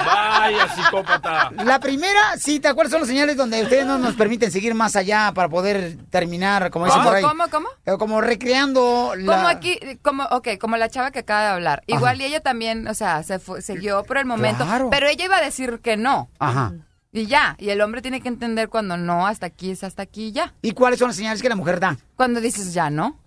[0.04, 1.50] Vaya psicópata.
[1.64, 5.32] La primera cita, ¿cuáles son las señales donde ustedes no nos permiten seguir más allá
[5.34, 7.22] para poder terminar, como dicen ¿Cómo, por ahí?
[7.22, 7.68] cómo, cómo?
[7.84, 9.36] Eh, Como recreando la...
[9.36, 11.82] Como aquí, como, ok, como la chava que acaba de hablar.
[11.86, 14.64] Igual y ella también, o sea, se fue- se guió por el momento.
[14.64, 14.88] Claro.
[14.90, 16.30] Pero ella iba a decir que no.
[16.38, 16.72] Ajá.
[17.12, 17.56] Y ya.
[17.58, 20.54] Y el hombre tiene que entender cuando no, hasta aquí es hasta aquí y ya.
[20.62, 21.96] ¿Y cuáles son las señales que la mujer da?
[22.16, 23.18] Cuando dices ya, ¿no?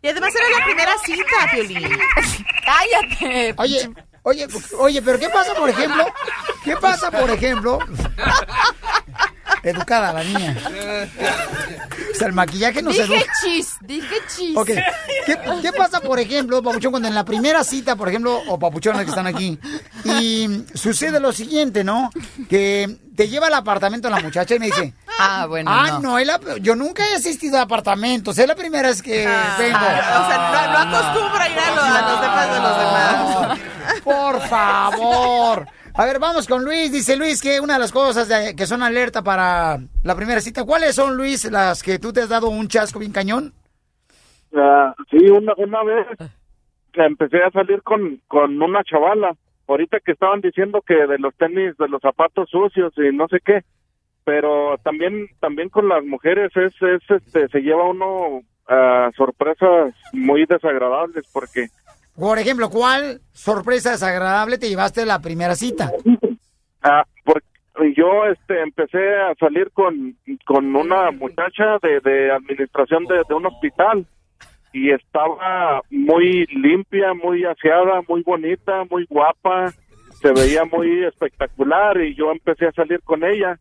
[0.00, 1.82] Y además era la primera cita, Piolín.
[2.64, 3.54] Cállate.
[3.58, 3.90] Oye,
[4.22, 4.46] oye,
[4.78, 6.06] oye, pero ¿qué pasa, por ejemplo?
[6.64, 7.78] ¿Qué pasa, por ejemplo?
[9.62, 10.56] Educada la niña.
[12.12, 13.32] O sea, el maquillaje nos Dije educa.
[13.42, 14.56] chis, dije chis.
[14.56, 14.66] Ok,
[15.26, 19.02] ¿Qué, qué pasa, por ejemplo, Papuchón, cuando en la primera cita, por ejemplo, o Papuchones
[19.04, 19.58] que están aquí,
[20.04, 22.10] y sucede lo siguiente, ¿no?
[22.48, 25.70] Que te lleva al apartamento la muchacha y me dice, Ah, bueno.
[25.72, 26.00] ah, no.
[26.00, 29.26] no, es la- yo nunca he asistido a apartamentos, es la primera vez que
[29.58, 29.78] vengo.
[29.78, 33.58] O sea, no, no acostumbra a ir a, lo- a los demás de los demás.
[34.04, 35.66] Por favor.
[36.00, 36.92] A ver, vamos con Luis.
[36.92, 40.64] Dice Luis que una de las cosas de- que son alerta para la primera cita,
[40.64, 43.52] ¿cuáles son, Luis, las que tú te has dado un chasco bien cañón?
[44.54, 46.06] Ah, sí, una, una vez
[46.94, 49.34] empecé a salir con, con una chavala.
[49.66, 53.40] Ahorita que estaban diciendo que de los tenis, de los zapatos sucios y no sé
[53.44, 53.62] qué.
[54.24, 60.44] Pero también también con las mujeres es, es este se lleva uno a sorpresas muy
[60.46, 61.68] desagradables porque
[62.18, 65.90] Por ejemplo, ¿cuál sorpresa desagradable te llevaste la primera cita?
[66.82, 73.22] Ah, porque yo este empecé a salir con, con una muchacha de, de administración de,
[73.28, 74.06] de un hospital
[74.72, 79.72] y estaba muy limpia, muy aseada, muy bonita, muy guapa,
[80.20, 83.58] se veía muy espectacular y yo empecé a salir con ella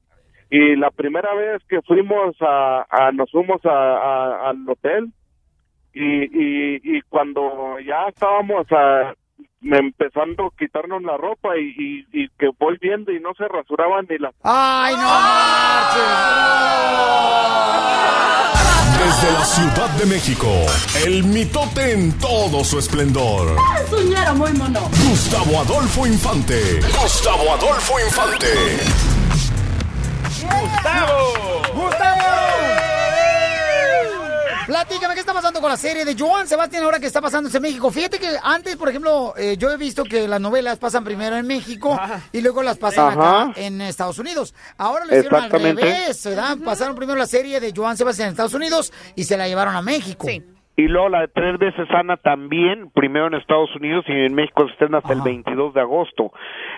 [0.49, 5.11] y la primera vez que fuimos a, nos fuimos a- al hotel
[5.97, 9.13] y, y, y cuando ya estábamos a,
[9.61, 14.05] empezando a quitarnos la ropa y, y, y que voy viendo y no se rasuraban
[14.09, 15.07] ni la ¡Ay, no
[18.97, 20.47] Desde la Ciudad de México,
[21.05, 23.55] el mitote en todo su esplendor.
[23.89, 24.81] Soñara muy mono.
[25.09, 26.79] Gustavo Adolfo Infante.
[26.81, 28.47] Gustavo Adolfo Infante.
[30.41, 31.61] ¡Gustavo!
[31.73, 32.56] ¡Gustavo!
[34.67, 37.61] Platícame, ¿qué está pasando con la serie de Joan Sebastián ahora que está pasando en
[37.61, 37.89] México?
[37.89, 41.47] Fíjate que antes, por ejemplo, eh, yo he visto que las novelas pasan primero en
[41.47, 41.97] México
[42.33, 43.43] y luego las pasan Ajá.
[43.43, 44.53] acá en Estados Unidos.
[44.75, 46.57] Ahora lo hicieron al revés, ¿verdad?
[46.65, 49.81] Pasaron primero la serie de Joan Sebastián en Estados Unidos y se la llevaron a
[49.81, 50.27] México.
[50.79, 54.63] Y luego la de tres veces Ana también, primero en Estados Unidos y en México
[54.67, 56.31] se estrena hasta el 22 de agosto.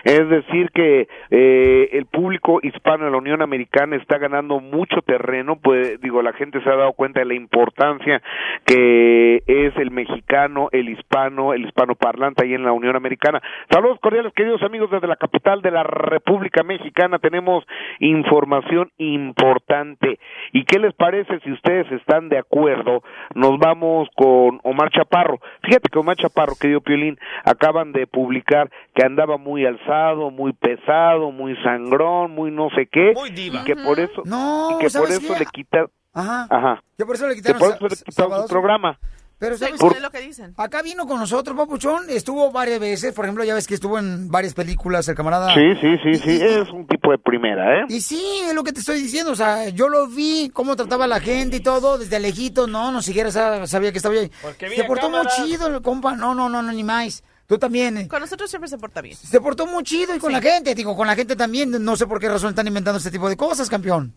[0.04, 5.56] Es decir que eh, el público hispano de la Unión Americana está ganando mucho terreno,
[5.56, 8.22] pues digo, la gente se ha dado cuenta de la importancia
[8.64, 13.42] que es el mexicano, el hispano, el hispano parlante ahí en la Unión Americana.
[13.68, 17.66] Saludos cordiales, queridos amigos, desde la capital de la República Mexicana tenemos
[17.98, 20.18] información importante.
[20.52, 23.02] ¿Y qué les parece si ustedes están de acuerdo?
[23.34, 25.40] Nos vamos con Omar Chaparro.
[25.62, 31.30] Fíjate que Omar Chaparro, querido Piolín, acaban de publicar que andaba muy alzado, muy pesado,
[31.30, 33.12] muy sangrón, muy no sé qué.
[33.14, 33.60] Muy diva.
[33.60, 35.40] Y que por eso, No, y que por ¿sabes eso qué?
[35.40, 35.86] le quita...
[36.12, 36.46] Ajá.
[36.50, 36.82] Ajá.
[36.98, 38.98] Que por eso le Que quitaron por eso le quitaron su programa.
[39.40, 40.00] Pero ¿sabes Por- qué?
[40.00, 40.52] lo que dicen.
[40.58, 44.28] Acá vino con nosotros, Papuchón, estuvo varias veces, por ejemplo, ya ves que estuvo en
[44.30, 45.52] varias películas el camarada.
[45.54, 47.84] Sí, sí, sí, sí, es un tipo de primera, ¿eh?
[47.88, 51.06] Y sí, es lo que te estoy diciendo, o sea, yo lo vi, cómo trataba
[51.06, 54.30] a la gente y todo, desde lejito, no, no siquiera sa- sabía que estaba ahí.
[54.76, 57.24] Se portó muy chido el compa, no, no, no, no, ni más.
[57.46, 57.96] Tú también.
[57.96, 58.08] eh.
[58.08, 59.16] Con nosotros siempre se porta bien.
[59.16, 62.06] Se portó muy chido y con la gente, digo, con la gente también, no sé
[62.06, 64.14] por qué razón están inventando este tipo de cosas, campeón.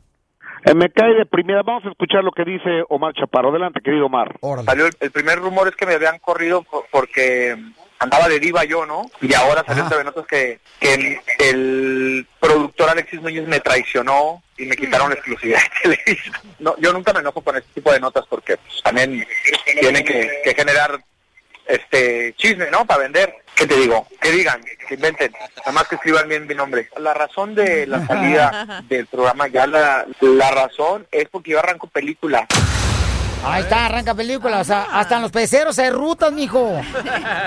[0.66, 1.62] Eh, me cae de primera.
[1.64, 3.50] Vamos a escuchar lo que dice Omar Chaparro.
[3.50, 4.36] Adelante, querido Omar.
[4.66, 7.56] Salió el, el primer rumor es que me habían corrido por- porque
[8.00, 9.04] andaba de diva yo, ¿no?
[9.22, 14.66] Y ahora salió entre notas que, que el, el productor Alexis Núñez me traicionó y
[14.66, 16.42] me quitaron la exclusividad de Televisa.
[16.60, 19.26] No, yo nunca me enojo con este tipo de notas porque pues, también
[19.80, 21.00] tienen que, que generar
[21.66, 22.86] este chisme, ¿no?
[22.86, 23.34] Para vender.
[23.56, 24.08] ¿Qué te digo?
[24.20, 26.90] Que digan, que inventen, nada más que escriban bien mi nombre.
[26.98, 31.88] La razón de la salida del programa, ya la, la razón es porque yo arranco
[31.88, 32.48] película.
[33.46, 36.80] Ahí está, arranca película, o sea, hasta en los peceros hay rutas, mijo.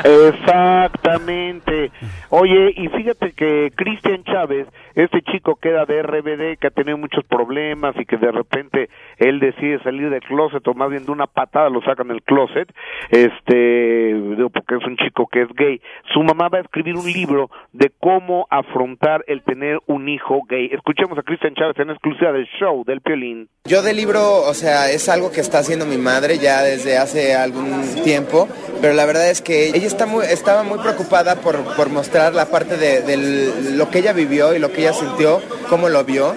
[0.04, 1.90] Exactamente.
[2.28, 4.66] Oye, y fíjate que Cristian Chávez,
[4.96, 8.88] este chico que era de RBD, que ha tenido muchos problemas y que de repente
[9.18, 12.72] él decide salir del closet, o más bien de una patada lo sacan del closet,
[13.10, 15.80] este, digo, porque es un chico que es gay.
[16.14, 20.70] Su mamá va a escribir un libro de cómo afrontar el tener un hijo gay.
[20.72, 23.50] Escuchemos a Cristian Chávez en exclusiva del show del Piolín.
[23.64, 27.34] Yo del libro, o sea, es algo que está haciendo mi madre ya desde hace
[27.34, 28.48] algún tiempo,
[28.80, 32.46] pero la verdad es que ella está muy, estaba muy preocupada por, por mostrar la
[32.46, 36.34] parte de, de lo que ella vivió y lo que ella sintió, cómo lo vio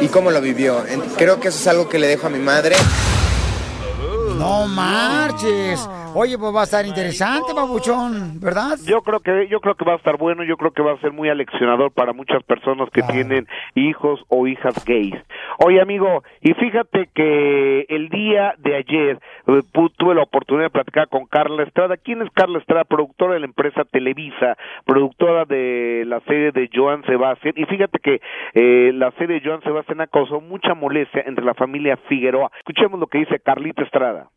[0.00, 0.84] y cómo lo vivió.
[1.16, 2.76] Creo que eso es algo que le dejo a mi madre.
[4.38, 5.88] No marches.
[6.18, 8.78] Oye, pues va a estar interesante, babuchón, ¿verdad?
[8.86, 11.00] Yo creo que yo creo que va a estar bueno, yo creo que va a
[11.02, 15.14] ser muy aleccionador para muchas personas que tienen hijos o hijas gays.
[15.58, 19.60] Oye, amigo, y fíjate que el día de ayer eh,
[19.98, 21.98] tuve la oportunidad de platicar con Carla Estrada.
[21.98, 22.84] ¿Quién es Carla Estrada?
[22.84, 24.56] Productora de la empresa Televisa,
[24.86, 27.52] productora de la serie de Joan Sebastián.
[27.58, 28.22] Y fíjate que
[28.54, 32.50] eh, la serie de Joan Sebastián ha causado mucha molestia entre la familia Figueroa.
[32.60, 34.30] Escuchemos lo que dice Carlita Estrada.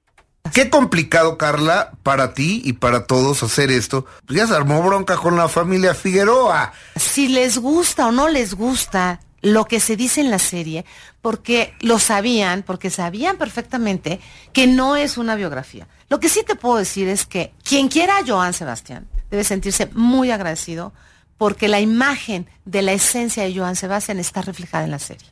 [0.53, 4.05] Qué complicado, Carla, para ti y para todos hacer esto.
[4.25, 6.73] Pues ya se armó bronca con la familia Figueroa.
[6.95, 10.85] si les gusta o no les gusta lo que se dice en la serie,
[11.21, 14.19] porque lo sabían, porque sabían perfectamente
[14.53, 15.87] que no es una biografía.
[16.09, 19.89] Lo que sí te puedo decir es que quien quiera a Joan Sebastián debe sentirse
[19.93, 20.93] muy agradecido
[21.37, 25.27] porque la imagen de la esencia de Joan Sebastián está reflejada en la serie.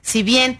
[0.00, 0.58] Si bien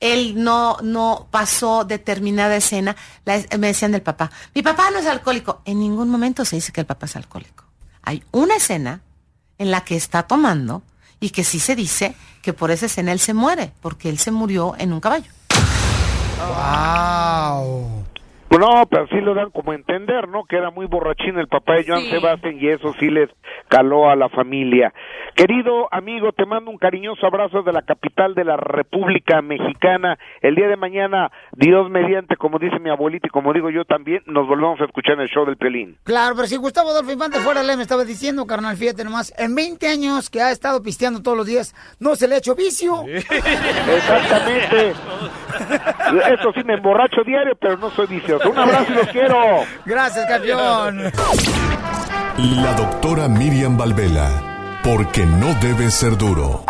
[0.00, 5.06] él no, no pasó determinada escena, la- me decían del papá, mi papá no es
[5.06, 5.62] alcohólico.
[5.64, 7.64] En ningún momento se dice que el papá es alcohólico.
[8.02, 9.00] Hay una escena
[9.58, 10.82] en la que está tomando
[11.18, 14.30] y que sí se dice que por esa escena él se muere, porque él se
[14.30, 15.30] murió en un caballo.
[16.38, 18.05] ¡Wow!
[18.50, 20.44] No, pero sí lo dan como a entender, ¿no?
[20.44, 22.10] Que era muy borrachín el papá de Joan Sí.
[22.10, 23.28] Sebastián y eso sí les
[23.68, 24.94] caló a la familia.
[25.34, 30.18] Querido amigo, te mando un cariñoso abrazo de la capital de la República Mexicana.
[30.40, 34.22] El día de mañana, Dios mediante, como dice mi abuelita y como digo yo también,
[34.26, 35.98] nos volvemos a escuchar en el show del Pelín.
[36.04, 39.54] Claro, pero si Gustavo Adolfo Infante fuera le me estaba diciendo, carnal, fíjate nomás, en
[39.54, 43.04] 20 años que ha estado pisteando todos los días, no se le ha hecho vicio.
[43.06, 44.94] Exactamente.
[46.06, 48.50] Eso sí, me emborracho diario, pero no soy vicioso.
[48.50, 49.64] Un abrazo y los quiero.
[49.84, 51.12] Gracias, campeón.
[52.38, 54.28] La doctora Miriam Valvela,
[54.82, 56.64] porque no debe ser duro.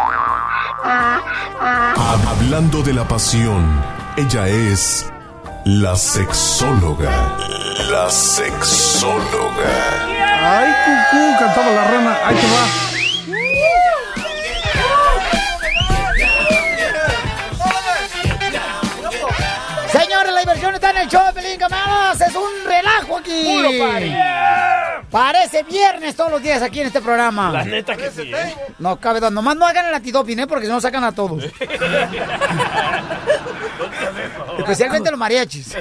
[2.28, 3.64] Hablando de la pasión,
[4.16, 5.12] ella es
[5.64, 7.10] la sexóloga.
[7.90, 9.72] La sexóloga.
[10.42, 12.16] Ay, cucú, cantaba la rana.
[12.24, 12.95] Ahí te va.
[20.36, 22.20] La diversión está en el show de Pelín, camaradas.
[22.20, 23.42] Es un relajo aquí.
[23.44, 24.12] Puro party.
[25.10, 27.50] Parece viernes todos los días aquí en este programa.
[27.52, 28.54] La neta que sí, ¿eh?
[28.78, 29.30] No cabe duda.
[29.30, 30.46] Nomás no hagan el antidoping, ¿eh?
[30.46, 31.42] Porque si no sacan a todos.
[34.58, 35.74] Especialmente los mariachis.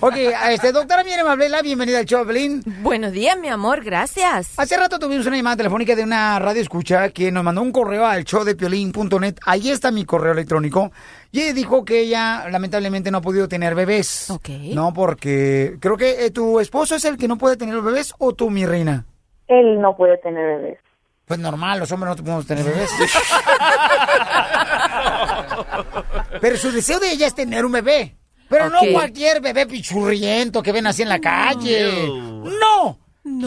[0.00, 0.14] Ok,
[0.50, 2.62] este, doctora Miriam Ablela, bienvenida al show de Pelín.
[2.80, 4.52] Buenos días, mi amor, gracias.
[4.56, 8.06] Hace rato tuvimos una llamada telefónica de una radio escucha que nos mandó un correo
[8.06, 9.36] al showdepiolín.net.
[9.44, 10.92] Ahí está mi correo electrónico.
[11.34, 14.30] Y ella dijo que ella lamentablemente no ha podido tener bebés.
[14.30, 14.50] Ok.
[14.74, 18.14] No, porque creo que eh, tu esposo es el que no puede tener los bebés
[18.18, 19.06] o tú, mi reina.
[19.48, 20.78] Él no puede tener bebés.
[21.24, 22.90] Pues normal, los hombres no podemos tener bebés.
[26.42, 28.14] Pero su deseo de ella es tener un bebé.
[28.50, 32.06] Pero no cualquier bebé pichurriento que ven así en la calle.
[32.06, 32.98] No.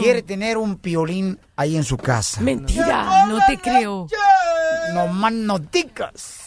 [0.02, 2.42] Quiere tener un piolín ahí en su casa.
[2.42, 4.08] Mentira, no te creo.
[4.96, 6.45] No más no digas.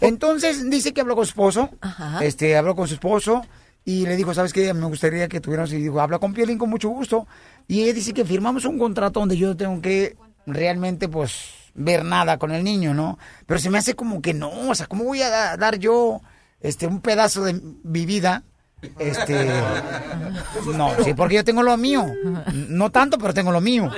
[0.00, 1.70] Entonces dice que habló con su esposo.
[2.22, 3.42] Este, habló con su esposo
[3.84, 4.72] y le dijo, ¿sabes qué?
[4.74, 5.72] Me gustaría que tuviéramos.
[5.72, 7.26] Y dijo, habla con Piolín con mucho gusto.
[7.68, 10.16] Y ella dice que firmamos un contrato donde yo tengo que
[10.46, 13.18] realmente, pues, ver nada con el niño, ¿no?
[13.46, 14.50] Pero se me hace como que no.
[14.70, 16.20] O sea, ¿cómo voy a da- dar yo
[16.60, 18.42] este un pedazo de mi vida?
[18.98, 19.50] Este.
[20.74, 22.06] No, sí, porque yo tengo lo mío.
[22.68, 23.90] No tanto, pero tengo lo mío.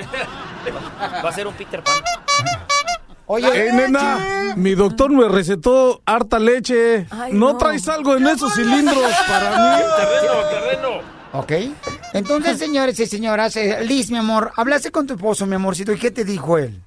[1.23, 1.95] Va a ser un Peter Pan.
[3.25, 7.07] Oye, Eh, nena, mi doctor me recetó harta leche.
[7.31, 9.83] ¿No, traes algo en esos cilindros para mí?
[9.97, 10.89] Terreno, terreno.
[11.33, 11.51] Ok.
[12.13, 15.99] Entonces, señores y señoras, eh, Liz, mi amor, hablaste con tu esposo, mi amorcito, ¿y
[15.99, 16.81] qué te dijo él?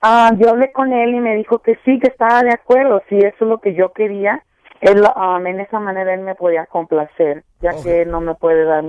[0.00, 3.16] Ah, yo hablé con él y me dijo que sí, que estaba de acuerdo, si
[3.16, 4.44] eso es lo que yo quería,
[4.80, 8.64] él, um, en esa manera él me podía complacer, ya que él no me puede
[8.64, 8.84] dar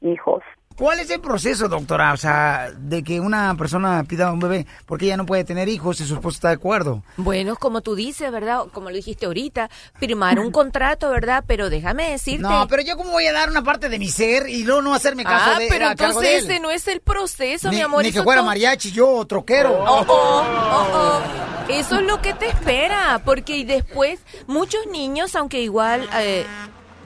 [0.00, 0.42] hijos.
[0.76, 2.12] ¿Cuál es el proceso, doctora?
[2.12, 6.00] O sea, de que una persona pida un bebé porque ella no puede tener hijos
[6.00, 7.02] y su esposo está de acuerdo.
[7.16, 8.64] Bueno, como tú dices, ¿verdad?
[8.72, 11.44] Como lo dijiste ahorita, firmar un contrato, ¿verdad?
[11.46, 12.42] Pero déjame decirte.
[12.42, 14.94] No, pero yo cómo voy a dar una parte de mi ser y luego no
[14.94, 18.02] hacerme caso Ah, de pero entonces ese no es el proceso, ni, mi amor.
[18.02, 19.72] ni que fuera tú- mariachi, yo troquero.
[19.72, 20.42] Oh, oh,
[20.72, 21.20] oh, oh.
[21.68, 26.08] Eso es lo que te espera, porque y después muchos niños, aunque igual...
[26.14, 26.44] eh,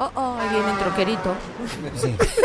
[0.01, 1.35] Oh, oh, ahí viene un troquerito.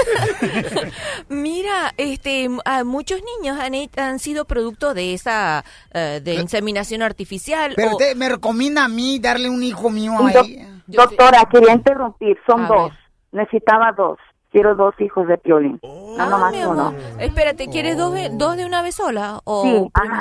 [1.29, 5.63] Mira, este, m- ah, muchos niños han, han sido producto de esa,
[5.93, 7.73] eh, de inseminación artificial.
[7.75, 10.67] Pero o- usted me recomienda a mí darle un hijo mío a doc- ella.
[10.87, 12.91] Doctora, quería interrumpir, son A dos.
[13.31, 14.17] Necesitaba dos.
[14.51, 15.79] Quiero dos hijos de Piolín.
[15.83, 16.93] Ah, no nomás uno.
[17.19, 19.39] Espérate, ¿quieres dos de, dos de una vez sola?
[19.45, 20.11] O Sí, prim-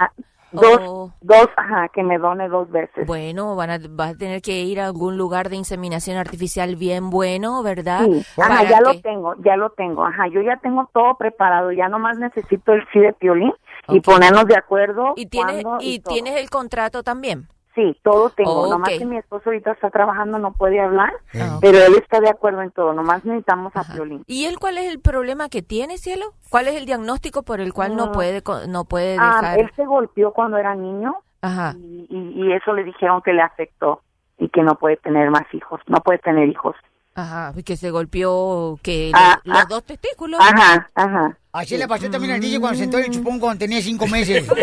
[0.55, 3.07] o- Dos, dos, ajá, que me done dos veces.
[3.07, 7.11] Bueno, van a, vas a tener que ir a algún lugar de inseminación artificial bien
[7.11, 8.07] bueno, ¿verdad?
[8.07, 11.73] Sí, ajá, ya que- lo tengo, ya lo tengo, ajá, yo ya tengo todo preparado,
[11.73, 13.53] ya nomás necesito el sí de Piolín
[13.89, 15.15] y ponernos de acuerdo.
[15.16, 17.49] ¿Y tienes, y tienes el contrato también?
[17.74, 18.99] Sí, todo tengo, Oh, nomás ok.
[18.99, 21.61] que mi esposo ahorita está trabajando, no puede hablar, Ah, ok.
[21.62, 24.23] pero él está de acuerdo en todo, nomás necesitamos a Piolín.
[24.27, 26.27] ¿Y él cuál es el problema que tiene, cielo?
[26.51, 28.12] ¿Cuál es el diagnóstico por el cual no Mm.
[28.12, 29.59] puede no puede Ah, dejar?
[29.61, 31.74] él se golpeó cuando era niño Ajá.
[31.78, 34.03] y, y- y eso le dijeron que le afectó
[34.39, 36.77] y que no puede tener más hijos, no puede tener hijos.
[37.15, 39.66] Ajá, que se golpeó que Ah, los, los ah.
[39.69, 40.40] dos testículos.
[40.40, 41.39] Ajá, ajá.
[41.55, 44.47] Así le pasó también al DJ cuando sentó el chupón cuando tenía cinco meses.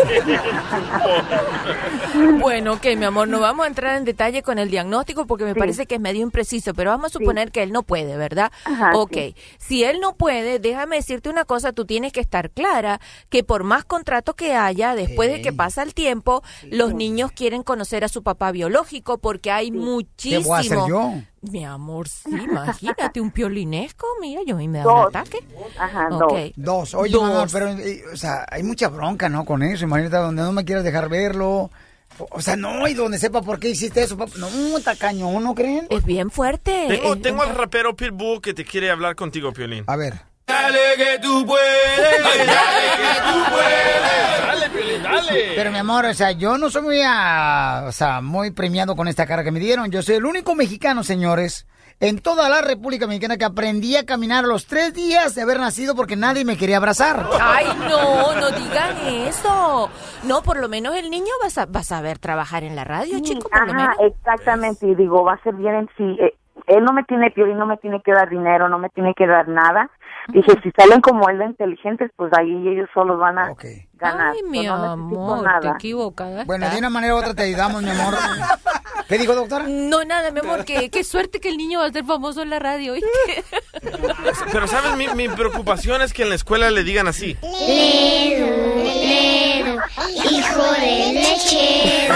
[2.40, 5.54] Bueno, ok, mi amor, no vamos a entrar en detalle con el diagnóstico porque me
[5.54, 8.50] parece que es medio impreciso, pero vamos a suponer que él no puede, ¿verdad?
[8.64, 9.34] Ajá, ok, sí.
[9.58, 13.64] si él no puede, déjame decirte una cosa, tú tienes que estar clara que por
[13.64, 18.08] más contrato que haya, después de que pasa el tiempo, los niños quieren conocer a
[18.08, 20.42] su papá biológico porque hay muchísimo...
[20.42, 21.12] ¿Qué voy a hacer yo?
[21.42, 25.00] Mi amor, sí, imagínate un piolinesco, mira, yo a mí me da Dos.
[25.00, 25.38] un ataque.
[25.78, 26.52] Ajá, Ok.
[26.56, 26.79] Dos.
[26.94, 27.22] Oye, Dos.
[27.22, 27.76] mamá, pero,
[28.12, 29.44] o sea, hay mucha bronca, ¿no?
[29.44, 29.84] Con eso.
[29.84, 31.70] Imagínate donde no me quieras dejar verlo.
[32.18, 34.16] O, o sea, no, y donde sepa por qué hiciste eso.
[34.16, 34.32] papá.
[34.36, 34.48] No,
[34.80, 35.86] tacaño, ¿no creen?
[35.90, 36.86] Es bien fuerte.
[36.88, 39.84] Tengo, tengo al rapero Pitbull que te quiere hablar contigo, Piolín.
[39.86, 40.14] A ver.
[40.46, 42.38] Dale que tú puedes, dale
[42.96, 44.46] que tú puedes.
[44.46, 45.52] Dale, Piolín, dale.
[45.54, 49.06] Pero mi amor, o sea, yo no soy muy, ah, o sea, muy premiado con
[49.06, 49.90] esta cara que me dieron.
[49.92, 51.66] Yo soy el único mexicano, señores,
[52.00, 55.60] en toda la República Mexicana que aprendí a caminar a los tres días de haber
[55.60, 57.26] nacido porque nadie me quería abrazar.
[57.40, 58.96] Ay, no, no digan
[59.28, 59.90] eso.
[60.24, 62.84] No, por lo menos el niño va a, sa- va a saber trabajar en la
[62.84, 63.96] radio, chico, por lo menos.
[64.00, 66.16] exactamente, y digo, va a ser bien en sí.
[66.20, 66.34] eh,
[66.66, 69.26] él no me tiene Piolín, no me tiene que dar dinero, no me tiene que
[69.26, 69.90] dar nada.
[70.28, 73.54] Dije, si salen como él de inteligentes, pues ahí ellos solos van a
[73.98, 74.32] ganar.
[74.34, 75.70] Ay, mi Pues no amor, te nada.
[75.76, 76.44] equivocada.
[76.44, 76.74] Bueno, estás.
[76.74, 78.14] de una manera u otra te ayudamos, mi amor.
[79.08, 79.64] ¿Qué dijo, doctora?
[79.68, 82.50] No, nada, mi amor, que qué suerte que el niño va a ser famoso en
[82.50, 82.94] la radio.
[84.52, 84.96] Pero, ¿sabes?
[84.96, 87.36] Mi, mi preocupación es que en la escuela le digan así.
[87.42, 89.76] Lero, lero,
[90.30, 92.08] hijo de leche.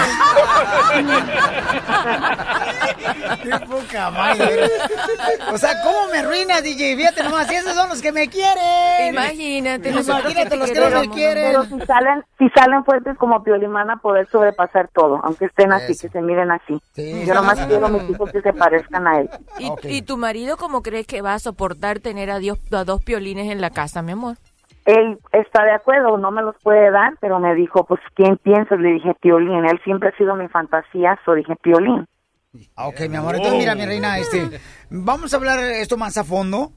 [3.43, 4.69] Qué poca madre.
[5.51, 6.95] O sea, ¿cómo me arruinas, DJ?
[6.95, 9.13] Fíjate nomás, y esos son los que me quieren.
[9.13, 11.51] Imagínate, Imagínate te los que no me quieren.
[11.51, 15.71] Pero si salen, si salen fuertes como Piolín van a poder sobrepasar todo, aunque estén
[15.71, 16.81] así, que se miren así.
[16.95, 19.29] Yo nomás quiero a mis hijos que se parezcan a él.
[19.59, 23.03] ¿Y, y tu marido cómo crees que va a soportar tener a, Dios, a dos
[23.03, 24.37] piolines en la casa, mi amor?
[24.85, 28.79] Él está de acuerdo, no me los puede dar, pero me dijo, pues, ¿quién piensas?
[28.79, 29.65] Le dije, Piolín.
[29.65, 32.07] Él siempre ha sido mi fantasía, so dije, Piolín.
[32.75, 33.35] Ah, Ok, mi amor.
[33.35, 34.59] Entonces, mira, mi reina, este,
[34.89, 36.71] vamos a hablar esto más a fondo.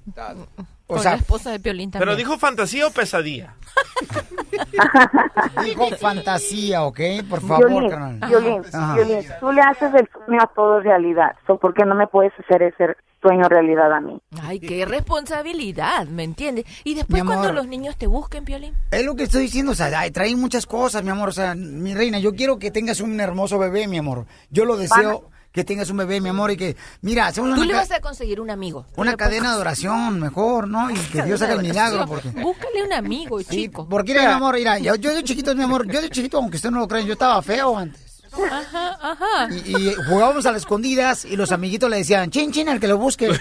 [0.87, 2.09] O Con sea, la esposa de Piolín también.
[2.09, 3.55] ¿Pero dijo fantasía o pesadilla?
[5.65, 7.01] dijo fantasía, ¿ok?
[7.29, 8.21] Por favor, Piolín, carnal.
[8.29, 8.95] Piolín, Ajá.
[8.95, 11.37] Piolín, tú le haces el sueño a todo realidad.
[11.47, 14.19] So, ¿Por qué no me puedes hacer ese sueño realidad a mí?
[14.43, 16.65] Ay, qué responsabilidad, ¿me entiendes?
[16.85, 18.75] Y después cuando los niños te busquen, Piolín.
[18.91, 21.31] Es lo que estoy diciendo, o sea, ay, trae muchas cosas, mi amor.
[21.31, 24.27] O sea, mi reina, yo quiero que tengas un hermoso bebé, mi amor.
[24.51, 27.67] Yo lo deseo que tengas un bebé, mi amor, y que, mira, hacemos Tú una,
[27.67, 28.87] le vas a conseguir un amigo.
[28.97, 30.91] Una cadena de oración mejor, ¿no?
[30.91, 32.29] Y que Dios haga el milagro, porque...
[32.29, 33.89] Búscale un amigo, chico.
[33.89, 36.57] Porque, mira, mi amor, mira, yo, yo de chiquito, mi amor, yo de chiquito, aunque
[36.57, 38.08] usted no lo crean, yo estaba feo antes.
[38.33, 39.49] Ajá, ajá.
[39.51, 42.89] Y, y jugábamos a las escondidas y los amiguitos le decían, chin, chin, el que
[42.89, 43.29] lo busque.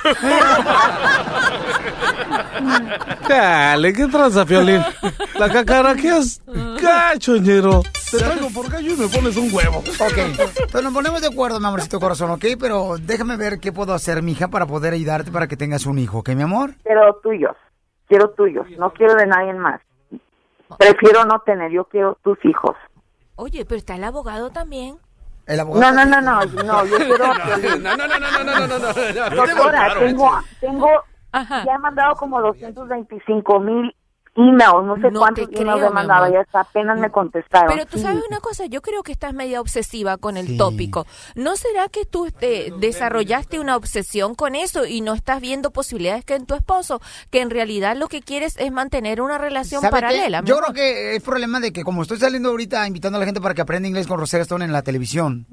[3.28, 4.82] Dale, ¿qué tranza, Piolín?
[5.38, 6.42] La cacaraqueas
[6.82, 7.84] gachoñero.
[8.12, 9.80] Te traigo por gallo y me pones un huevo.
[9.80, 12.46] Ok, pues nos ponemos de acuerdo, mi amorcito corazón, ¿ok?
[12.60, 16.20] Pero déjame ver qué puedo hacer, mija, para poder ayudarte para que tengas un hijo,
[16.20, 16.72] ¿ok, mi amor?
[16.84, 17.56] Pero tuyos,
[18.08, 19.82] quiero tuyos, no quiero de nadie más.
[20.78, 22.76] Prefiero no tener, yo quiero tus hijos.
[23.38, 24.98] Oye, pero está el abogado también.
[25.46, 27.28] El No, no, no, no, no, yo quiero.
[27.80, 29.36] No, no, no, no, no, no, no, no.
[29.36, 30.90] Doctora, tengo, tengo,
[31.34, 33.96] ya he mandado como 225 mil
[34.38, 37.70] emails, no sé No cuántos te emails creo, ya apenas me contestaron.
[37.74, 38.04] Pero tú Sí.
[38.04, 41.06] sabes una cosa, yo creo que estás media obsesiva con el tópico.
[41.36, 46.24] ¿No será que tú este, desarrollaste una obsesión con eso y no estás viendo posibilidades
[46.24, 47.02] que en tu esposo,
[47.32, 50.42] que en realidad lo que quieres es mantener una relación paralela?
[50.46, 53.42] Yo creo que es problema de que como estoy saliendo ahorita invitando a la gente
[53.42, 55.48] para que aprenda inglés con Rosetta Stone en la televisión,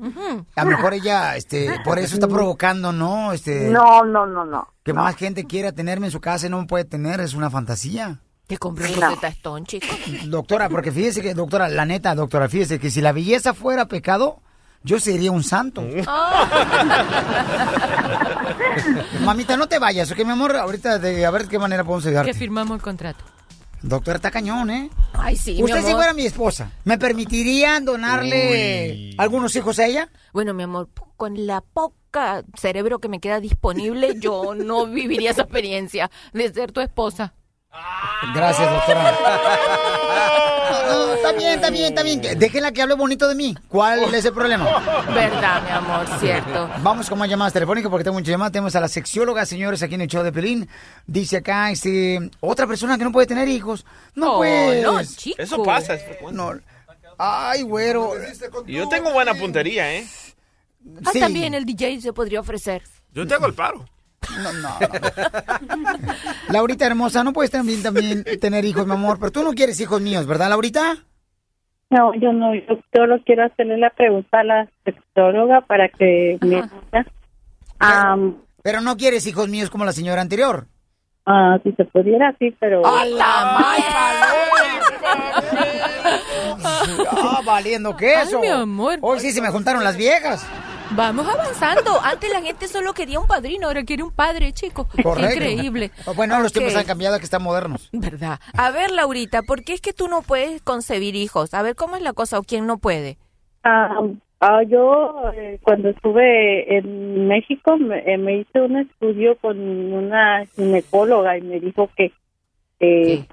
[0.56, 3.32] a lo mejor ella, este, por eso está provocando, ¿no?
[3.32, 4.69] Este, No, no, no, no.
[4.82, 7.48] que más gente quiera tenerme en su casa y no me puede tener, es una
[7.51, 8.20] fantasía.
[8.47, 9.16] Que compré un No.
[9.23, 9.87] Stone, chico.
[10.27, 14.41] Doctora, porque fíjese que, doctora, la neta, doctora, fíjese que si la belleza fuera pecado,
[14.83, 15.83] yo sería un santo.
[19.25, 20.57] Mamita, no te vayas, ¿ok, mi amor?
[20.57, 22.33] Ahorita de, a ver de qué manera podemos ayudarte.
[22.33, 23.25] Que firmamos el contrato.
[23.83, 24.91] Doctor, está cañón, ¿eh?
[25.12, 25.97] Ay, sí, mi Usted si amor.
[25.97, 30.09] fuera mi esposa, ¿me permitiría donarle algunos hijos a ella?
[30.33, 35.43] Bueno, mi amor, con la poca cerebro que me queda disponible, yo no viviría esa
[35.43, 37.35] experiencia de ser tu esposa.
[38.35, 39.15] Gracias, doctora.
[40.87, 42.21] No, está bien, está bien, está bien.
[42.39, 43.55] Déjenla que hable bonito de mí.
[43.69, 44.65] ¿Cuál es el problema?
[45.15, 46.69] Verdad, mi amor, cierto.
[46.83, 48.53] Vamos con más llamadas telefónicas porque tengo muchas llamadas.
[48.53, 50.69] Tenemos a la sexióloga, señores, aquí en el show de Pelín.
[51.07, 53.85] Dice acá, este, otra persona que no puede tener hijos.
[54.15, 54.83] No, Oh, pues.
[54.83, 55.37] no, chico.
[55.41, 56.37] Eso pasa, es frecuente.
[56.37, 56.53] No.
[57.19, 58.13] Ay, güero.
[58.67, 60.07] Y Yo tengo buena puntería, ¿eh?
[61.05, 62.83] Ah, también el DJ se podría ofrecer.
[63.13, 63.85] Yo te hago el paro.
[64.43, 64.69] No, no.
[66.49, 70.01] Laurita hermosa, no puedes también, también tener hijos, mi amor, pero tú no quieres hijos
[70.01, 70.97] míos, ¿verdad, Laurita?
[71.91, 76.49] No, yo no, yo solo quiero hacerle la pregunta a la sexóloga para que me
[76.49, 76.71] diga.
[77.79, 80.67] Am, Pero no quieres hijos míos como la señora anterior.
[81.27, 82.83] ah, si se pudiera, sí, pero...
[82.87, 83.59] ¡A la
[86.67, 88.41] Ah, valiendo queso.
[88.43, 88.99] Ay, mi amor.
[89.01, 90.47] Hoy sí se me juntaron las viejas.
[90.90, 92.01] Vamos avanzando.
[92.02, 94.86] Antes la gente solo quería un padrino, ahora quiere un padre, chico.
[95.02, 95.35] Correcto.
[95.35, 95.90] Increíble.
[96.15, 97.89] Bueno, los tiempos han cambiado, que están modernos.
[97.93, 98.39] ¿Verdad?
[98.56, 101.55] A ver, Laurita, ¿por qué es que tú no puedes concebir hijos?
[101.55, 103.16] A ver, ¿cómo es la cosa o quién no puede?
[103.65, 104.01] Ah,
[104.40, 110.44] ah, yo eh, cuando estuve en México me, eh, me hice un estudio con una
[110.55, 112.12] ginecóloga y me dijo que
[112.81, 113.24] eh,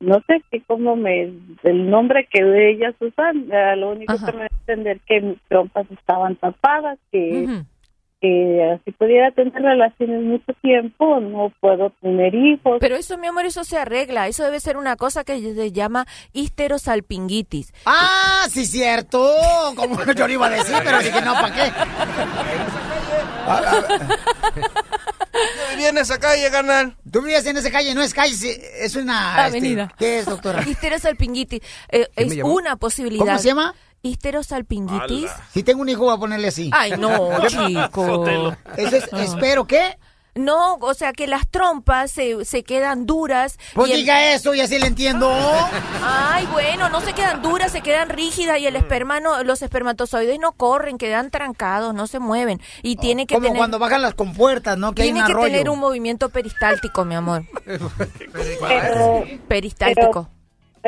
[0.00, 1.32] no sé que cómo me
[1.62, 5.40] el nombre que ellas usan eh, lo único que me da a entender que mis
[5.48, 7.64] trompas estaban tapadas que
[8.20, 13.44] que así pudiera tener relaciones mucho tiempo no puedo tener hijos Pero eso, mi amor,
[13.44, 14.26] eso se arregla.
[14.26, 17.74] Eso debe ser una cosa que se llama histerosalpingitis.
[17.84, 19.20] ¡Ah, sí, cierto!
[19.76, 21.72] Como yo lo iba a decir, pero dije, no, ¿para qué?
[25.36, 26.96] Yo vivía en esa calle, carnal.
[27.10, 29.46] Tú vivías en esa calle, no es calle, es una...
[29.46, 29.92] este, Avenida.
[29.98, 30.62] ¿Qué es, doctora?
[30.66, 31.60] Histerosalpingitis
[31.90, 33.24] eh, ¿Qué es una posibilidad.
[33.26, 33.74] ¿Cómo se llama?
[34.02, 35.30] Histerosalpingitis.
[35.52, 36.70] Si tengo un hijo, voy a ponerle así.
[36.72, 38.54] Ay, no, chico.
[38.76, 39.98] Eso es, espero que...
[40.36, 43.58] No, o sea que las trompas se, se quedan duras.
[43.74, 45.28] Pues y el- diga eso y así le entiendo.
[46.02, 50.38] Ay, bueno, no se quedan duras, se quedan rígidas y el esperma no- los espermatozoides
[50.38, 52.60] no corren, quedan trancados, no se mueven.
[52.82, 54.94] Y tiene que Como tener, cuando bajan las compuertas, ¿no?
[54.94, 55.48] Que hay tiene un que arroyo.
[55.48, 57.44] tener un movimiento peristáltico, mi amor.
[58.68, 60.28] Pero- Peristáltico.
[60.28, 60.35] Pero-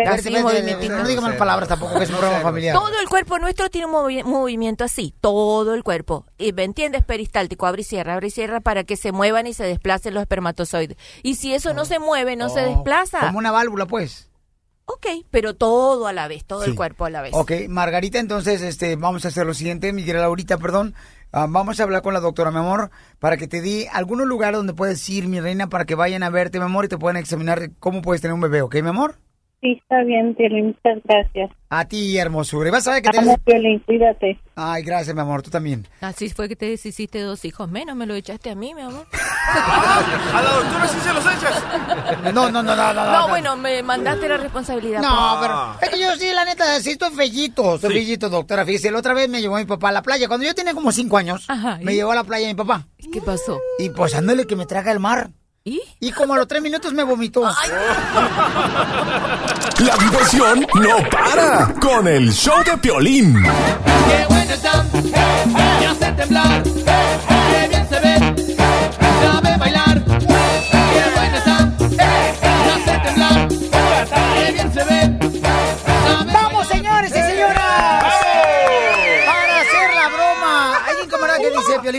[0.06, 0.30] Así.
[0.30, 2.74] No diga malas palabras tampoco, que es un programa familiar.
[2.76, 6.26] Todo el cuerpo nuestro tiene un movi- movimiento así, todo el cuerpo.
[6.38, 9.54] Y me entiendes, peristáltico, abre y cierra, abre y cierra para que se muevan y
[9.54, 10.96] se desplacen los espermatozoides.
[11.22, 13.20] Y si eso no se mueve, no se Oh, desplaza.
[13.20, 14.26] Como una válvula, pues.
[14.90, 16.70] Ok, pero todo a la vez, todo Sí.
[16.70, 17.32] el cuerpo a la vez.
[17.34, 20.94] Ok, Margarita, entonces este, vamos a hacer lo siguiente, mi querida Laurita, perdón.
[21.30, 24.56] Ah, vamos a hablar con la doctora, mi amor, para que te di algunos lugares
[24.56, 27.18] donde puedes ir, mi reina, para que vayan a verte, mi amor, y te puedan
[27.18, 29.16] examinar cómo puedes tener un bebé, ¿ok, mi amor?
[29.60, 32.68] Sí está bien Piolín, muchas gracias A ti, hermosura.
[32.68, 33.18] Y vas a ver que te...
[33.18, 35.86] Amo, Piolín, cuídate Ay, gracias, mi amor, tú también.
[36.00, 39.06] Así fue que te deshiciste dos hijos menos, me lo echaste a mí, mi amor.
[39.48, 42.34] A la doctora sí se los echas.
[42.34, 43.12] No, no, no, no, no.
[43.12, 45.00] No, bueno, me mandaste la responsabilidad.
[45.00, 45.48] No, pues.
[45.48, 48.66] pero es que yo sí, la neta, sí estoy fellito, estoy fellito, doctora.
[48.66, 50.28] Fíjese, la otra vez me llevó mi papá a la playa.
[50.28, 51.46] Cuando yo tenía como cinco años,
[51.82, 52.86] me llevó a la playa mi papá.
[53.12, 53.60] ¿Qué pasó?
[53.78, 55.30] Y pues ándale que me traga el mar.
[55.68, 55.80] ¿Y?
[56.00, 57.42] Y como a los tres minutos me vomitó.
[57.42, 57.54] La
[59.98, 63.34] diversión no para con el show de Piolín.
[63.34, 64.82] Qué bueno está,
[65.80, 68.27] me hace temblar, qué bien se ve,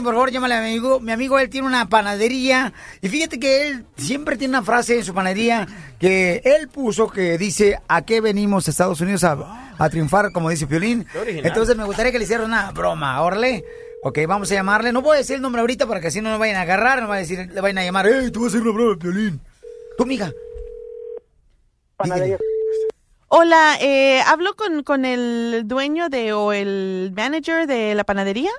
[0.09, 0.99] por favor, llámale a mi amigo.
[0.99, 2.73] Mi amigo, él tiene una panadería.
[2.99, 5.67] Y fíjate que él siempre tiene una frase en su panadería
[5.99, 10.49] que él puso que dice, ¿a qué venimos a Estados Unidos a, a triunfar, como
[10.49, 11.05] dice Piolín?
[11.27, 13.63] Entonces me gustaría que le hicieran una broma, órale.
[14.01, 14.91] Ok, vamos a llamarle.
[14.91, 17.03] No voy a decir el nombre ahorita para que así no nos vayan a agarrar.
[17.03, 18.97] No va a decir, le vayan a llamar, ¡Ey, tú vas a hacer una broma,
[18.97, 19.39] Piolín!
[19.95, 20.31] Tú, mija.
[23.27, 28.49] Hola, eh, hablo con, con el dueño de o el manager de la panadería.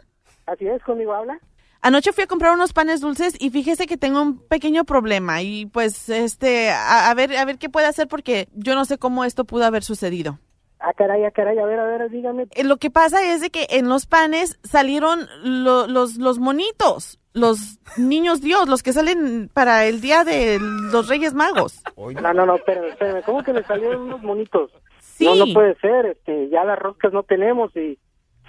[0.53, 1.39] Así es, conmigo habla.
[1.83, 5.65] Anoche fui a comprar unos panes dulces y fíjese que tengo un pequeño problema y
[5.67, 9.25] pues este a, a ver a ver qué puede hacer porque yo no sé cómo
[9.25, 10.39] esto pudo haber sucedido.
[10.79, 12.47] Ah, caray, ah, caray, a ver, a ver, dígame.
[12.53, 17.19] Eh, Lo que pasa es de que en los panes salieron lo- los los monitos,
[17.33, 21.83] los niños Dios, los que salen para el día de los Reyes Magos.
[21.97, 23.23] No, no, no, espérame, espérame.
[23.25, 24.71] ¿Cómo que le salieron unos monitos?
[25.01, 25.25] Sí.
[25.27, 26.07] No, no puede ser.
[26.07, 27.99] Este, ya las roscas no tenemos y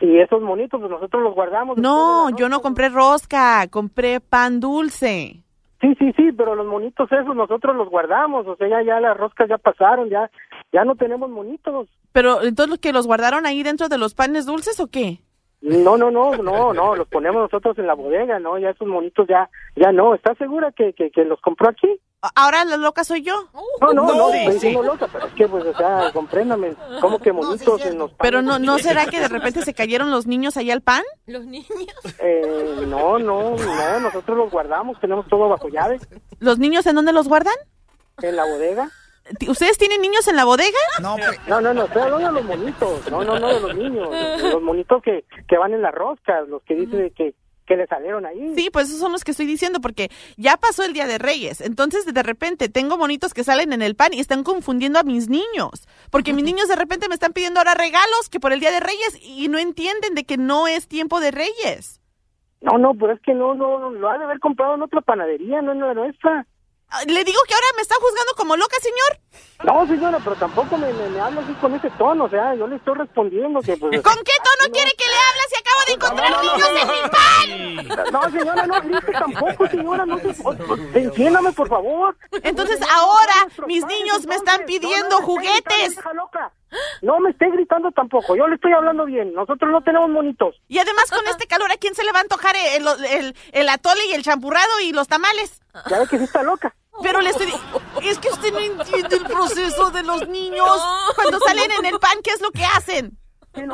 [0.01, 1.77] Y esos monitos, pues nosotros los guardamos.
[1.77, 5.43] No, yo no compré rosca, compré pan dulce.
[5.79, 8.47] Sí, sí, sí, pero los monitos esos nosotros los guardamos.
[8.47, 10.29] O sea, ya, ya las roscas ya pasaron, ya,
[10.73, 11.87] ya no tenemos monitos.
[12.11, 15.19] Pero entonces que los guardaron ahí dentro de los panes dulces o qué?
[15.61, 18.57] No, no, no, no, no, los ponemos nosotros en la bodega, ¿no?
[18.57, 20.15] Ya esos monitos ya, ya no.
[20.15, 21.99] ¿Estás segura que, que, que los compró aquí?
[22.35, 23.49] Ahora la loca soy yo.
[23.81, 27.31] No, no, no, estoy diciendo loca, pero es que, pues, o sea, compréndame, ¿cómo que
[27.31, 30.69] monitos en los Pero no, ¿no será que de repente se cayeron los niños ahí
[30.69, 31.03] al pan?
[31.25, 31.67] Los niños.
[32.23, 35.99] Eh, no, no, no, nosotros los guardamos, tenemos todo bajo llave,
[36.39, 37.55] ¿Los niños en dónde los guardan?
[38.21, 38.91] en la bodega.
[39.47, 40.77] ¿Ustedes tienen niños en la bodega?
[41.01, 41.15] No,
[41.47, 44.51] No, no, no, estoy hablando de los monitos, no, no, no, de los niños, de
[44.51, 47.33] los monitos que, que van en la rosca, los que dicen que,
[47.71, 48.53] que le salieron ahí.
[48.53, 51.61] Sí, pues esos son los que estoy diciendo, porque ya pasó el Día de Reyes.
[51.61, 55.29] Entonces, de repente, tengo monitos que salen en el pan y están confundiendo a mis
[55.29, 55.87] niños.
[56.09, 58.81] Porque mis niños de repente me están pidiendo ahora regalos que por el Día de
[58.81, 62.01] Reyes y no entienden de que no es tiempo de Reyes.
[62.59, 64.99] No, no, pero es que no, no, no, lo ha de haber comprado en otra
[64.99, 66.45] panadería, no en la nuestra.
[66.91, 69.19] Ah, Le digo que ahora me está juzgando como loca, señor.
[69.63, 72.65] No, señora, pero tampoco me, me, me habla así con ese tono, o sea, yo
[72.67, 74.01] le estoy respondiendo que pues...
[74.01, 78.11] ¿Con qué tono quiere que le hable si acabo de encontrar niños en mi pan?
[78.11, 80.99] No, señora, no grite tampoco, señora, no se...
[80.99, 82.17] Entiéndame, por favor.
[82.43, 83.33] Entonces ahora
[83.67, 85.95] mis niños me están pidiendo juguetes.
[87.01, 90.55] No me esté gritando tampoco, yo le estoy hablando bien, nosotros no tenemos monitos.
[90.69, 93.69] Y además con este calor, ¿a quién se le va a antojar el, el, el
[93.69, 95.61] atole y el champurrado y los tamales?
[95.89, 96.73] Ya ve que sí está loca.
[97.01, 97.53] Pero le estoy...
[98.03, 100.67] Es que usted no entiende el proceso de los niños.
[101.15, 103.17] Cuando salen en el pan, ¿qué es lo que hacen?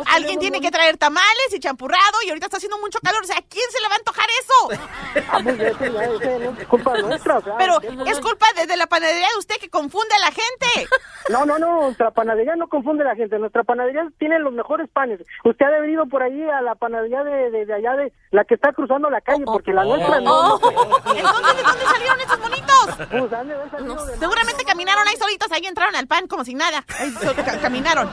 [0.08, 3.24] Alguien tiene que traer tamales y champurrado y ahorita está haciendo mucho calor.
[3.24, 4.82] O sea, ¿a quién se le va a antojar eso?
[5.30, 7.58] Ah, pues ya, no es culpa nuestra, o sea...
[7.58, 10.88] Pero es culpa de, de la panadería de usted que confunde a la gente.
[11.30, 13.38] No, no, no, nuestra panadería no confunde a la gente.
[13.40, 15.20] Nuestra panadería tiene los mejores panes.
[15.44, 18.54] Usted ha venido por ahí a la panadería de, de, de allá, de la que
[18.56, 20.56] está cruzando la calle, porque la nuestra no.
[20.56, 20.70] Oh.
[20.70, 23.08] Entonces, ¿de dónde salieron estos monitos?
[23.10, 26.46] Pues han de haber salido de- Seguramente caminaron ahí solitos, ahí entraron al pan como
[26.46, 26.86] si nada.
[27.00, 28.10] Ahí so- ca- caminaron.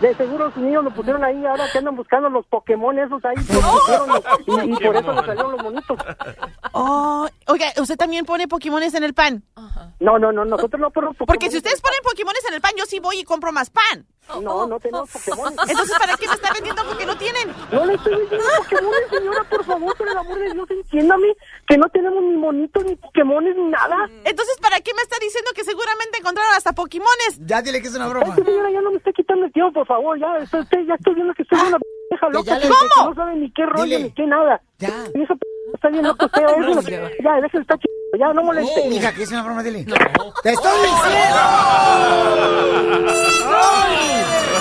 [0.00, 3.36] De seguro sus niños lo pusieron ahí, ahora que andan buscando los Pokémon esos ahí,
[3.36, 4.24] los pusieron los-
[4.66, 5.98] y, y por eso le salieron los monitos.
[6.72, 9.42] Oh, oiga, ¿usted también pone Pokémones en el pan?
[10.00, 11.26] No, no, no, nosotros no ponemos Pokémon.
[11.26, 14.06] Porque si ustedes ponen Pokémones en el pan, yo sí voy y compro más pan.
[14.40, 15.52] No, no tenemos Pokémon.
[15.68, 17.52] Entonces, ¿para qué me está vendiendo porque no tienen?
[17.70, 21.26] No le estoy vendiendo Pokémon, señora, por favor, por el amor de Dios, entiéndame
[21.68, 24.08] que no tenemos ni monitos, ni Pokémon, ni nada.
[24.24, 27.38] Entonces, ¿para qué me está diciendo que seguramente encontraron hasta Pokémones?
[27.46, 29.86] Ya dile que es una Ay, señora, ya no me esté quitando el tiempo, por
[29.86, 31.78] favor, ya, estoy, estoy- ya estoy viendo que soy una
[32.10, 34.02] vieja loca, que- no sabe ni qué rollo, Dile.
[34.04, 34.60] ni qué nada.
[34.78, 34.88] Ya.
[35.14, 35.40] Y esa p
[35.74, 37.84] está bien loca usted, déjelo, ya, déjelo, está ch...
[38.18, 38.88] ya, no moleste.
[38.88, 39.84] Mija, que es una broma, dile.
[40.42, 41.40] ¡Te estoy diciendo!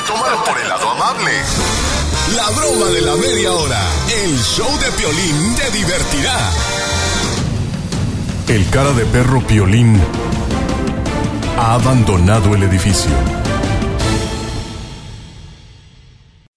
[0.08, 1.32] Tómalo por el lado amable.
[2.36, 3.82] La broma de la media hora.
[4.24, 6.38] El show de Piolín te divertirá.
[8.48, 10.00] El cara de perro Piolín
[11.58, 13.12] ha abandonado el edificio.